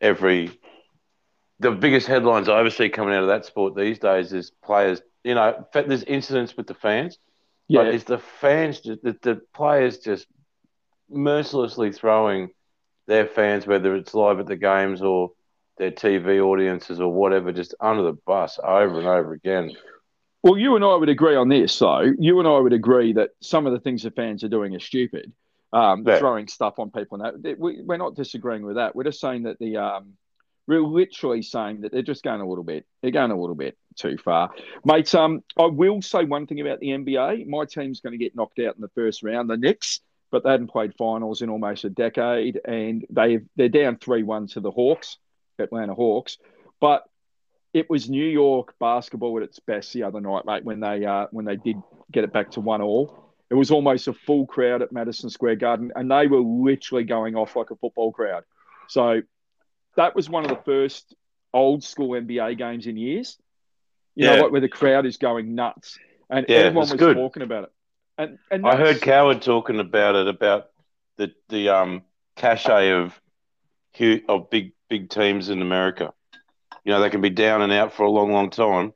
every 0.01 0.51
the 1.61 1.71
biggest 1.71 2.09
headlines 2.09 2.49
I 2.49 2.59
ever 2.59 2.71
see 2.71 2.89
coming 2.89 3.15
out 3.15 3.23
of 3.23 3.29
that 3.29 3.45
sport 3.45 3.77
these 3.77 3.99
days 3.99 4.33
is 4.33 4.51
players. 4.65 5.01
You 5.23 5.35
know, 5.35 5.65
there's 5.73 6.03
incidents 6.03 6.57
with 6.57 6.67
the 6.67 6.75
fans. 6.75 7.19
Yeah, 7.69 7.85
But 7.85 7.95
it's 7.95 8.05
the 8.05 8.19
fans, 8.19 8.81
the 8.81 9.41
players 9.55 9.99
just 9.99 10.27
mercilessly 11.09 11.93
throwing 11.93 12.51
their 13.07 13.27
fans, 13.27 13.67
whether 13.67 13.95
it's 13.95 14.15
live 14.15 14.41
at 14.41 14.47
the 14.47 14.57
games 14.57 15.03
or 15.03 15.31
their 15.79 15.93
TV 15.93 16.41
audiences 16.41 17.01
or 17.01 17.13
whatever, 17.13 17.53
just 17.53 17.75
under 17.81 18.03
the 18.03 18.19
bus 18.27 18.59
over 18.63 18.99
and 18.99 19.09
over 19.09 19.33
again. 19.33 19.73
Well, 20.43 20.59
you 20.59 20.75
and 20.75 20.85
I 20.85 20.97
would 20.97 21.09
agree 21.09 21.37
on 21.37 21.49
this. 21.49 21.79
though. 21.79 22.13
you 22.19 22.39
and 22.39 22.49
I 22.49 22.59
would 22.59 22.73
agree 22.73 23.13
that 23.13 23.31
some 23.41 23.67
of 23.67 23.73
the 23.73 23.81
things 23.81 24.03
the 24.03 24.11
fans 24.11 24.43
are 24.43 24.49
doing 24.49 24.75
are 24.75 24.81
stupid. 24.81 25.33
Um, 25.73 26.05
Yeah. 26.07 26.19
Throwing 26.19 26.49
stuff 26.49 26.79
on 26.79 26.91
people 26.91 27.23
and 27.23 27.45
that 27.45 27.59
we, 27.59 27.81
we're 27.83 27.97
not 27.97 28.15
disagreeing 28.15 28.65
with 28.67 28.77
that. 28.77 28.95
We're 28.95 29.05
just 29.05 29.21
saying 29.21 29.45
that 29.45 29.59
the 29.59 29.79
um, 29.79 30.15
we're 30.67 30.83
literally 30.83 31.43
saying 31.43 31.81
that 31.81 31.93
they're 31.93 32.03
just 32.03 32.23
going 32.23 32.41
a 32.41 32.49
little 32.49 32.65
bit. 32.65 32.87
They're 33.01 33.11
going 33.11 33.31
a 33.31 33.41
little 33.41 33.57
bit 33.57 33.77
too 33.97 34.19
far, 34.19 34.51
mate. 34.85 35.15
Um, 35.15 35.43
I 35.59 35.67
will 35.67 36.03
say 36.03 36.25
one 36.25 36.47
thing 36.47 36.61
about 36.61 36.81
the 36.81 36.89
NBA. 36.89 37.47
My 37.47 37.65
team's 37.65 38.01
going 38.01 38.13
to 38.13 38.23
get 38.23 38.37
knocked 38.37 38.59
out 38.59 38.75
in 38.75 38.83
the 38.83 38.91
first 38.95 39.23
round. 39.23 39.49
The 39.49 39.57
Knicks, 39.57 40.01
but 40.31 40.45
they 40.45 40.51
hadn't 40.51 40.69
played 40.69 40.95
finals 40.97 41.41
in 41.43 41.49
almost 41.49 41.85
a 41.85 41.91
decade, 41.91 42.61
and 42.65 43.05
they 43.09 43.41
they're 43.57 43.69
down 43.71 43.97
three 43.97 44.23
one 44.25 44.47
to 44.49 44.61
the 44.61 44.71
Hawks, 44.71 45.17
Atlanta 45.59 45.95
Hawks. 45.95 46.37
But 46.81 47.05
it 47.75 47.89
was 47.89 48.09
New 48.09 48.25
York 48.25 48.75
basketball 48.79 49.37
at 49.39 49.43
its 49.43 49.59
best 49.61 49.93
the 49.93 50.03
other 50.03 50.21
night, 50.21 50.45
mate. 50.45 50.65
When 50.65 50.81
they 50.81 51.05
uh, 51.05 51.27
when 51.31 51.45
they 51.45 51.57
did 51.57 51.77
get 52.11 52.25
it 52.25 52.33
back 52.33 52.51
to 52.53 52.61
one 52.61 52.83
all, 52.83 53.35
it 53.51 53.55
was 53.55 53.71
almost 53.71 54.09
a 54.09 54.13
full 54.13 54.47
crowd 54.47 54.83
at 54.83 54.93
Madison 54.93 55.31
Square 55.31 55.57
Garden, 55.57 55.93
and 55.95 56.11
they 56.11 56.27
were 56.27 56.41
literally 56.41 57.05
going 57.05 57.37
off 57.37 57.57
like 57.57 57.71
a 57.71 57.77
football 57.77 58.13
crowd. 58.13 58.45
So 58.89 59.23
that 59.97 60.15
was 60.15 60.29
one 60.29 60.45
of 60.45 60.51
the 60.51 60.63
first 60.65 61.15
old 61.53 61.83
school 61.85 62.15
NBA 62.15 62.55
games 62.55 62.87
in 62.87 62.97
years. 62.97 63.39
You 64.15 64.25
Yeah. 64.25 64.31
know, 64.31 64.37
like 64.37 64.53
where 64.53 64.61
the 64.61 64.69
crowd 64.69 65.07
is 65.07 65.17
going 65.17 65.55
nuts, 65.55 65.99
and 66.31 66.47
Yeah, 66.49 66.57
everyone 66.57 66.89
was 66.91 66.99
good. 66.99 67.17
talking 67.17 67.43
about 67.43 67.65
it. 67.65 67.71
And 68.19 68.39
and 68.51 68.65
I 68.65 68.77
heard 68.77 69.01
Cowherd 69.01 69.43
talking 69.43 69.81
about 69.81 70.15
it 70.15 70.29
about 70.29 70.71
the 71.17 71.33
the 71.49 71.69
um 71.71 72.03
cachet 72.37 72.91
of 72.93 73.21
of 74.29 74.51
big 74.51 74.73
big 74.89 75.09
teams 75.11 75.49
in 75.49 75.63
America. 75.63 76.13
You 76.85 76.93
know, 76.93 77.01
they 77.01 77.11
can 77.11 77.21
be 77.21 77.31
down 77.31 77.63
and 77.63 77.73
out 77.73 77.93
for 77.93 78.05
a 78.05 78.11
long, 78.11 78.33
long 78.33 78.51
time. 78.51 78.93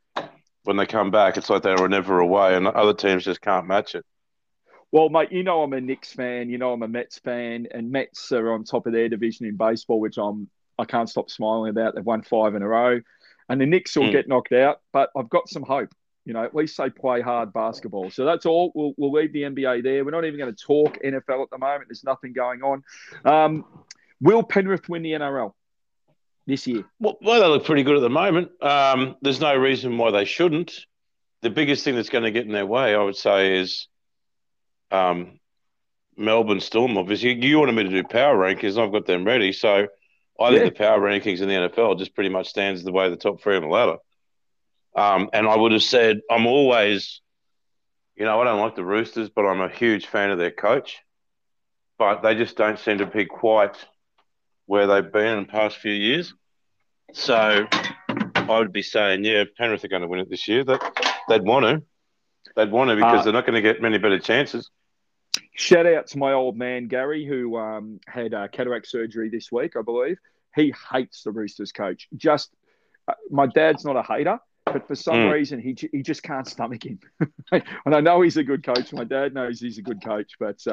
When 0.64 0.77
they 0.77 0.87
come 0.87 1.12
back, 1.12 1.37
it's 1.37 1.49
like 1.49 1.62
they 1.62 1.75
were 1.77 1.88
never 1.88 2.18
away, 2.18 2.57
and 2.57 2.66
other 2.66 2.94
teams 2.94 3.25
just 3.25 3.40
can't 3.40 3.68
match 3.68 3.94
it. 3.94 4.05
Well, 4.90 5.09
mate, 5.11 5.31
you 5.31 5.42
know 5.44 5.62
I'm 5.62 5.72
a 5.72 5.81
Knicks 5.81 6.12
fan. 6.12 6.49
You 6.51 6.59
know 6.59 6.72
I'm 6.72 6.83
a 6.83 6.88
Mets 6.88 7.18
fan, 7.18 7.68
and 7.70 7.92
Mets 7.92 8.33
are 8.33 8.53
on 8.53 8.64
top 8.64 8.87
of 8.87 8.92
their 8.92 9.09
division 9.09 9.46
in 9.46 9.57
baseball, 9.57 10.01
which 10.01 10.16
I'm 10.18 10.49
I 10.79 10.85
can't 10.85 11.09
stop 11.09 11.31
smiling 11.31 11.70
about. 11.70 11.94
They've 11.94 12.05
won 12.05 12.22
five 12.22 12.55
in 12.57 12.62
a 12.62 12.68
row, 12.68 13.01
and 13.49 13.61
the 13.61 13.66
Knicks 13.66 13.96
will 13.96 14.07
Mm. 14.07 14.12
get 14.12 14.29
knocked 14.29 14.53
out, 14.53 14.81
but 14.92 15.11
I've 15.16 15.31
got 15.31 15.49
some 15.49 15.62
hope. 15.62 15.90
You 16.25 16.33
know, 16.33 16.42
at 16.42 16.55
least 16.55 16.77
they 16.77 16.90
play 16.90 17.20
hard 17.20 17.53
basketball. 17.53 18.11
So 18.11 18.25
that's 18.25 18.46
all. 18.46 18.72
We'll, 18.75 18.92
we'll 18.96 19.12
leave 19.12 19.33
the 19.33 19.42
NBA 19.42 19.85
there. 19.85 20.05
We're 20.05 20.11
not 20.11 20.25
even 20.25 20.40
going 20.40 20.53
to 20.53 20.64
talk 20.64 20.99
NFL 21.05 21.44
at 21.44 21.51
the 21.51 21.59
moment. 21.59 21.85
There's 21.88 22.03
nothing 22.03 22.33
going 22.33 22.62
on. 22.62 22.83
Um, 23.25 23.64
will 24.20 24.42
Penrith 24.42 24.88
win 24.88 25.03
the 25.03 25.12
NRL 25.12 25.53
this 26.46 26.66
year? 26.66 26.85
Well, 26.98 27.18
well, 27.20 27.40
they 27.40 27.46
look 27.46 27.64
pretty 27.64 27.82
good 27.82 27.96
at 27.96 28.02
the 28.02 28.11
moment. 28.11 28.50
Um, 28.62 29.16
there's 29.22 29.40
no 29.40 29.54
reason 29.56 29.98
why 29.98 30.11
they 30.11 30.24
shouldn't. 30.24 30.87
The 31.42 31.50
biggest 31.50 31.85
thing 31.85 31.94
that's 31.94 32.09
going 32.09 32.24
to 32.24 32.30
get 32.30 32.46
in 32.46 32.52
their 32.52 32.66
way, 32.66 32.94
I 32.94 33.02
would 33.02 33.16
say, 33.16 33.59
is 33.59 33.88
um, 34.90 35.38
Melbourne 36.16 36.61
Storm. 36.61 36.96
Obviously, 36.96 37.35
you 37.44 37.59
wanted 37.59 37.74
me 37.74 37.85
to 37.85 37.90
do 37.90 38.04
power 38.04 38.37
rankings, 38.37 38.70
and 38.70 38.80
I've 38.80 38.92
got 38.92 39.06
them 39.06 39.24
ready. 39.24 39.52
So 39.52 39.87
I 40.40 40.50
Yeah. 40.50 40.61
think 40.61 40.64
the 40.74 40.78
power 40.78 41.00
rankings 41.00 41.40
in 41.40 41.48
the 41.48 41.54
NRL 41.54 41.98
just 41.98 42.14
pretty 42.14 42.30
much 42.30 42.48
stands 42.48 42.82
the 42.82 42.92
way 42.92 43.11
the 43.11 43.16
top 43.16 43.40
three 43.40 43.56
on 43.56 43.62
the 43.62 43.68
ladder. 43.68 43.96
Um, 44.96 45.28
and 45.32 45.46
I 45.46 45.56
would 45.56 45.72
have 45.72 45.82
said 45.82 46.20
I'm 46.30 46.46
always, 46.46 47.20
you 48.16 48.24
know, 48.24 48.40
I 48.40 48.44
don't 48.44 48.61
like 48.61 48.74
the 48.76 48.85
Roosters, 48.85 49.28
but 49.28 49.44
I'm 49.44 49.61
a 49.61 49.68
huge 49.68 50.06
fan 50.06 50.30
of 50.30 50.38
their 50.38 50.50
coach. 50.50 50.98
But 51.98 52.22
they 52.22 52.35
just 52.35 52.56
don't 52.56 52.78
seem 52.78 52.98
to 52.98 53.06
be 53.06 53.26
quite 53.26 53.76
where 54.66 54.87
they've 54.87 55.12
been 55.12 55.38
in 55.38 55.44
the 55.46 55.48
past 55.50 55.76
few 55.76 55.92
years. 55.92 56.35
So 57.12 57.66
I 58.35 58.59
would 58.59 58.72
be 58.72 58.83
saying, 58.83 59.24
yeah, 59.24 59.44
Penrith 59.57 59.85
are 59.85 59.88
going 59.88 60.02
to 60.02 60.09
win 60.09 60.20
it 60.20 60.29
this 60.31 60.46
year. 60.48 60.64
That 60.64 60.81
they'd 61.29 61.42
want 61.42 61.64
to. 61.64 61.83
They'd 62.57 62.70
want 62.70 62.90
to 62.90 62.96
because 62.96 63.20
Uh, 63.20 63.24
they're 63.24 63.33
not 63.33 63.46
going 63.46 63.55
to 63.55 63.62
get 63.62 63.81
many 63.83 63.98
better 63.98 64.18
chances. 64.18 64.70
Shout 65.55 65.87
out 65.87 66.07
to 66.09 66.18
my 66.18 66.33
old 66.33 66.57
man 66.57 66.87
Gary, 66.88 67.24
who 67.26 67.57
um, 67.57 67.98
had 68.07 68.35
uh, 68.35 68.48
cataract 68.48 68.87
surgery 68.88 69.29
this 69.31 69.50
week, 69.50 69.76
I 69.76 69.83
believe. 69.83 70.18
He 70.55 70.74
hates 70.92 71.22
the 71.22 71.33
Roosters 71.33 71.72
coach. 71.72 72.09
Just 72.16 72.55
uh, 73.09 73.14
my 73.31 73.46
dad's 73.46 73.85
not 73.85 73.96
a 73.96 74.02
hater, 74.02 74.38
but 74.66 74.87
for 74.87 74.94
some 74.94 75.16
Mm. 75.16 75.33
reason 75.33 75.61
he 75.61 75.76
he 75.92 76.02
just 76.02 76.22
can't 76.22 76.46
stomach 76.46 76.85
him. 76.85 76.98
and 77.52 77.94
I 77.94 78.00
know 78.00 78.20
he's 78.22 78.37
a 78.37 78.44
good 78.44 78.64
coach. 78.64 78.92
My 78.92 79.05
dad 79.05 79.33
knows 79.35 79.61
he's 79.61 79.79
a 79.79 79.83
good 79.83 80.02
coach, 80.05 80.33
but 80.38 80.66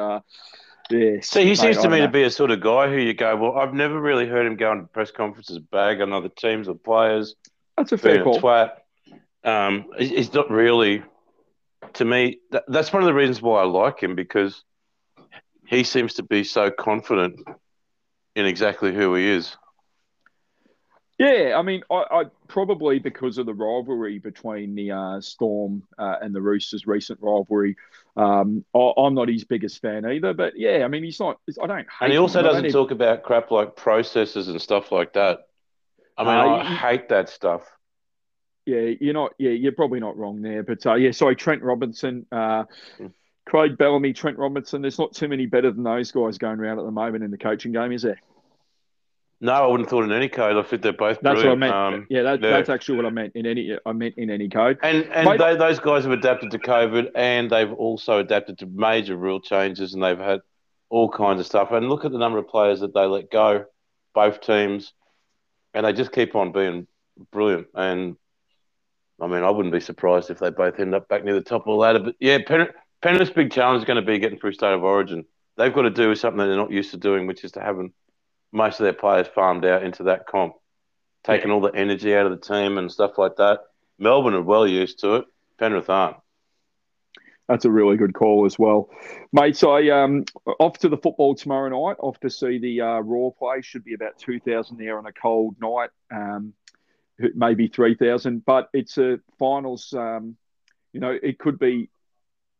yeah. 0.90 1.20
See, 1.22 1.44
he 1.44 1.54
seems 1.54 1.78
to 1.78 1.88
me 1.88 2.00
to 2.00 2.08
be 2.08 2.22
a 2.22 2.30
sort 2.30 2.50
of 2.50 2.60
guy 2.60 2.88
who 2.88 2.96
you 2.96 3.14
go, 3.14 3.36
well, 3.36 3.56
I've 3.56 3.74
never 3.74 4.00
really 4.00 4.26
heard 4.26 4.46
him 4.46 4.56
go 4.56 4.72
into 4.72 4.84
press 4.84 5.10
conferences, 5.10 5.58
bag 5.58 6.00
on 6.00 6.12
other 6.12 6.28
teams 6.28 6.68
or 6.68 6.74
players, 6.74 7.34
That's 7.76 7.92
a 7.92 7.98
fair 7.98 8.20
a 8.20 8.24
call. 8.24 8.40
twat. 8.40 8.72
Um, 9.44 9.86
he's 9.98 10.32
not 10.32 10.50
really, 10.50 11.02
to 11.94 12.04
me, 12.04 12.38
that, 12.50 12.64
that's 12.68 12.92
one 12.92 13.02
of 13.02 13.06
the 13.06 13.14
reasons 13.14 13.42
why 13.42 13.62
I 13.62 13.66
like 13.66 14.00
him 14.02 14.14
because 14.14 14.62
he 15.66 15.84
seems 15.84 16.14
to 16.14 16.22
be 16.22 16.44
so 16.44 16.70
confident 16.70 17.40
in 18.34 18.46
exactly 18.46 18.94
who 18.94 19.14
he 19.14 19.26
is. 19.28 19.56
Yeah, 21.18 21.54
I 21.56 21.62
mean, 21.62 21.82
I, 21.90 22.04
I 22.10 22.24
probably 22.48 22.98
because 22.98 23.38
of 23.38 23.46
the 23.46 23.54
rivalry 23.54 24.18
between 24.18 24.74
the 24.74 24.90
uh, 24.90 25.20
Storm 25.20 25.84
uh, 25.96 26.16
and 26.20 26.34
the 26.34 26.42
Roosters, 26.42 26.86
recent 26.88 27.20
rivalry. 27.22 27.76
Um, 28.16 28.64
I, 28.74 28.92
I'm 28.96 29.14
not 29.14 29.28
his 29.28 29.44
biggest 29.44 29.80
fan 29.80 30.04
either, 30.06 30.34
but 30.34 30.54
yeah, 30.56 30.82
I 30.84 30.88
mean, 30.88 31.04
he's 31.04 31.20
not. 31.20 31.38
I 31.62 31.66
don't 31.68 31.78
hate. 31.78 31.86
And 32.00 32.12
he 32.12 32.18
also 32.18 32.40
him. 32.40 32.46
Doesn't 32.46 32.64
even- 32.64 32.72
talk 32.72 32.90
about 32.90 33.22
crap 33.22 33.50
like 33.52 33.76
processes 33.76 34.48
and 34.48 34.60
stuff 34.60 34.90
like 34.90 35.12
that. 35.12 35.46
I 36.18 36.24
mean, 36.24 36.34
Uh, 36.34 36.56
I 36.56 36.64
hate 36.74 37.08
that 37.10 37.28
stuff. 37.28 37.62
Yeah, 38.66 38.90
you're 39.00 39.14
not. 39.14 39.34
Yeah, 39.38 39.50
you're 39.50 39.72
probably 39.72 40.00
not 40.00 40.16
wrong 40.16 40.42
there. 40.42 40.62
But 40.64 40.84
uh, 40.86 40.94
yeah, 40.94 41.12
sorry, 41.12 41.36
Trent 41.36 41.62
Robinson, 41.62 42.26
uh, 42.32 42.64
Mm. 42.98 43.12
Craig 43.46 43.76
Bellamy, 43.76 44.14
Trent 44.14 44.38
Robinson. 44.38 44.80
There's 44.80 44.98
not 44.98 45.12
too 45.12 45.28
many 45.28 45.44
better 45.46 45.70
than 45.70 45.82
those 45.84 46.10
guys 46.10 46.38
going 46.38 46.58
around 46.58 46.78
at 46.78 46.86
the 46.86 46.90
moment 46.90 47.22
in 47.24 47.30
the 47.30 47.36
coaching 47.38 47.72
game, 47.72 47.92
is 47.92 48.02
there? 48.02 48.18
No, 49.44 49.52
I 49.52 49.66
wouldn't 49.66 49.80
have 49.86 49.90
thought 49.90 50.04
in 50.04 50.12
any 50.12 50.30
code. 50.30 50.56
I 50.56 50.66
think 50.66 50.80
they're 50.80 50.94
both 50.94 51.20
That's 51.20 51.42
brilliant. 51.42 51.60
what 51.60 51.70
I 51.70 51.90
meant. 51.90 51.94
Um, 51.94 52.06
yeah, 52.08 52.22
that, 52.22 52.40
yeah. 52.40 52.48
that's 52.48 52.70
actually 52.70 52.96
what 52.96 53.04
I 53.04 53.10
meant 53.10 53.32
in 53.34 53.44
any. 53.44 53.76
I 53.84 53.92
meant 53.92 54.14
in 54.16 54.30
any 54.30 54.48
code. 54.48 54.78
and 54.82 55.04
and 55.12 55.28
Mate- 55.28 55.38
they, 55.38 55.54
those 55.54 55.78
guys 55.80 56.04
have 56.04 56.12
adapted 56.12 56.50
to 56.52 56.58
COVID, 56.58 57.10
and 57.14 57.50
they've 57.50 57.70
also 57.70 58.20
adapted 58.20 58.56
to 58.60 58.66
major 58.66 59.18
rule 59.18 59.42
changes, 59.42 59.92
and 59.92 60.02
they've 60.02 60.18
had 60.18 60.40
all 60.88 61.10
kinds 61.10 61.40
of 61.40 61.46
stuff. 61.46 61.72
And 61.72 61.90
look 61.90 62.06
at 62.06 62.12
the 62.12 62.16
number 62.16 62.38
of 62.38 62.48
players 62.48 62.80
that 62.80 62.94
they 62.94 63.04
let 63.04 63.30
go, 63.30 63.66
both 64.14 64.40
teams, 64.40 64.94
and 65.74 65.84
they 65.84 65.92
just 65.92 66.12
keep 66.12 66.34
on 66.34 66.52
being 66.52 66.86
brilliant. 67.30 67.66
And 67.74 68.16
I 69.20 69.26
mean, 69.26 69.42
I 69.42 69.50
wouldn't 69.50 69.74
be 69.74 69.80
surprised 69.80 70.30
if 70.30 70.38
they 70.38 70.48
both 70.48 70.80
end 70.80 70.94
up 70.94 71.06
back 71.10 71.22
near 71.22 71.34
the 71.34 71.42
top 71.42 71.66
of 71.66 71.66
the 71.66 71.72
ladder. 71.72 71.98
But 71.98 72.14
yeah, 72.18 72.38
Pen- 72.46 72.72
Penrith's 73.02 73.30
big 73.30 73.52
challenge 73.52 73.82
is 73.82 73.84
going 73.84 74.02
to 74.02 74.10
be 74.10 74.18
getting 74.18 74.38
through 74.38 74.54
state 74.54 74.72
of 74.72 74.82
origin. 74.82 75.26
They've 75.58 75.74
got 75.74 75.82
to 75.82 75.90
do 75.90 76.14
something 76.14 76.38
that 76.38 76.46
they're 76.46 76.56
not 76.56 76.72
used 76.72 76.92
to 76.92 76.96
doing, 76.96 77.26
which 77.26 77.44
is 77.44 77.52
to 77.52 77.60
have 77.60 77.76
having 77.76 77.92
most 78.54 78.78
of 78.80 78.84
their 78.84 78.92
players 78.94 79.26
farmed 79.26 79.64
out 79.64 79.82
into 79.82 80.04
that 80.04 80.26
comp, 80.26 80.54
taking 81.24 81.50
all 81.50 81.60
the 81.60 81.74
energy 81.74 82.14
out 82.14 82.24
of 82.24 82.32
the 82.32 82.54
team 82.54 82.78
and 82.78 82.90
stuff 82.90 83.18
like 83.18 83.36
that. 83.36 83.60
Melbourne 83.98 84.34
are 84.34 84.42
well 84.42 84.66
used 84.66 85.00
to 85.00 85.16
it. 85.16 85.24
Penrith 85.58 85.90
aren't. 85.90 86.16
That's 87.48 87.66
a 87.66 87.70
really 87.70 87.98
good 87.98 88.14
call 88.14 88.46
as 88.46 88.58
well, 88.58 88.88
mates. 89.30 89.62
I 89.62 89.88
um 89.90 90.24
off 90.58 90.78
to 90.78 90.88
the 90.88 90.96
football 90.96 91.34
tomorrow 91.34 91.68
night. 91.68 91.96
Off 91.98 92.18
to 92.20 92.30
see 92.30 92.58
the 92.58 92.80
uh, 92.80 93.00
Roar 93.00 93.34
play. 93.34 93.60
Should 93.60 93.84
be 93.84 93.92
about 93.92 94.16
two 94.16 94.40
thousand 94.40 94.78
there 94.78 94.96
on 94.96 95.04
a 95.04 95.12
cold 95.12 95.56
night. 95.60 95.90
Um, 96.10 96.54
maybe 97.34 97.68
three 97.68 97.96
thousand, 97.96 98.46
but 98.46 98.70
it's 98.72 98.96
a 98.96 99.20
finals. 99.38 99.92
Um, 99.92 100.36
you 100.94 101.00
know, 101.00 101.14
it 101.22 101.38
could 101.38 101.58
be 101.58 101.90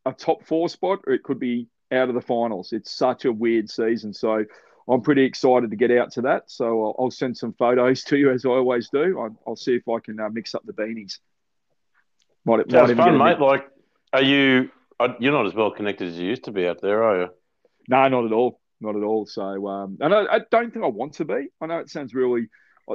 a 0.05 0.13
top 0.13 0.45
four 0.45 0.69
spot, 0.69 0.99
or 1.07 1.15
it 1.15 1.23
could 1.23 1.39
be 1.39 1.69
out 1.91 2.11
of 2.11 2.15
the 2.15 2.21
finals. 2.21 2.75
It's 2.75 2.91
such 2.91 3.25
a 3.25 3.33
weird 3.33 3.71
season, 3.71 4.13
so 4.13 4.45
I'm 4.89 5.01
pretty 5.01 5.25
excited 5.25 5.71
to 5.71 5.77
get 5.77 5.91
out 5.91 6.13
to 6.13 6.23
that. 6.23 6.51
So 6.51 6.67
I'll, 6.85 6.97
I'll 6.99 7.11
send 7.11 7.37
some 7.37 7.53
photos 7.55 8.03
to 8.05 8.19
you 8.19 8.31
as 8.31 8.45
I 8.45 8.51
always 8.51 8.89
do. 8.91 9.19
I'll, 9.19 9.37
I'll 9.47 9.57
see 9.57 9.75
if 9.75 9.89
I 9.89 9.99
can 10.01 10.21
uh, 10.21 10.29
mix 10.29 10.55
up 10.55 10.63
the 10.65 10.73
beanies. 10.73 11.19
Might, 12.45 12.59
might 12.59 12.71
Sounds 12.71 12.91
even 12.91 13.05
fun, 13.05 13.19
mate. 13.19 13.41
Like, 13.41 13.67
are 14.13 14.23
you? 14.23 14.71
are- 15.01 15.17
You're 15.19 15.33
not 15.33 15.47
as 15.47 15.55
well 15.55 15.71
connected 15.71 16.09
as 16.09 16.19
you 16.19 16.27
used 16.29 16.45
to 16.45 16.53
be 16.53 16.67
out 16.67 16.81
there, 16.83 17.03
are 17.03 17.21
you? 17.23 17.29
No, 17.89 18.07
not 18.09 18.27
at 18.27 18.33
all. 18.33 18.61
Not 18.81 18.97
at 18.97 19.03
all. 19.03 19.25
So, 19.27 19.67
um, 19.69 19.97
and 20.01 20.15
I, 20.15 20.25
I 20.35 20.41
don't 20.51 20.73
think 20.73 20.85
I 20.85 20.89
want 20.89 21.15
to 21.15 21.25
be. 21.25 21.49
I 21.61 21.67
know 21.67 21.79
it 21.79 21.89
sounds 21.91 22.13
really. 22.13 22.49
I, 22.89 22.95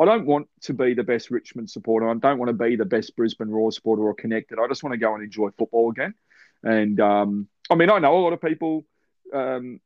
I 0.00 0.04
don't 0.04 0.24
want 0.26 0.48
to 0.62 0.72
be 0.72 0.94
the 0.94 1.02
best 1.02 1.30
Richmond 1.30 1.68
supporter. 1.68 2.08
I 2.08 2.14
don't 2.14 2.38
want 2.38 2.48
to 2.48 2.52
be 2.54 2.76
the 2.76 2.84
best 2.84 3.16
Brisbane 3.16 3.50
Roar 3.50 3.72
supporter 3.72 4.02
or 4.02 4.14
connected. 4.14 4.58
I 4.58 4.68
just 4.68 4.82
want 4.84 4.94
to 4.94 4.98
go 4.98 5.14
and 5.14 5.22
enjoy 5.24 5.50
football 5.58 5.90
again. 5.90 6.14
And 6.62 7.00
um, 7.00 7.48
I 7.68 7.74
mean, 7.74 7.90
I 7.90 7.98
know 7.98 8.16
a 8.16 8.20
lot 8.20 8.32
of 8.32 8.40
people 8.40 8.84
um, 9.34 9.80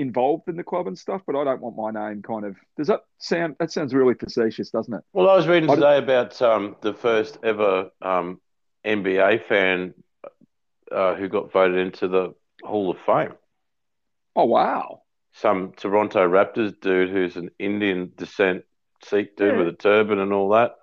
involved 0.00 0.48
in 0.48 0.56
the 0.56 0.64
club 0.64 0.86
and 0.86 0.98
stuff, 0.98 1.22
but 1.26 1.36
I 1.36 1.44
don't 1.44 1.60
want 1.60 1.76
my 1.76 2.08
name 2.08 2.22
kind 2.22 2.44
of. 2.44 2.56
Does 2.76 2.88
that 2.88 3.00
sound? 3.18 3.56
That 3.60 3.70
sounds 3.70 3.94
really 3.94 4.14
facetious, 4.14 4.70
doesn't 4.70 4.92
it? 4.94 5.02
Well, 5.12 5.28
I 5.28 5.36
was 5.36 5.46
reading 5.46 5.68
today 5.70 5.98
about 5.98 6.40
um, 6.42 6.76
the 6.80 6.94
first 6.94 7.38
ever 7.42 7.90
um, 8.02 8.40
NBA 8.84 9.46
fan 9.46 9.94
uh, 10.90 11.14
who 11.14 11.28
got 11.28 11.52
voted 11.52 11.78
into 11.78 12.08
the 12.08 12.34
Hall 12.62 12.90
of 12.90 12.98
Fame. 13.06 13.34
Oh 14.34 14.46
wow! 14.46 15.02
Some 15.32 15.72
Toronto 15.76 16.26
Raptors 16.28 16.78
dude 16.80 17.10
who's 17.10 17.36
an 17.36 17.50
Indian 17.58 18.12
descent 18.16 18.64
Sikh 19.04 19.36
dude 19.36 19.52
Yeah. 19.52 19.58
with 19.58 19.68
a 19.68 19.72
turban 19.76 20.18
and 20.18 20.32
all 20.32 20.50
that. 20.50 20.76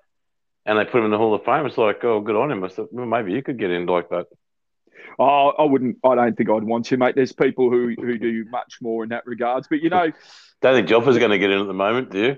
And 0.66 0.78
they 0.78 0.86
put 0.86 1.00
him 1.00 1.06
in 1.06 1.12
the 1.12 1.18
Hall 1.18 1.34
of 1.34 1.46
Fame. 1.46 1.66
It's 1.66 1.78
like, 1.78 2.04
oh, 2.04 2.20
good 2.20 2.36
on 2.36 2.52
him. 2.52 2.64
I 2.64 2.68
thought, 2.68 2.90
well, 2.92 3.06
maybe 3.06 3.32
you 3.32 3.42
could 3.42 3.58
get 3.58 3.72
in 3.72 3.86
like 3.86 4.10
that. 4.10 4.28
Oh, 5.20 5.50
I 5.58 5.64
wouldn't. 5.64 5.98
I 6.04 6.16
don't 6.16 6.38
think 6.38 6.50
I'd 6.50 6.64
want 6.64 6.86
to, 6.86 6.98
mate. 6.98 7.16
There's 7.16 7.34
people 7.34 7.70
who 7.70 7.96
who 7.98 8.18
do 8.18 8.46
much 8.50 8.78
more 8.82 9.04
in 9.04 9.10
that 9.10 9.26
regards. 9.26 9.68
But 9.68 9.82
you 9.82 9.90
know, 9.90 10.12
Don't 10.62 10.74
think 10.74 10.88
Joffa's 10.88 11.18
going 11.18 11.32
to 11.32 11.38
get 11.38 11.52
in 11.52 11.62
at 11.62 11.68
the 11.68 11.74
moment, 11.74 12.12
do 12.12 12.20
you? 12.20 12.38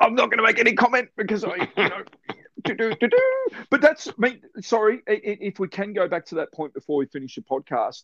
I'm 0.00 0.14
not 0.14 0.30
going 0.30 0.38
to 0.38 0.42
make 0.42 0.58
any 0.58 0.74
comment 0.74 1.08
because 1.16 1.44
I, 1.44 1.68
you 1.76 1.88
know, 1.88 2.02
do, 2.64 2.74
do, 2.74 2.94
do, 2.94 3.08
do. 3.08 3.48
but 3.68 3.80
that's 3.80 4.08
I 4.08 4.12
mean, 4.18 4.40
sorry. 4.60 5.02
If 5.06 5.58
we 5.58 5.68
can 5.68 5.92
go 5.92 6.08
back 6.08 6.26
to 6.26 6.36
that 6.36 6.52
point 6.52 6.74
before 6.74 6.96
we 6.96 7.06
finish 7.06 7.34
the 7.34 7.42
podcast, 7.42 8.02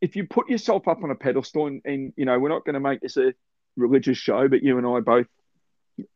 if 0.00 0.16
you 0.16 0.26
put 0.26 0.48
yourself 0.48 0.86
up 0.88 1.02
on 1.02 1.10
a 1.10 1.14
pedestal, 1.14 1.66
and, 1.66 1.82
and 1.84 2.12
you 2.16 2.24
know, 2.24 2.38
we're 2.38 2.48
not 2.48 2.64
going 2.64 2.74
to 2.74 2.80
make 2.80 3.00
this 3.00 3.16
a 3.16 3.32
religious 3.76 4.18
show, 4.18 4.48
but 4.48 4.62
you 4.62 4.78
and 4.78 4.86
I 4.86 5.00
both, 5.00 5.26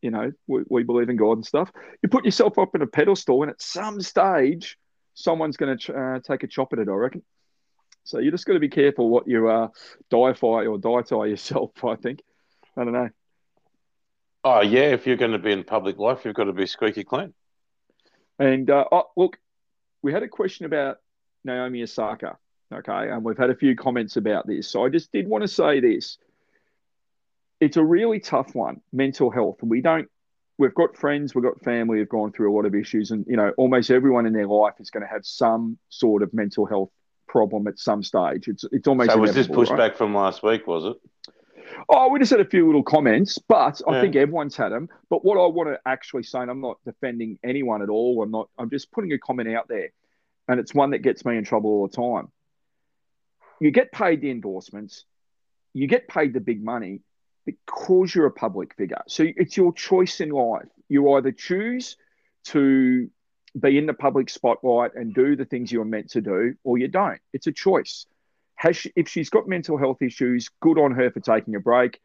you 0.01 0.11
know, 0.11 0.33
we, 0.47 0.63
we 0.69 0.83
believe 0.83 1.09
in 1.09 1.17
God 1.17 1.33
and 1.33 1.47
stuff. 1.47 1.71
You 2.03 2.09
put 2.09 2.25
yourself 2.25 2.59
up 2.59 2.75
on 2.75 2.83
a 2.83 2.87
pedestal, 2.87 3.43
and 3.43 3.51
at 3.51 3.63
some 3.63 4.01
stage, 4.01 4.79
someone's 5.17 5.57
going 5.57 5.77
to 5.77 5.95
uh, 5.95 6.21
take 6.21 6.45
a 6.45 6.47
chop 6.47 6.73
at 6.73 6.79
it. 6.79 6.89
I 6.89 6.93
reckon. 6.93 7.23
So 8.05 8.21
you 8.21 8.31
just 8.31 8.47
got 8.47 8.53
to 8.53 8.61
be 8.61 8.69
careful 8.69 9.09
what 9.09 9.27
you 9.27 9.49
uh, 9.49 9.69
diify 10.13 10.71
or 10.71 10.79
die 10.79 11.27
yourself. 11.27 11.73
I 11.85 11.97
think. 11.97 12.21
I 12.77 12.85
don't 12.85 12.93
know. 12.93 13.09
Oh, 14.45 14.61
yeah. 14.61 14.93
If 14.93 15.07
you're 15.07 15.17
going 15.17 15.33
to 15.33 15.39
be 15.39 15.51
in 15.51 15.65
public 15.65 15.99
life, 15.99 16.25
you've 16.25 16.37
got 16.37 16.45
to 16.45 16.53
be 16.53 16.67
squeaky 16.67 17.03
clean. 17.03 17.35
And 18.39 18.71
uh, 18.71 18.85
oh, 18.93 19.05
look, 19.17 19.39
we 20.03 20.13
had 20.13 20.23
a 20.23 20.29
question 20.29 20.67
about 20.67 20.99
Naomi 21.45 21.83
Osaka. 21.83 22.37
Okay, 22.73 23.11
and 23.11 23.25
we've 23.25 23.39
had 23.39 23.51
a 23.51 23.55
few 23.55 23.77
comments 23.77 24.17
about 24.17 24.47
this. 24.47 24.69
So 24.69 24.85
I 24.85 24.89
just 24.89 25.13
did 25.13 25.29
want 25.29 25.43
to 25.43 25.49
say 25.49 25.81
this. 25.81 26.19
It's 27.61 27.77
a 27.77 27.85
really 27.85 28.21
tough 28.21 28.55
one, 28.55 28.83
mental 28.93 29.31
health. 29.31 29.59
And 29.63 29.71
we 29.71 29.81
don't 29.81 30.09
we've 30.59 30.75
got 30.75 30.97
friends, 30.97 31.35
we've 31.35 31.45
got 31.45 31.63
family 31.63 31.99
who've 31.99 32.09
gone 32.09 32.33
through 32.33 32.53
a 32.53 32.55
lot 32.55 32.67
of 32.67 32.75
issues, 32.75 33.11
and 33.11 33.25
you 33.29 33.37
know, 33.37 33.53
almost 33.57 33.91
everyone 33.91 34.27
in 34.27 34.33
their 34.33 34.47
life 34.47 34.75
is 34.81 34.91
going 34.91 35.03
to 35.03 35.09
have 35.09 35.25
some 35.25 35.79
sort 35.89 36.23
of 36.23 36.33
mental 36.33 36.67
health 36.67 36.91
problem 37.29 37.67
at 37.67 37.79
some 37.79 38.03
stage. 38.03 38.49
It's 38.49 38.65
it's 38.73 38.89
almost. 38.89 39.11
So 39.11 39.19
was 39.19 39.35
this 39.35 39.49
pushback 39.49 39.79
right? 39.79 39.97
from 39.97 40.15
last 40.15 40.43
week? 40.43 40.67
Was 40.67 40.85
it? 40.85 40.97
Oh, 41.89 42.09
we 42.09 42.19
just 42.19 42.31
had 42.31 42.41
a 42.41 42.45
few 42.45 42.67
little 42.67 42.83
comments, 42.83 43.39
but 43.39 43.81
I 43.87 43.95
Yeah. 43.95 44.01
think 44.01 44.17
everyone's 44.17 44.57
had 44.57 44.71
them. 44.71 44.89
But 45.11 45.25
what 45.25 45.37
I 45.39 45.47
want 45.47 45.69
to 45.69 45.81
actually 45.85 46.23
say, 46.23 46.41
and 46.41 46.51
I'm 46.51 46.61
not 46.61 46.79
defending 46.85 47.39
anyone 47.43 47.83
at 47.83 47.89
all. 47.89 48.23
I'm 48.23 48.31
not. 48.31 48.49
I'm 48.59 48.71
just 48.71 48.91
putting 48.93 49.13
a 49.13 49.19
comment 49.19 49.49
out 49.49 49.69
there, 49.69 49.91
and 50.49 50.61
it's 50.61 50.75
one 50.75 50.91
that 50.91 50.99
gets 50.99 51.25
me 51.25 51.37
in 51.37 51.45
trouble 51.45 51.71
all 51.71 51.89
the 51.89 51.97
time. 51.97 52.29
You 53.61 53.71
get 53.71 53.91
paid 53.91 54.21
the 54.21 54.31
endorsements, 54.31 55.05
you 55.73 55.87
get 55.87 56.09
paid 56.09 56.35
the 56.35 56.41
big 56.41 56.63
money 56.63 57.01
because 57.47 58.15
you're 58.15 58.27
a 58.27 58.31
public 58.31 58.75
figure. 58.75 59.03
So 59.09 59.25
it's 59.25 59.57
your 59.57 59.73
choice 59.73 60.21
in 60.21 60.31
life. 60.31 60.69
You 60.89 61.15
either 61.15 61.33
choose 61.33 61.97
to 62.47 63.09
be 63.59 63.79
in 63.79 63.87
the 63.87 63.95
public 63.95 64.29
spotlight 64.29 64.95
and 64.95 65.15
do 65.15 65.37
the 65.37 65.47
things 65.47 65.73
you're 65.73 65.85
meant 65.85 66.11
to 66.11 66.21
do, 66.21 66.55
or 66.65 66.77
you 66.77 66.89
don't. 66.89 67.21
It's 67.33 67.47
a 67.47 67.53
choice. 67.53 68.05
She, 68.73 68.93
if 68.97 69.09
she's 69.09 69.31
got 69.31 69.49
mental 69.49 69.79
health 69.79 70.03
issues, 70.03 70.51
good 70.61 70.79
on 70.79 70.93
her 70.93 71.11
for 71.11 71.21
taking 71.21 71.55
a 71.55 71.61
break. 71.61 72.01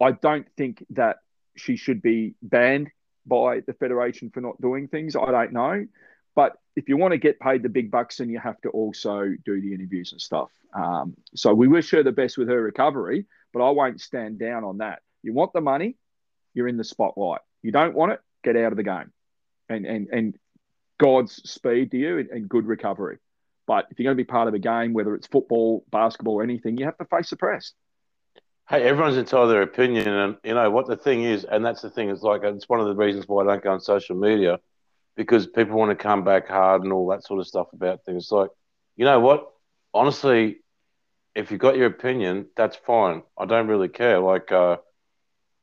I 0.00 0.12
don't 0.12 0.46
think 0.56 0.84
that 0.90 1.16
she 1.56 1.76
should 1.76 2.00
be 2.02 2.34
banned 2.42 2.90
by 3.26 3.60
the 3.60 3.72
federation 3.72 4.30
for 4.30 4.40
not 4.40 4.60
doing 4.60 4.88
things. 4.88 5.16
I 5.16 5.30
don't 5.30 5.52
know, 5.52 5.86
but 6.34 6.58
if 6.76 6.88
you 6.88 6.96
want 6.96 7.12
to 7.12 7.18
get 7.18 7.40
paid 7.40 7.62
the 7.62 7.68
big 7.68 7.90
bucks, 7.90 8.18
then 8.18 8.28
you 8.28 8.38
have 8.38 8.60
to 8.60 8.68
also 8.68 9.34
do 9.44 9.60
the 9.60 9.74
interviews 9.74 10.12
and 10.12 10.20
stuff. 10.20 10.50
Um, 10.74 11.16
so 11.34 11.54
we 11.54 11.66
wish 11.66 11.90
her 11.90 12.02
the 12.02 12.12
best 12.12 12.36
with 12.36 12.48
her 12.48 12.62
recovery, 12.62 13.26
but 13.56 13.66
I 13.66 13.70
won't 13.70 14.02
stand 14.02 14.38
down 14.38 14.64
on 14.64 14.78
that. 14.78 15.00
You 15.22 15.32
want 15.32 15.54
the 15.54 15.62
money, 15.62 15.96
you're 16.52 16.68
in 16.68 16.76
the 16.76 16.84
spotlight. 16.84 17.40
You 17.62 17.72
don't 17.72 17.94
want 17.94 18.12
it, 18.12 18.20
get 18.44 18.54
out 18.54 18.70
of 18.70 18.76
the 18.76 18.82
game, 18.82 19.10
and 19.70 19.86
and 19.86 20.08
and 20.12 20.34
God's 21.00 21.36
speed 21.50 21.90
to 21.92 21.96
you 21.96 22.18
and, 22.18 22.28
and 22.28 22.48
good 22.50 22.66
recovery. 22.66 23.16
But 23.66 23.86
if 23.90 23.98
you're 23.98 24.04
going 24.04 24.16
to 24.16 24.22
be 24.22 24.26
part 24.26 24.46
of 24.46 24.52
a 24.52 24.58
game, 24.58 24.92
whether 24.92 25.14
it's 25.14 25.26
football, 25.26 25.86
basketball, 25.90 26.34
or 26.34 26.42
anything, 26.42 26.76
you 26.76 26.84
have 26.84 26.98
to 26.98 27.06
face 27.06 27.30
the 27.30 27.36
press. 27.36 27.72
Hey, 28.68 28.82
everyone's 28.82 29.16
entitled 29.16 29.48
to 29.48 29.52
their 29.54 29.62
opinion, 29.62 30.06
and 30.06 30.36
you 30.44 30.52
know 30.52 30.70
what 30.70 30.86
the 30.86 30.96
thing 30.96 31.24
is, 31.24 31.44
and 31.44 31.64
that's 31.64 31.80
the 31.80 31.88
thing. 31.88 32.10
It's 32.10 32.20
like 32.20 32.42
it's 32.44 32.68
one 32.68 32.80
of 32.80 32.86
the 32.86 32.94
reasons 32.94 33.26
why 33.26 33.42
I 33.42 33.46
don't 33.46 33.64
go 33.64 33.72
on 33.72 33.80
social 33.80 34.16
media, 34.16 34.60
because 35.16 35.46
people 35.46 35.78
want 35.78 35.92
to 35.92 35.96
come 35.96 36.24
back 36.24 36.46
hard 36.46 36.82
and 36.82 36.92
all 36.92 37.08
that 37.08 37.24
sort 37.24 37.40
of 37.40 37.46
stuff 37.46 37.68
about 37.72 38.04
things. 38.04 38.30
Like, 38.30 38.50
you 38.96 39.06
know 39.06 39.18
what? 39.18 39.50
Honestly, 39.94 40.58
if 41.36 41.50
you 41.50 41.58
got 41.58 41.76
your 41.76 41.86
opinion, 41.86 42.46
that's 42.56 42.76
fine. 42.76 43.22
I 43.38 43.44
don't 43.44 43.68
really 43.68 43.88
care. 43.88 44.18
Like, 44.18 44.50
uh, 44.50 44.78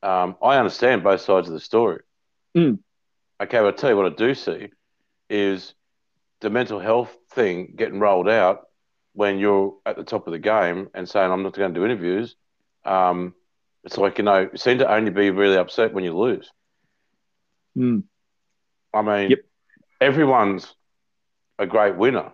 um, 0.03 0.37
I 0.41 0.57
understand 0.57 1.03
both 1.03 1.21
sides 1.21 1.47
of 1.47 1.53
the 1.53 1.59
story. 1.59 2.01
Mm. 2.55 2.77
Okay, 3.41 3.57
but 3.57 3.65
I'll 3.65 3.73
tell 3.73 3.89
you 3.89 3.97
what 3.97 4.05
I 4.05 4.15
do 4.15 4.35
see 4.35 4.69
is 5.29 5.73
the 6.41 6.51
mental 6.51 6.79
health 6.79 7.17
thing 7.31 7.73
getting 7.75 7.99
rolled 7.99 8.29
out 8.29 8.67
when 9.13 9.39
you're 9.39 9.75
at 9.85 9.97
the 9.97 10.03
top 10.03 10.27
of 10.27 10.33
the 10.33 10.39
game 10.39 10.89
and 10.93 11.09
saying 11.09 11.31
I'm 11.31 11.41
not 11.43 11.55
going 11.55 11.73
to 11.73 11.79
do 11.79 11.85
interviews. 11.85 12.35
Um, 12.85 13.33
it's 13.83 13.97
like 13.97 14.19
you 14.19 14.23
know, 14.23 14.49
you 14.51 14.57
seem 14.57 14.77
to 14.77 14.93
only 14.93 15.11
be 15.11 15.31
really 15.31 15.57
upset 15.57 15.93
when 15.93 16.03
you 16.03 16.15
lose. 16.15 16.51
Mm. 17.77 18.03
I 18.93 19.01
mean, 19.01 19.31
Yep. 19.31 19.39
everyone's 19.99 20.73
a 21.57 21.65
great 21.65 21.97
winner. 21.97 22.31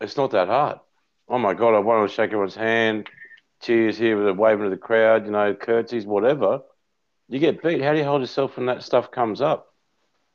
It's 0.00 0.16
not 0.18 0.32
that 0.32 0.48
hard. 0.48 0.80
Oh 1.28 1.38
my 1.38 1.54
god, 1.54 1.74
I 1.74 1.78
want 1.78 2.08
to 2.08 2.14
shake 2.14 2.28
everyone's 2.28 2.54
hand, 2.54 3.08
cheers 3.62 3.96
here 3.96 4.16
with 4.16 4.28
a 4.28 4.34
waving 4.34 4.64
to 4.64 4.70
the 4.70 4.76
crowd, 4.76 5.24
you 5.24 5.32
know, 5.32 5.54
curtsies, 5.54 6.06
whatever. 6.06 6.60
You 7.28 7.38
get 7.38 7.62
beat. 7.62 7.80
How 7.80 7.92
do 7.92 7.98
you 7.98 8.04
hold 8.04 8.20
yourself 8.20 8.56
when 8.56 8.66
that 8.66 8.82
stuff 8.82 9.10
comes 9.10 9.40
up? 9.40 9.66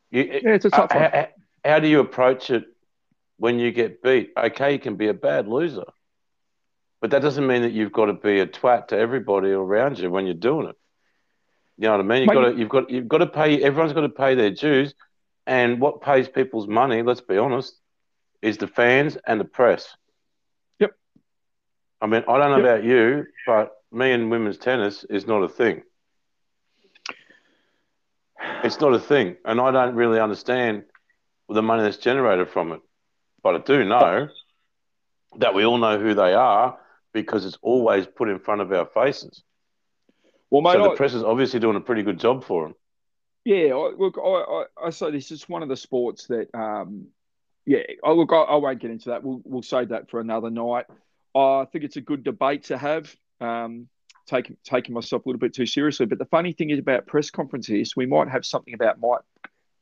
You, 0.10 0.24
Yeah, 0.42 0.56
it's 0.56 0.66
a 0.66 0.72
tough 0.72 0.92
uh, 0.92 0.98
one. 1.00 1.12
how- 1.12 1.28
how 1.66 1.80
do 1.80 1.88
you 1.88 2.00
approach 2.00 2.50
it 2.50 2.66
when 3.38 3.60
you 3.60 3.72
get 3.72 4.02
beat? 4.02 4.32
Okay, 4.38 4.74
you 4.74 4.80
can 4.80 4.96
be 4.96 5.10
a 5.10 5.14
bad 5.14 5.48
loser, 5.48 5.84
but 7.02 7.12
that 7.12 7.22
doesn't 7.22 7.46
mean 7.46 7.62
that 7.64 7.74
you've 7.74 7.92
got 7.92 8.06
to 8.06 8.14
be 8.14 8.40
a 8.40 8.48
twat 8.48 8.88
to 8.88 8.98
everybody 8.98 9.52
around 9.52 10.00
you 10.00 10.10
when 10.10 10.26
you're 10.26 10.34
doing 10.34 10.68
it. 10.70 10.76
You 11.78 11.84
know 11.88 11.92
what 11.92 12.00
I 12.00 12.04
mean? 12.04 12.22
You've 12.24 12.28
Mate, 12.30 12.34
got 12.34 12.50
to, 12.52 12.56
you've 12.58 12.70
got, 12.70 12.90
you've 12.90 13.08
got 13.08 13.18
to 13.20 13.28
pay. 13.28 13.62
Everyone's 13.62 13.94
got 13.94 14.02
to 14.02 14.10
pay 14.10 14.36
their 14.36 14.52
dues, 14.52 14.96
and 15.46 15.80
what 15.80 16.02
pays 16.02 16.28
people's 16.28 16.68
money? 16.68 17.04
Let's 17.04 17.22
be 17.22 17.38
honest, 17.38 17.78
is 18.42 18.58
the 18.58 18.68
fans 18.68 19.18
and 19.28 19.40
the 19.40 19.46
press. 19.46 19.96
I 22.02 22.08
mean, 22.08 22.24
I 22.28 22.38
don't 22.38 22.52
know 22.52 22.58
Yep. 22.58 22.66
about 22.66 22.84
you, 22.84 23.26
but 23.46 23.72
me 23.92 24.12
and 24.12 24.32
women's 24.32 24.58
tennis 24.58 25.04
is 25.04 25.28
not 25.28 25.44
a 25.44 25.50
thing. 25.50 25.84
It's 28.64 28.80
not 28.80 28.94
a 28.94 29.00
thing, 29.00 29.36
and 29.46 29.60
I 29.60 29.72
don't 29.72 29.96
really 29.96 30.20
understand 30.20 30.84
the 31.50 31.62
money 31.62 31.84
that's 31.84 31.98
generated 31.98 32.50
from 32.50 32.72
it. 32.72 32.82
But 33.44 33.56
I 33.56 33.58
do 33.60 33.84
know 33.84 34.30
that 35.38 35.54
we 35.54 35.66
all 35.66 35.78
know 35.78 36.00
who 36.00 36.14
they 36.14 36.34
are 36.34 36.78
because 37.14 37.46
it's 37.46 37.58
always 37.62 38.06
put 38.06 38.30
in 38.30 38.40
front 38.40 38.62
of 38.62 38.72
our 38.72 38.86
faces. 38.86 39.44
Well, 40.50 40.62
mate, 40.62 40.74
so 40.74 40.84
the 40.84 40.90
I- 40.92 40.96
press 40.96 41.14
is 41.14 41.24
obviously 41.24 41.60
doing 41.60 41.76
a 41.76 41.82
pretty 41.82 42.04
good 42.04 42.20
job 42.20 42.44
for 42.44 42.64
them. 42.64 42.76
Yeah, 43.46 43.74
I, 43.76 43.94
look, 43.98 44.18
I, 44.18 44.22
I, 44.28 44.88
I 44.88 44.90
say 44.90 45.12
this 45.12 45.32
is 45.32 45.48
one 45.48 45.64
of 45.64 45.70
the 45.70 45.78
sports 45.78 46.28
that, 46.28 46.54
um, 46.54 47.08
yeah, 47.66 47.80
I 48.04 48.12
look, 48.12 48.32
I, 48.34 48.38
I 48.42 48.56
won't 48.58 48.80
get 48.80 48.92
into 48.92 49.10
that. 49.10 49.24
We'll, 49.24 49.42
we'll 49.46 49.62
save 49.64 49.90
that 49.90 50.10
for 50.10 50.20
another 50.20 50.50
night. 50.50 50.86
I 51.36 51.66
think 51.72 51.84
it's 51.86 51.98
a 51.98 52.02
good 52.02 52.24
debate 52.24 52.66
to 52.66 52.78
have. 52.78 53.16
Um, 53.42 53.88
taking 54.28 54.58
taking 54.64 54.94
myself 54.94 55.26
a 55.26 55.30
little 55.30 55.40
bit 55.40 55.54
too 55.54 55.66
seriously, 55.66 56.06
but 56.06 56.20
the 56.20 56.26
funny 56.26 56.54
thing 56.54 56.70
is 56.70 56.80
about 56.80 57.08
press 57.08 57.32
conferences, 57.32 57.96
we 57.96 58.06
might 58.06 58.30
have 58.30 58.46
something 58.46 58.74
about 58.74 59.00
Mike 59.00 59.22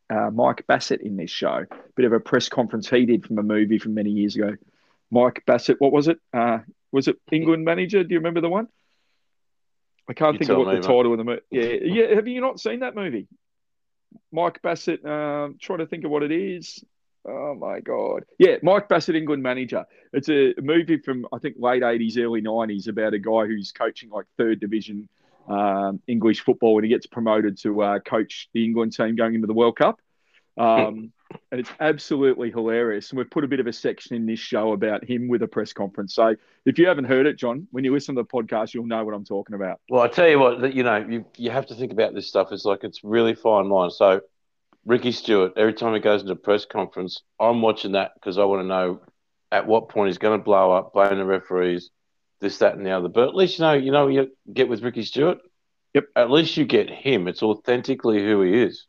uh, 0.09 0.31
Mike 0.31 0.65
Bassett 0.67 1.01
in 1.01 1.17
this 1.17 1.31
show. 1.31 1.65
Bit 1.95 2.05
of 2.05 2.13
a 2.13 2.19
press 2.19 2.49
conference 2.49 2.89
he 2.89 3.05
did 3.05 3.25
from 3.25 3.37
a 3.37 3.43
movie 3.43 3.77
from 3.77 3.93
many 3.93 4.09
years 4.09 4.35
ago. 4.35 4.55
Mike 5.11 5.43
Bassett, 5.45 5.79
what 5.79 5.91
was 5.91 6.07
it? 6.07 6.19
Uh, 6.33 6.59
was 6.91 7.07
it 7.07 7.17
England 7.31 7.65
manager? 7.65 8.03
Do 8.03 8.13
you 8.13 8.19
remember 8.19 8.41
the 8.41 8.49
one? 8.49 8.67
I 10.09 10.13
can't 10.13 10.33
You 10.33 10.39
think 10.39 10.51
of 10.51 10.57
what 10.59 10.73
the 10.73 10.81
title 10.81 11.11
of 11.11 11.17
the 11.17 11.23
movie. 11.25 11.41
Yeah, 11.51 11.73
yeah. 11.81 12.15
Have 12.15 12.27
you 12.27 12.39
not 12.39 12.59
seen 12.59 12.79
that 12.79 12.95
movie? 12.95 13.27
Mike 14.31 14.61
Bassett. 14.61 15.05
Um, 15.05 15.57
trying 15.59 15.79
to 15.79 15.85
think 15.85 16.05
of 16.05 16.11
what 16.11 16.23
it 16.23 16.31
is. 16.31 16.83
Oh 17.27 17.55
my 17.55 17.79
god! 17.81 18.23
Yeah, 18.39 18.55
Mike 18.63 18.87
Bassett, 18.87 19.15
England 19.15 19.43
manager. 19.43 19.85
It's 20.13 20.29
a 20.29 20.53
movie 20.61 20.97
from 20.97 21.27
I 21.33 21.39
think 21.39 21.55
late 21.59 21.83
eighties, 21.83 22.17
early 22.17 22.41
nineties 22.41 22.87
about 22.87 23.13
a 23.13 23.19
guy 23.19 23.45
who's 23.45 23.71
coaching 23.71 24.09
like 24.09 24.25
third 24.37 24.59
division 24.59 25.09
um, 25.47 26.01
English 26.07 26.41
football, 26.41 26.77
and 26.77 26.85
he 26.85 26.89
gets 26.89 27.05
promoted 27.05 27.57
to 27.59 27.81
uh, 27.81 27.99
coach 27.99 28.49
the 28.53 28.63
England 28.63 28.93
team 28.93 29.15
going 29.15 29.35
into 29.35 29.47
the 29.47 29.53
World 29.53 29.77
Cup. 29.77 29.99
Um, 30.57 31.11
and 31.51 31.59
it's 31.59 31.71
absolutely 31.79 32.51
hilarious. 32.51 33.09
And 33.11 33.17
we've 33.17 33.29
put 33.29 33.43
a 33.43 33.47
bit 33.47 33.59
of 33.59 33.67
a 33.67 33.73
section 33.73 34.15
in 34.15 34.25
this 34.25 34.39
show 34.39 34.73
about 34.73 35.03
him 35.03 35.27
with 35.27 35.43
a 35.43 35.47
press 35.47 35.73
conference. 35.73 36.15
So 36.15 36.35
if 36.65 36.79
you 36.79 36.87
haven't 36.87 37.05
heard 37.05 37.25
it, 37.25 37.37
John, 37.37 37.67
when 37.71 37.83
you 37.83 37.93
listen 37.93 38.15
to 38.15 38.21
the 38.21 38.27
podcast, 38.27 38.73
you'll 38.73 38.85
know 38.85 39.03
what 39.03 39.13
I'm 39.13 39.25
talking 39.25 39.55
about. 39.55 39.79
Well, 39.89 40.01
I 40.01 40.07
tell 40.07 40.27
you 40.27 40.39
what, 40.39 40.73
you 40.73 40.83
know, 40.83 40.97
you 40.97 41.25
you 41.37 41.51
have 41.51 41.65
to 41.67 41.75
think 41.75 41.91
about 41.91 42.13
this 42.13 42.27
stuff. 42.27 42.51
It's 42.51 42.65
like 42.65 42.83
it's 42.83 43.03
really 43.03 43.35
fine 43.35 43.69
line. 43.69 43.91
So, 43.91 44.21
Ricky 44.87 45.11
Stuart, 45.11 45.53
every 45.57 45.73
time 45.73 45.93
he 45.93 45.99
goes 45.99 46.21
into 46.21 46.31
a 46.31 46.37
press 46.37 46.63
conference, 46.65 47.21
I'm 47.39 47.61
watching 47.61 47.91
that 47.91 48.11
because 48.15 48.37
I 48.37 48.45
want 48.45 48.61
to 48.63 48.67
know 48.67 49.01
at 49.51 49.67
what 49.67 49.89
point 49.89 50.07
he's 50.07 50.17
going 50.17 50.39
to 50.39 50.43
blow 50.43 50.71
up, 50.71 50.93
blame 50.93 51.17
the 51.17 51.25
referees, 51.25 51.89
this, 52.39 52.59
that, 52.59 52.75
and 52.75 52.85
the 52.85 52.91
other. 52.91 53.09
But 53.09 53.27
at 53.27 53.35
least 53.35 53.59
you 53.59 53.63
know, 53.65 53.73
you 53.73 53.91
know, 53.91 54.07
you 54.07 54.31
get 54.51 54.69
with 54.69 54.81
Ricky 54.81 55.03
Stuart. 55.03 55.39
Yep. 55.93 56.05
At 56.15 56.31
least 56.31 56.55
you 56.55 56.63
get 56.63 56.89
him. 56.89 57.27
It's 57.27 57.43
authentically 57.43 58.23
who 58.23 58.41
he 58.43 58.53
is. 58.53 58.87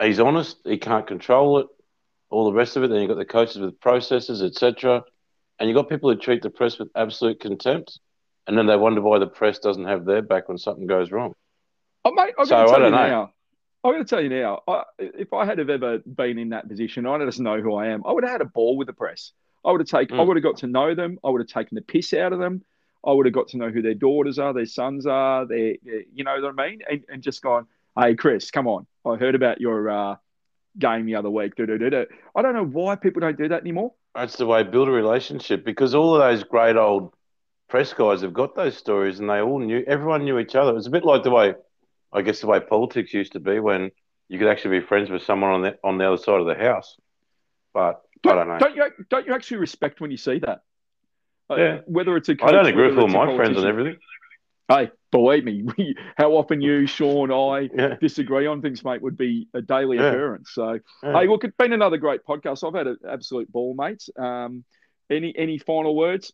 He's 0.00 0.20
honest. 0.20 0.58
He 0.64 0.78
can't 0.78 1.06
control 1.06 1.58
it. 1.58 1.66
All 2.30 2.44
the 2.44 2.52
rest 2.52 2.76
of 2.76 2.84
it. 2.84 2.90
Then 2.90 3.00
you've 3.00 3.08
got 3.08 3.18
the 3.18 3.24
coaches 3.24 3.58
with 3.58 3.80
processes, 3.80 4.40
etc. 4.40 5.02
And 5.58 5.68
you've 5.68 5.76
got 5.76 5.88
people 5.88 6.10
who 6.12 6.16
treat 6.18 6.42
the 6.42 6.50
press 6.50 6.78
with 6.78 6.90
absolute 6.94 7.40
contempt. 7.40 7.98
And 8.46 8.56
then 8.56 8.66
they 8.66 8.76
wonder 8.76 9.00
why 9.00 9.18
the 9.18 9.26
press 9.26 9.58
doesn't 9.58 9.86
have 9.86 10.04
their 10.04 10.22
back 10.22 10.48
when 10.48 10.58
something 10.58 10.86
goes 10.86 11.10
wrong. 11.10 11.34
Oh, 12.04 12.12
mate, 12.12 12.34
I'm 12.38 12.46
So, 12.46 12.56
to 12.56 12.62
I 12.62 12.66
tell 12.66 12.74
you 12.74 12.82
don't 12.84 12.92
know. 12.92 13.08
now. 13.08 13.33
I'm 13.84 13.92
going 13.92 14.04
to 14.04 14.08
tell 14.08 14.22
you 14.22 14.30
now. 14.30 14.62
I, 14.66 14.82
if 14.98 15.32
I 15.34 15.44
had 15.44 15.58
have 15.58 15.68
ever 15.68 15.98
been 15.98 16.38
in 16.38 16.48
that 16.50 16.68
position, 16.68 17.06
I 17.06 17.18
just 17.24 17.38
know 17.38 17.60
who 17.60 17.74
I 17.74 17.88
am. 17.88 18.02
I 18.06 18.12
would 18.12 18.24
have 18.24 18.32
had 18.32 18.40
a 18.40 18.46
ball 18.46 18.76
with 18.78 18.86
the 18.86 18.94
press. 18.94 19.32
I 19.64 19.70
would 19.70 19.80
have 19.80 19.88
taken. 19.88 20.18
I 20.18 20.22
Mm. 20.22 20.26
would 20.28 20.36
have 20.38 20.44
got 20.44 20.56
to 20.58 20.66
know 20.66 20.94
them. 20.94 21.18
I 21.22 21.28
would 21.30 21.40
have 21.40 21.48
taken 21.48 21.74
the 21.74 21.82
piss 21.82 22.14
out 22.14 22.32
of 22.32 22.38
them. 22.38 22.62
I 23.06 23.12
would 23.12 23.26
have 23.26 23.34
got 23.34 23.48
to 23.48 23.58
know 23.58 23.68
who 23.68 23.82
their 23.82 23.94
daughters 23.94 24.38
are, 24.38 24.54
their 24.54 24.64
sons 24.64 25.06
are. 25.06 25.46
Their, 25.46 25.74
their- 25.84 26.04
you 26.14 26.24
know 26.24 26.40
what 26.40 26.54
I 26.58 26.68
mean? 26.70 26.80
And, 26.90 27.04
and 27.10 27.22
just 27.22 27.42
gone, 27.42 27.66
hey, 27.98 28.14
Chris, 28.14 28.50
come 28.50 28.66
on. 28.66 28.86
I 29.04 29.16
heard 29.16 29.34
about 29.34 29.60
your 29.60 29.90
uh, 29.90 30.16
game 30.78 31.04
the 31.04 31.16
other 31.16 31.28
week. 31.30 31.54
Da-da-da-da. 31.56 32.04
I 32.34 32.42
don't 32.42 32.54
know 32.54 32.64
why 32.64 32.96
people 32.96 33.20
don't 33.20 33.36
do 33.36 33.48
that 33.48 33.60
anymore. 33.60 33.92
That's 34.14 34.36
the 34.36 34.46
way 34.46 34.62
build 34.62 34.88
a 34.88 34.92
relationship 34.92 35.64
because 35.64 35.94
all 35.94 36.14
of 36.14 36.20
those 36.20 36.44
great 36.44 36.76
old 36.76 37.12
press 37.68 37.92
guys 37.92 38.22
have 38.22 38.32
got 38.32 38.54
those 38.54 38.76
stories 38.76 39.18
and 39.20 39.28
they 39.28 39.40
all 39.40 39.58
knew, 39.58 39.84
everyone 39.86 40.24
knew 40.24 40.38
each 40.38 40.54
other. 40.54 40.74
It's 40.76 40.86
a 40.86 40.90
bit 40.90 41.04
like 41.04 41.22
the 41.24 41.30
way, 41.30 41.54
I 42.14 42.22
guess, 42.22 42.40
the 42.40 42.46
way 42.46 42.60
politics 42.60 43.12
used 43.12 43.32
to 43.32 43.40
be 43.40 43.58
when 43.58 43.90
you 44.28 44.38
could 44.38 44.48
actually 44.48 44.80
be 44.80 44.86
friends 44.86 45.10
with 45.10 45.22
someone 45.22 45.50
on 45.50 45.62
the, 45.62 45.78
on 45.84 45.98
the 45.98 46.06
other 46.06 46.16
side 46.16 46.40
of 46.40 46.46
the 46.46 46.54
house. 46.54 46.96
But 47.72 48.02
I 48.24 48.34
don't 48.34 48.48
know. 48.48 48.58
Don't 48.58 48.76
you? 48.76 48.84
Don't 49.10 49.26
you 49.26 49.34
actually 49.34 49.58
respect 49.58 50.00
when 50.00 50.10
you 50.10 50.16
see 50.16 50.38
that? 50.38 50.62
Uh, 51.50 51.56
Yeah. 51.56 51.78
whether 51.86 52.16
it's 52.16 52.28
a 52.28 52.36
I 52.40 52.52
don't 52.52 52.66
agree 52.66 52.86
with 52.86 52.98
all 52.98 53.08
my 53.08 53.36
friends 53.36 53.58
on 53.58 53.66
everything. 53.66 53.96
Hey, 54.68 54.90
believe 55.10 55.44
me, 55.44 55.62
we, 55.76 55.94
how 56.16 56.30
often 56.32 56.62
you, 56.62 56.86
Sean, 56.94 57.30
I 57.30 57.68
Yeah. 57.74 57.96
disagree 58.00 58.46
on 58.46 58.62
things, 58.62 58.82
mate, 58.82 59.02
would 59.02 59.18
be 59.18 59.46
a 59.52 59.60
daily 59.60 59.98
Yeah. 59.98 60.06
occurrence. 60.06 60.52
So, 60.52 60.78
Yeah. 61.02 61.20
hey, 61.20 61.26
look, 61.28 61.44
it's 61.44 61.56
been 61.56 61.74
another 61.74 61.98
great 61.98 62.24
podcast. 62.24 62.66
I've 62.66 62.74
had 62.74 62.86
an 62.86 62.98
absolute 63.06 63.50
ball, 63.52 63.74
mates. 63.74 64.08
Um, 64.16 64.64
any 65.10 65.36
any 65.36 65.58
final 65.58 65.94
words? 65.94 66.32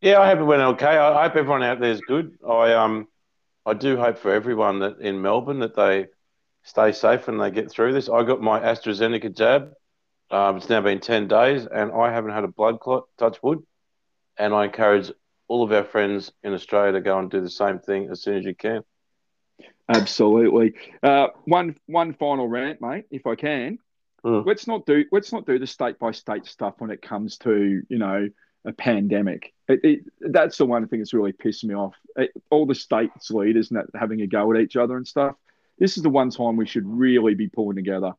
Yeah, 0.00 0.20
I 0.20 0.28
hope 0.28 0.38
it 0.38 0.44
went 0.44 0.62
okay. 0.62 0.96
I 0.96 1.24
hope 1.24 1.34
everyone 1.34 1.64
out 1.64 1.80
there 1.80 1.90
is 1.90 2.00
good. 2.00 2.38
I 2.48 2.74
um, 2.74 3.08
I 3.68 3.74
do 3.74 3.98
hope 3.98 4.16
for 4.18 4.32
everyone 4.32 4.78
that 4.80 4.98
in 4.98 5.20
Melbourne 5.20 5.58
that 5.58 5.76
they 5.76 6.06
stay 6.62 6.92
safe 6.92 7.26
when 7.26 7.36
they 7.36 7.50
get 7.50 7.70
through 7.70 7.92
this. 7.92 8.08
I 8.08 8.22
got 8.22 8.40
my 8.40 8.60
AstraZeneca 8.60 9.36
jab. 9.36 9.72
Um, 10.30 10.56
it's 10.56 10.70
now 10.70 10.80
been 10.80 11.00
ten 11.00 11.28
days, 11.28 11.66
and 11.66 11.92
I 11.92 12.10
haven't 12.10 12.32
had 12.32 12.44
a 12.44 12.48
blood 12.48 12.80
clot. 12.80 13.04
Touch 13.18 13.42
wood. 13.42 13.62
And 14.38 14.54
I 14.54 14.64
encourage 14.64 15.10
all 15.48 15.62
of 15.62 15.72
our 15.72 15.84
friends 15.84 16.32
in 16.42 16.54
Australia 16.54 16.92
to 16.92 17.00
go 17.02 17.18
and 17.18 17.30
do 17.30 17.42
the 17.42 17.50
same 17.50 17.78
thing 17.78 18.08
as 18.10 18.22
soon 18.22 18.38
as 18.38 18.44
you 18.44 18.54
can. 18.54 18.82
Absolutely. 19.88 20.74
Uh, 21.02 21.28
one 21.44 21.76
one 21.86 22.14
final 22.14 22.48
rant, 22.48 22.80
mate, 22.80 23.04
if 23.10 23.26
I 23.26 23.34
can. 23.34 23.78
Mm. 24.24 24.46
Let's 24.46 24.66
not 24.66 24.86
do 24.86 25.04
let's 25.12 25.32
not 25.32 25.46
do 25.46 25.58
the 25.58 25.66
state 25.66 25.98
by 25.98 26.12
state 26.12 26.46
stuff 26.46 26.76
when 26.78 26.90
it 26.90 27.02
comes 27.02 27.36
to 27.38 27.82
you 27.88 27.98
know 27.98 28.28
a 28.64 28.72
pandemic. 28.72 29.52
It, 29.68 29.80
it, 29.82 30.00
that's 30.20 30.58
the 30.58 30.66
one 30.66 30.86
thing 30.88 31.00
that's 31.00 31.14
really 31.14 31.32
pissed 31.32 31.64
me 31.64 31.74
off. 31.74 31.94
It, 32.18 32.32
all 32.50 32.66
the 32.66 32.74
states 32.74 33.30
leaders 33.30 33.70
and 33.70 33.78
that 33.78 33.86
having 33.98 34.20
a 34.22 34.26
go 34.26 34.52
at 34.52 34.60
each 34.60 34.76
other 34.76 34.96
and 34.96 35.06
stuff. 35.06 35.36
This 35.78 35.96
is 35.96 36.02
the 36.02 36.10
one 36.10 36.30
time 36.30 36.56
we 36.56 36.66
should 36.66 36.84
really 36.86 37.34
be 37.34 37.48
pulling 37.48 37.76
together 37.76 38.12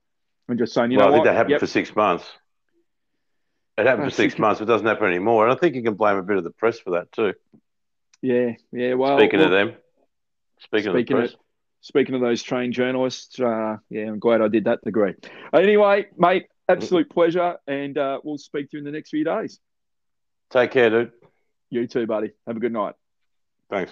and 0.48 0.58
just 0.58 0.74
saying, 0.74 0.92
you 0.92 0.98
well, 0.98 1.08
know 1.08 1.12
I 1.12 1.16
think 1.18 1.26
what? 1.26 1.32
that 1.32 1.36
happened 1.38 1.52
Yep. 1.52 1.60
for 1.60 1.68
six 1.68 1.94
months. 1.96 2.26
It 3.78 3.86
happened 3.86 4.04
Uh, 4.04 4.10
for 4.10 4.16
six 4.16 4.34
six- 4.34 4.40
months. 4.40 4.62
It 4.62 4.66
doesn't 4.66 4.88
happen 4.88 5.08
anymore. 5.08 5.46
And 5.46 5.54
I 5.54 5.60
think 5.60 5.76
you 5.76 5.84
can 5.84 5.96
blame 5.96 6.18
a 6.18 6.24
bit 6.24 6.38
of 6.38 6.44
the 6.46 6.52
press 6.52 6.80
for 6.80 6.92
that 6.92 7.12
too. 7.12 7.34
yeah, 8.22 8.54
yeah. 8.72 8.94
Well, 8.94 9.18
Speaking 9.18 9.42
of 9.42 9.52
them, 9.52 9.74
speaking, 10.60 10.92
Speaking 10.92 10.92
of 10.92 10.96
of- 10.96 11.06
the 11.06 11.14
press, 11.16 11.36
Speaking 11.82 12.16
of 12.16 12.20
those 12.22 12.44
trained 12.44 12.74
journalists, 12.74 13.40
uh, 13.40 13.78
yeah, 13.90 14.08
I'm 14.08 14.20
glad 14.20 14.42
I 14.42 14.50
did 14.50 14.66
that 14.66 14.82
degree. 14.84 15.14
Anyway, 15.54 16.08
mate, 16.18 16.48
absolute 16.68 17.10
pleasure, 17.10 17.56
and 17.68 17.98
uh, 17.98 18.20
we'll 18.22 18.38
speak 18.38 18.70
to 18.72 18.76
you 18.76 18.80
in 18.80 18.84
the 18.86 18.92
next 18.92 19.12
few 19.12 19.24
days. 19.24 19.60
take 20.50 20.72
care, 20.72 20.90
dude. 20.90 21.12
You 21.70 21.88
too, 21.88 22.06
buddy. 22.06 22.32
Have 22.48 22.58
a 22.58 22.60
good 22.60 22.74
night. 22.74 22.96
Thanks. 23.70 23.92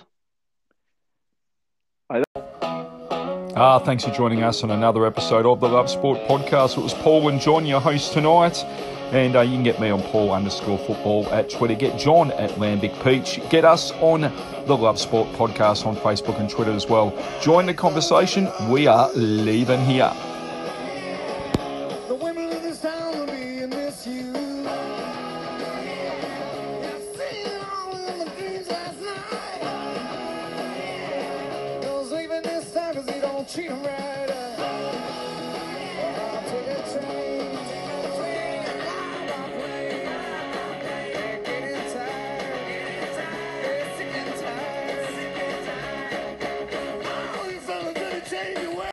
Ah, 3.60 3.80
thanks 3.80 4.04
for 4.04 4.12
joining 4.12 4.44
us 4.44 4.64
on 4.64 4.70
another 4.70 5.06
episode 5.06 5.46
of 5.46 5.60
the 5.60 5.68
Love 5.68 5.90
Sport 5.90 6.20
podcast. 6.28 6.78
It 6.78 6.82
was 6.82 6.94
Paul 6.94 7.28
and 7.30 7.42
John, 7.42 7.66
your 7.66 7.82
hosts 7.82 8.14
tonight. 8.14 8.64
And 9.12 9.36
uh, 9.36 9.42
you 9.42 9.54
can 9.54 9.64
get 9.64 9.80
me 9.80 9.90
on 9.90 10.02
Paul 10.04 10.32
underscore 10.32 10.78
football 10.78 11.26
at 11.30 11.50
Twitter. 11.50 11.74
Get 11.74 11.98
John 11.98 12.32
at 12.34 12.52
Lambic 12.52 13.04
Peach. 13.04 13.40
Get 13.50 13.66
us 13.66 13.92
on 13.94 14.22
the 14.22 14.78
Love 14.78 15.00
Sport 15.00 15.30
podcast 15.30 15.86
on 15.86 15.96
Facebook 15.96 16.40
and 16.40 16.50
Twitter 16.50 16.72
as 16.72 16.88
well. 16.88 17.18
Join 17.42 17.66
the 17.66 17.74
conversation. 17.74 18.50
We 18.70 18.86
are 18.86 19.10
leaving 19.14 19.84
here. 19.86 20.12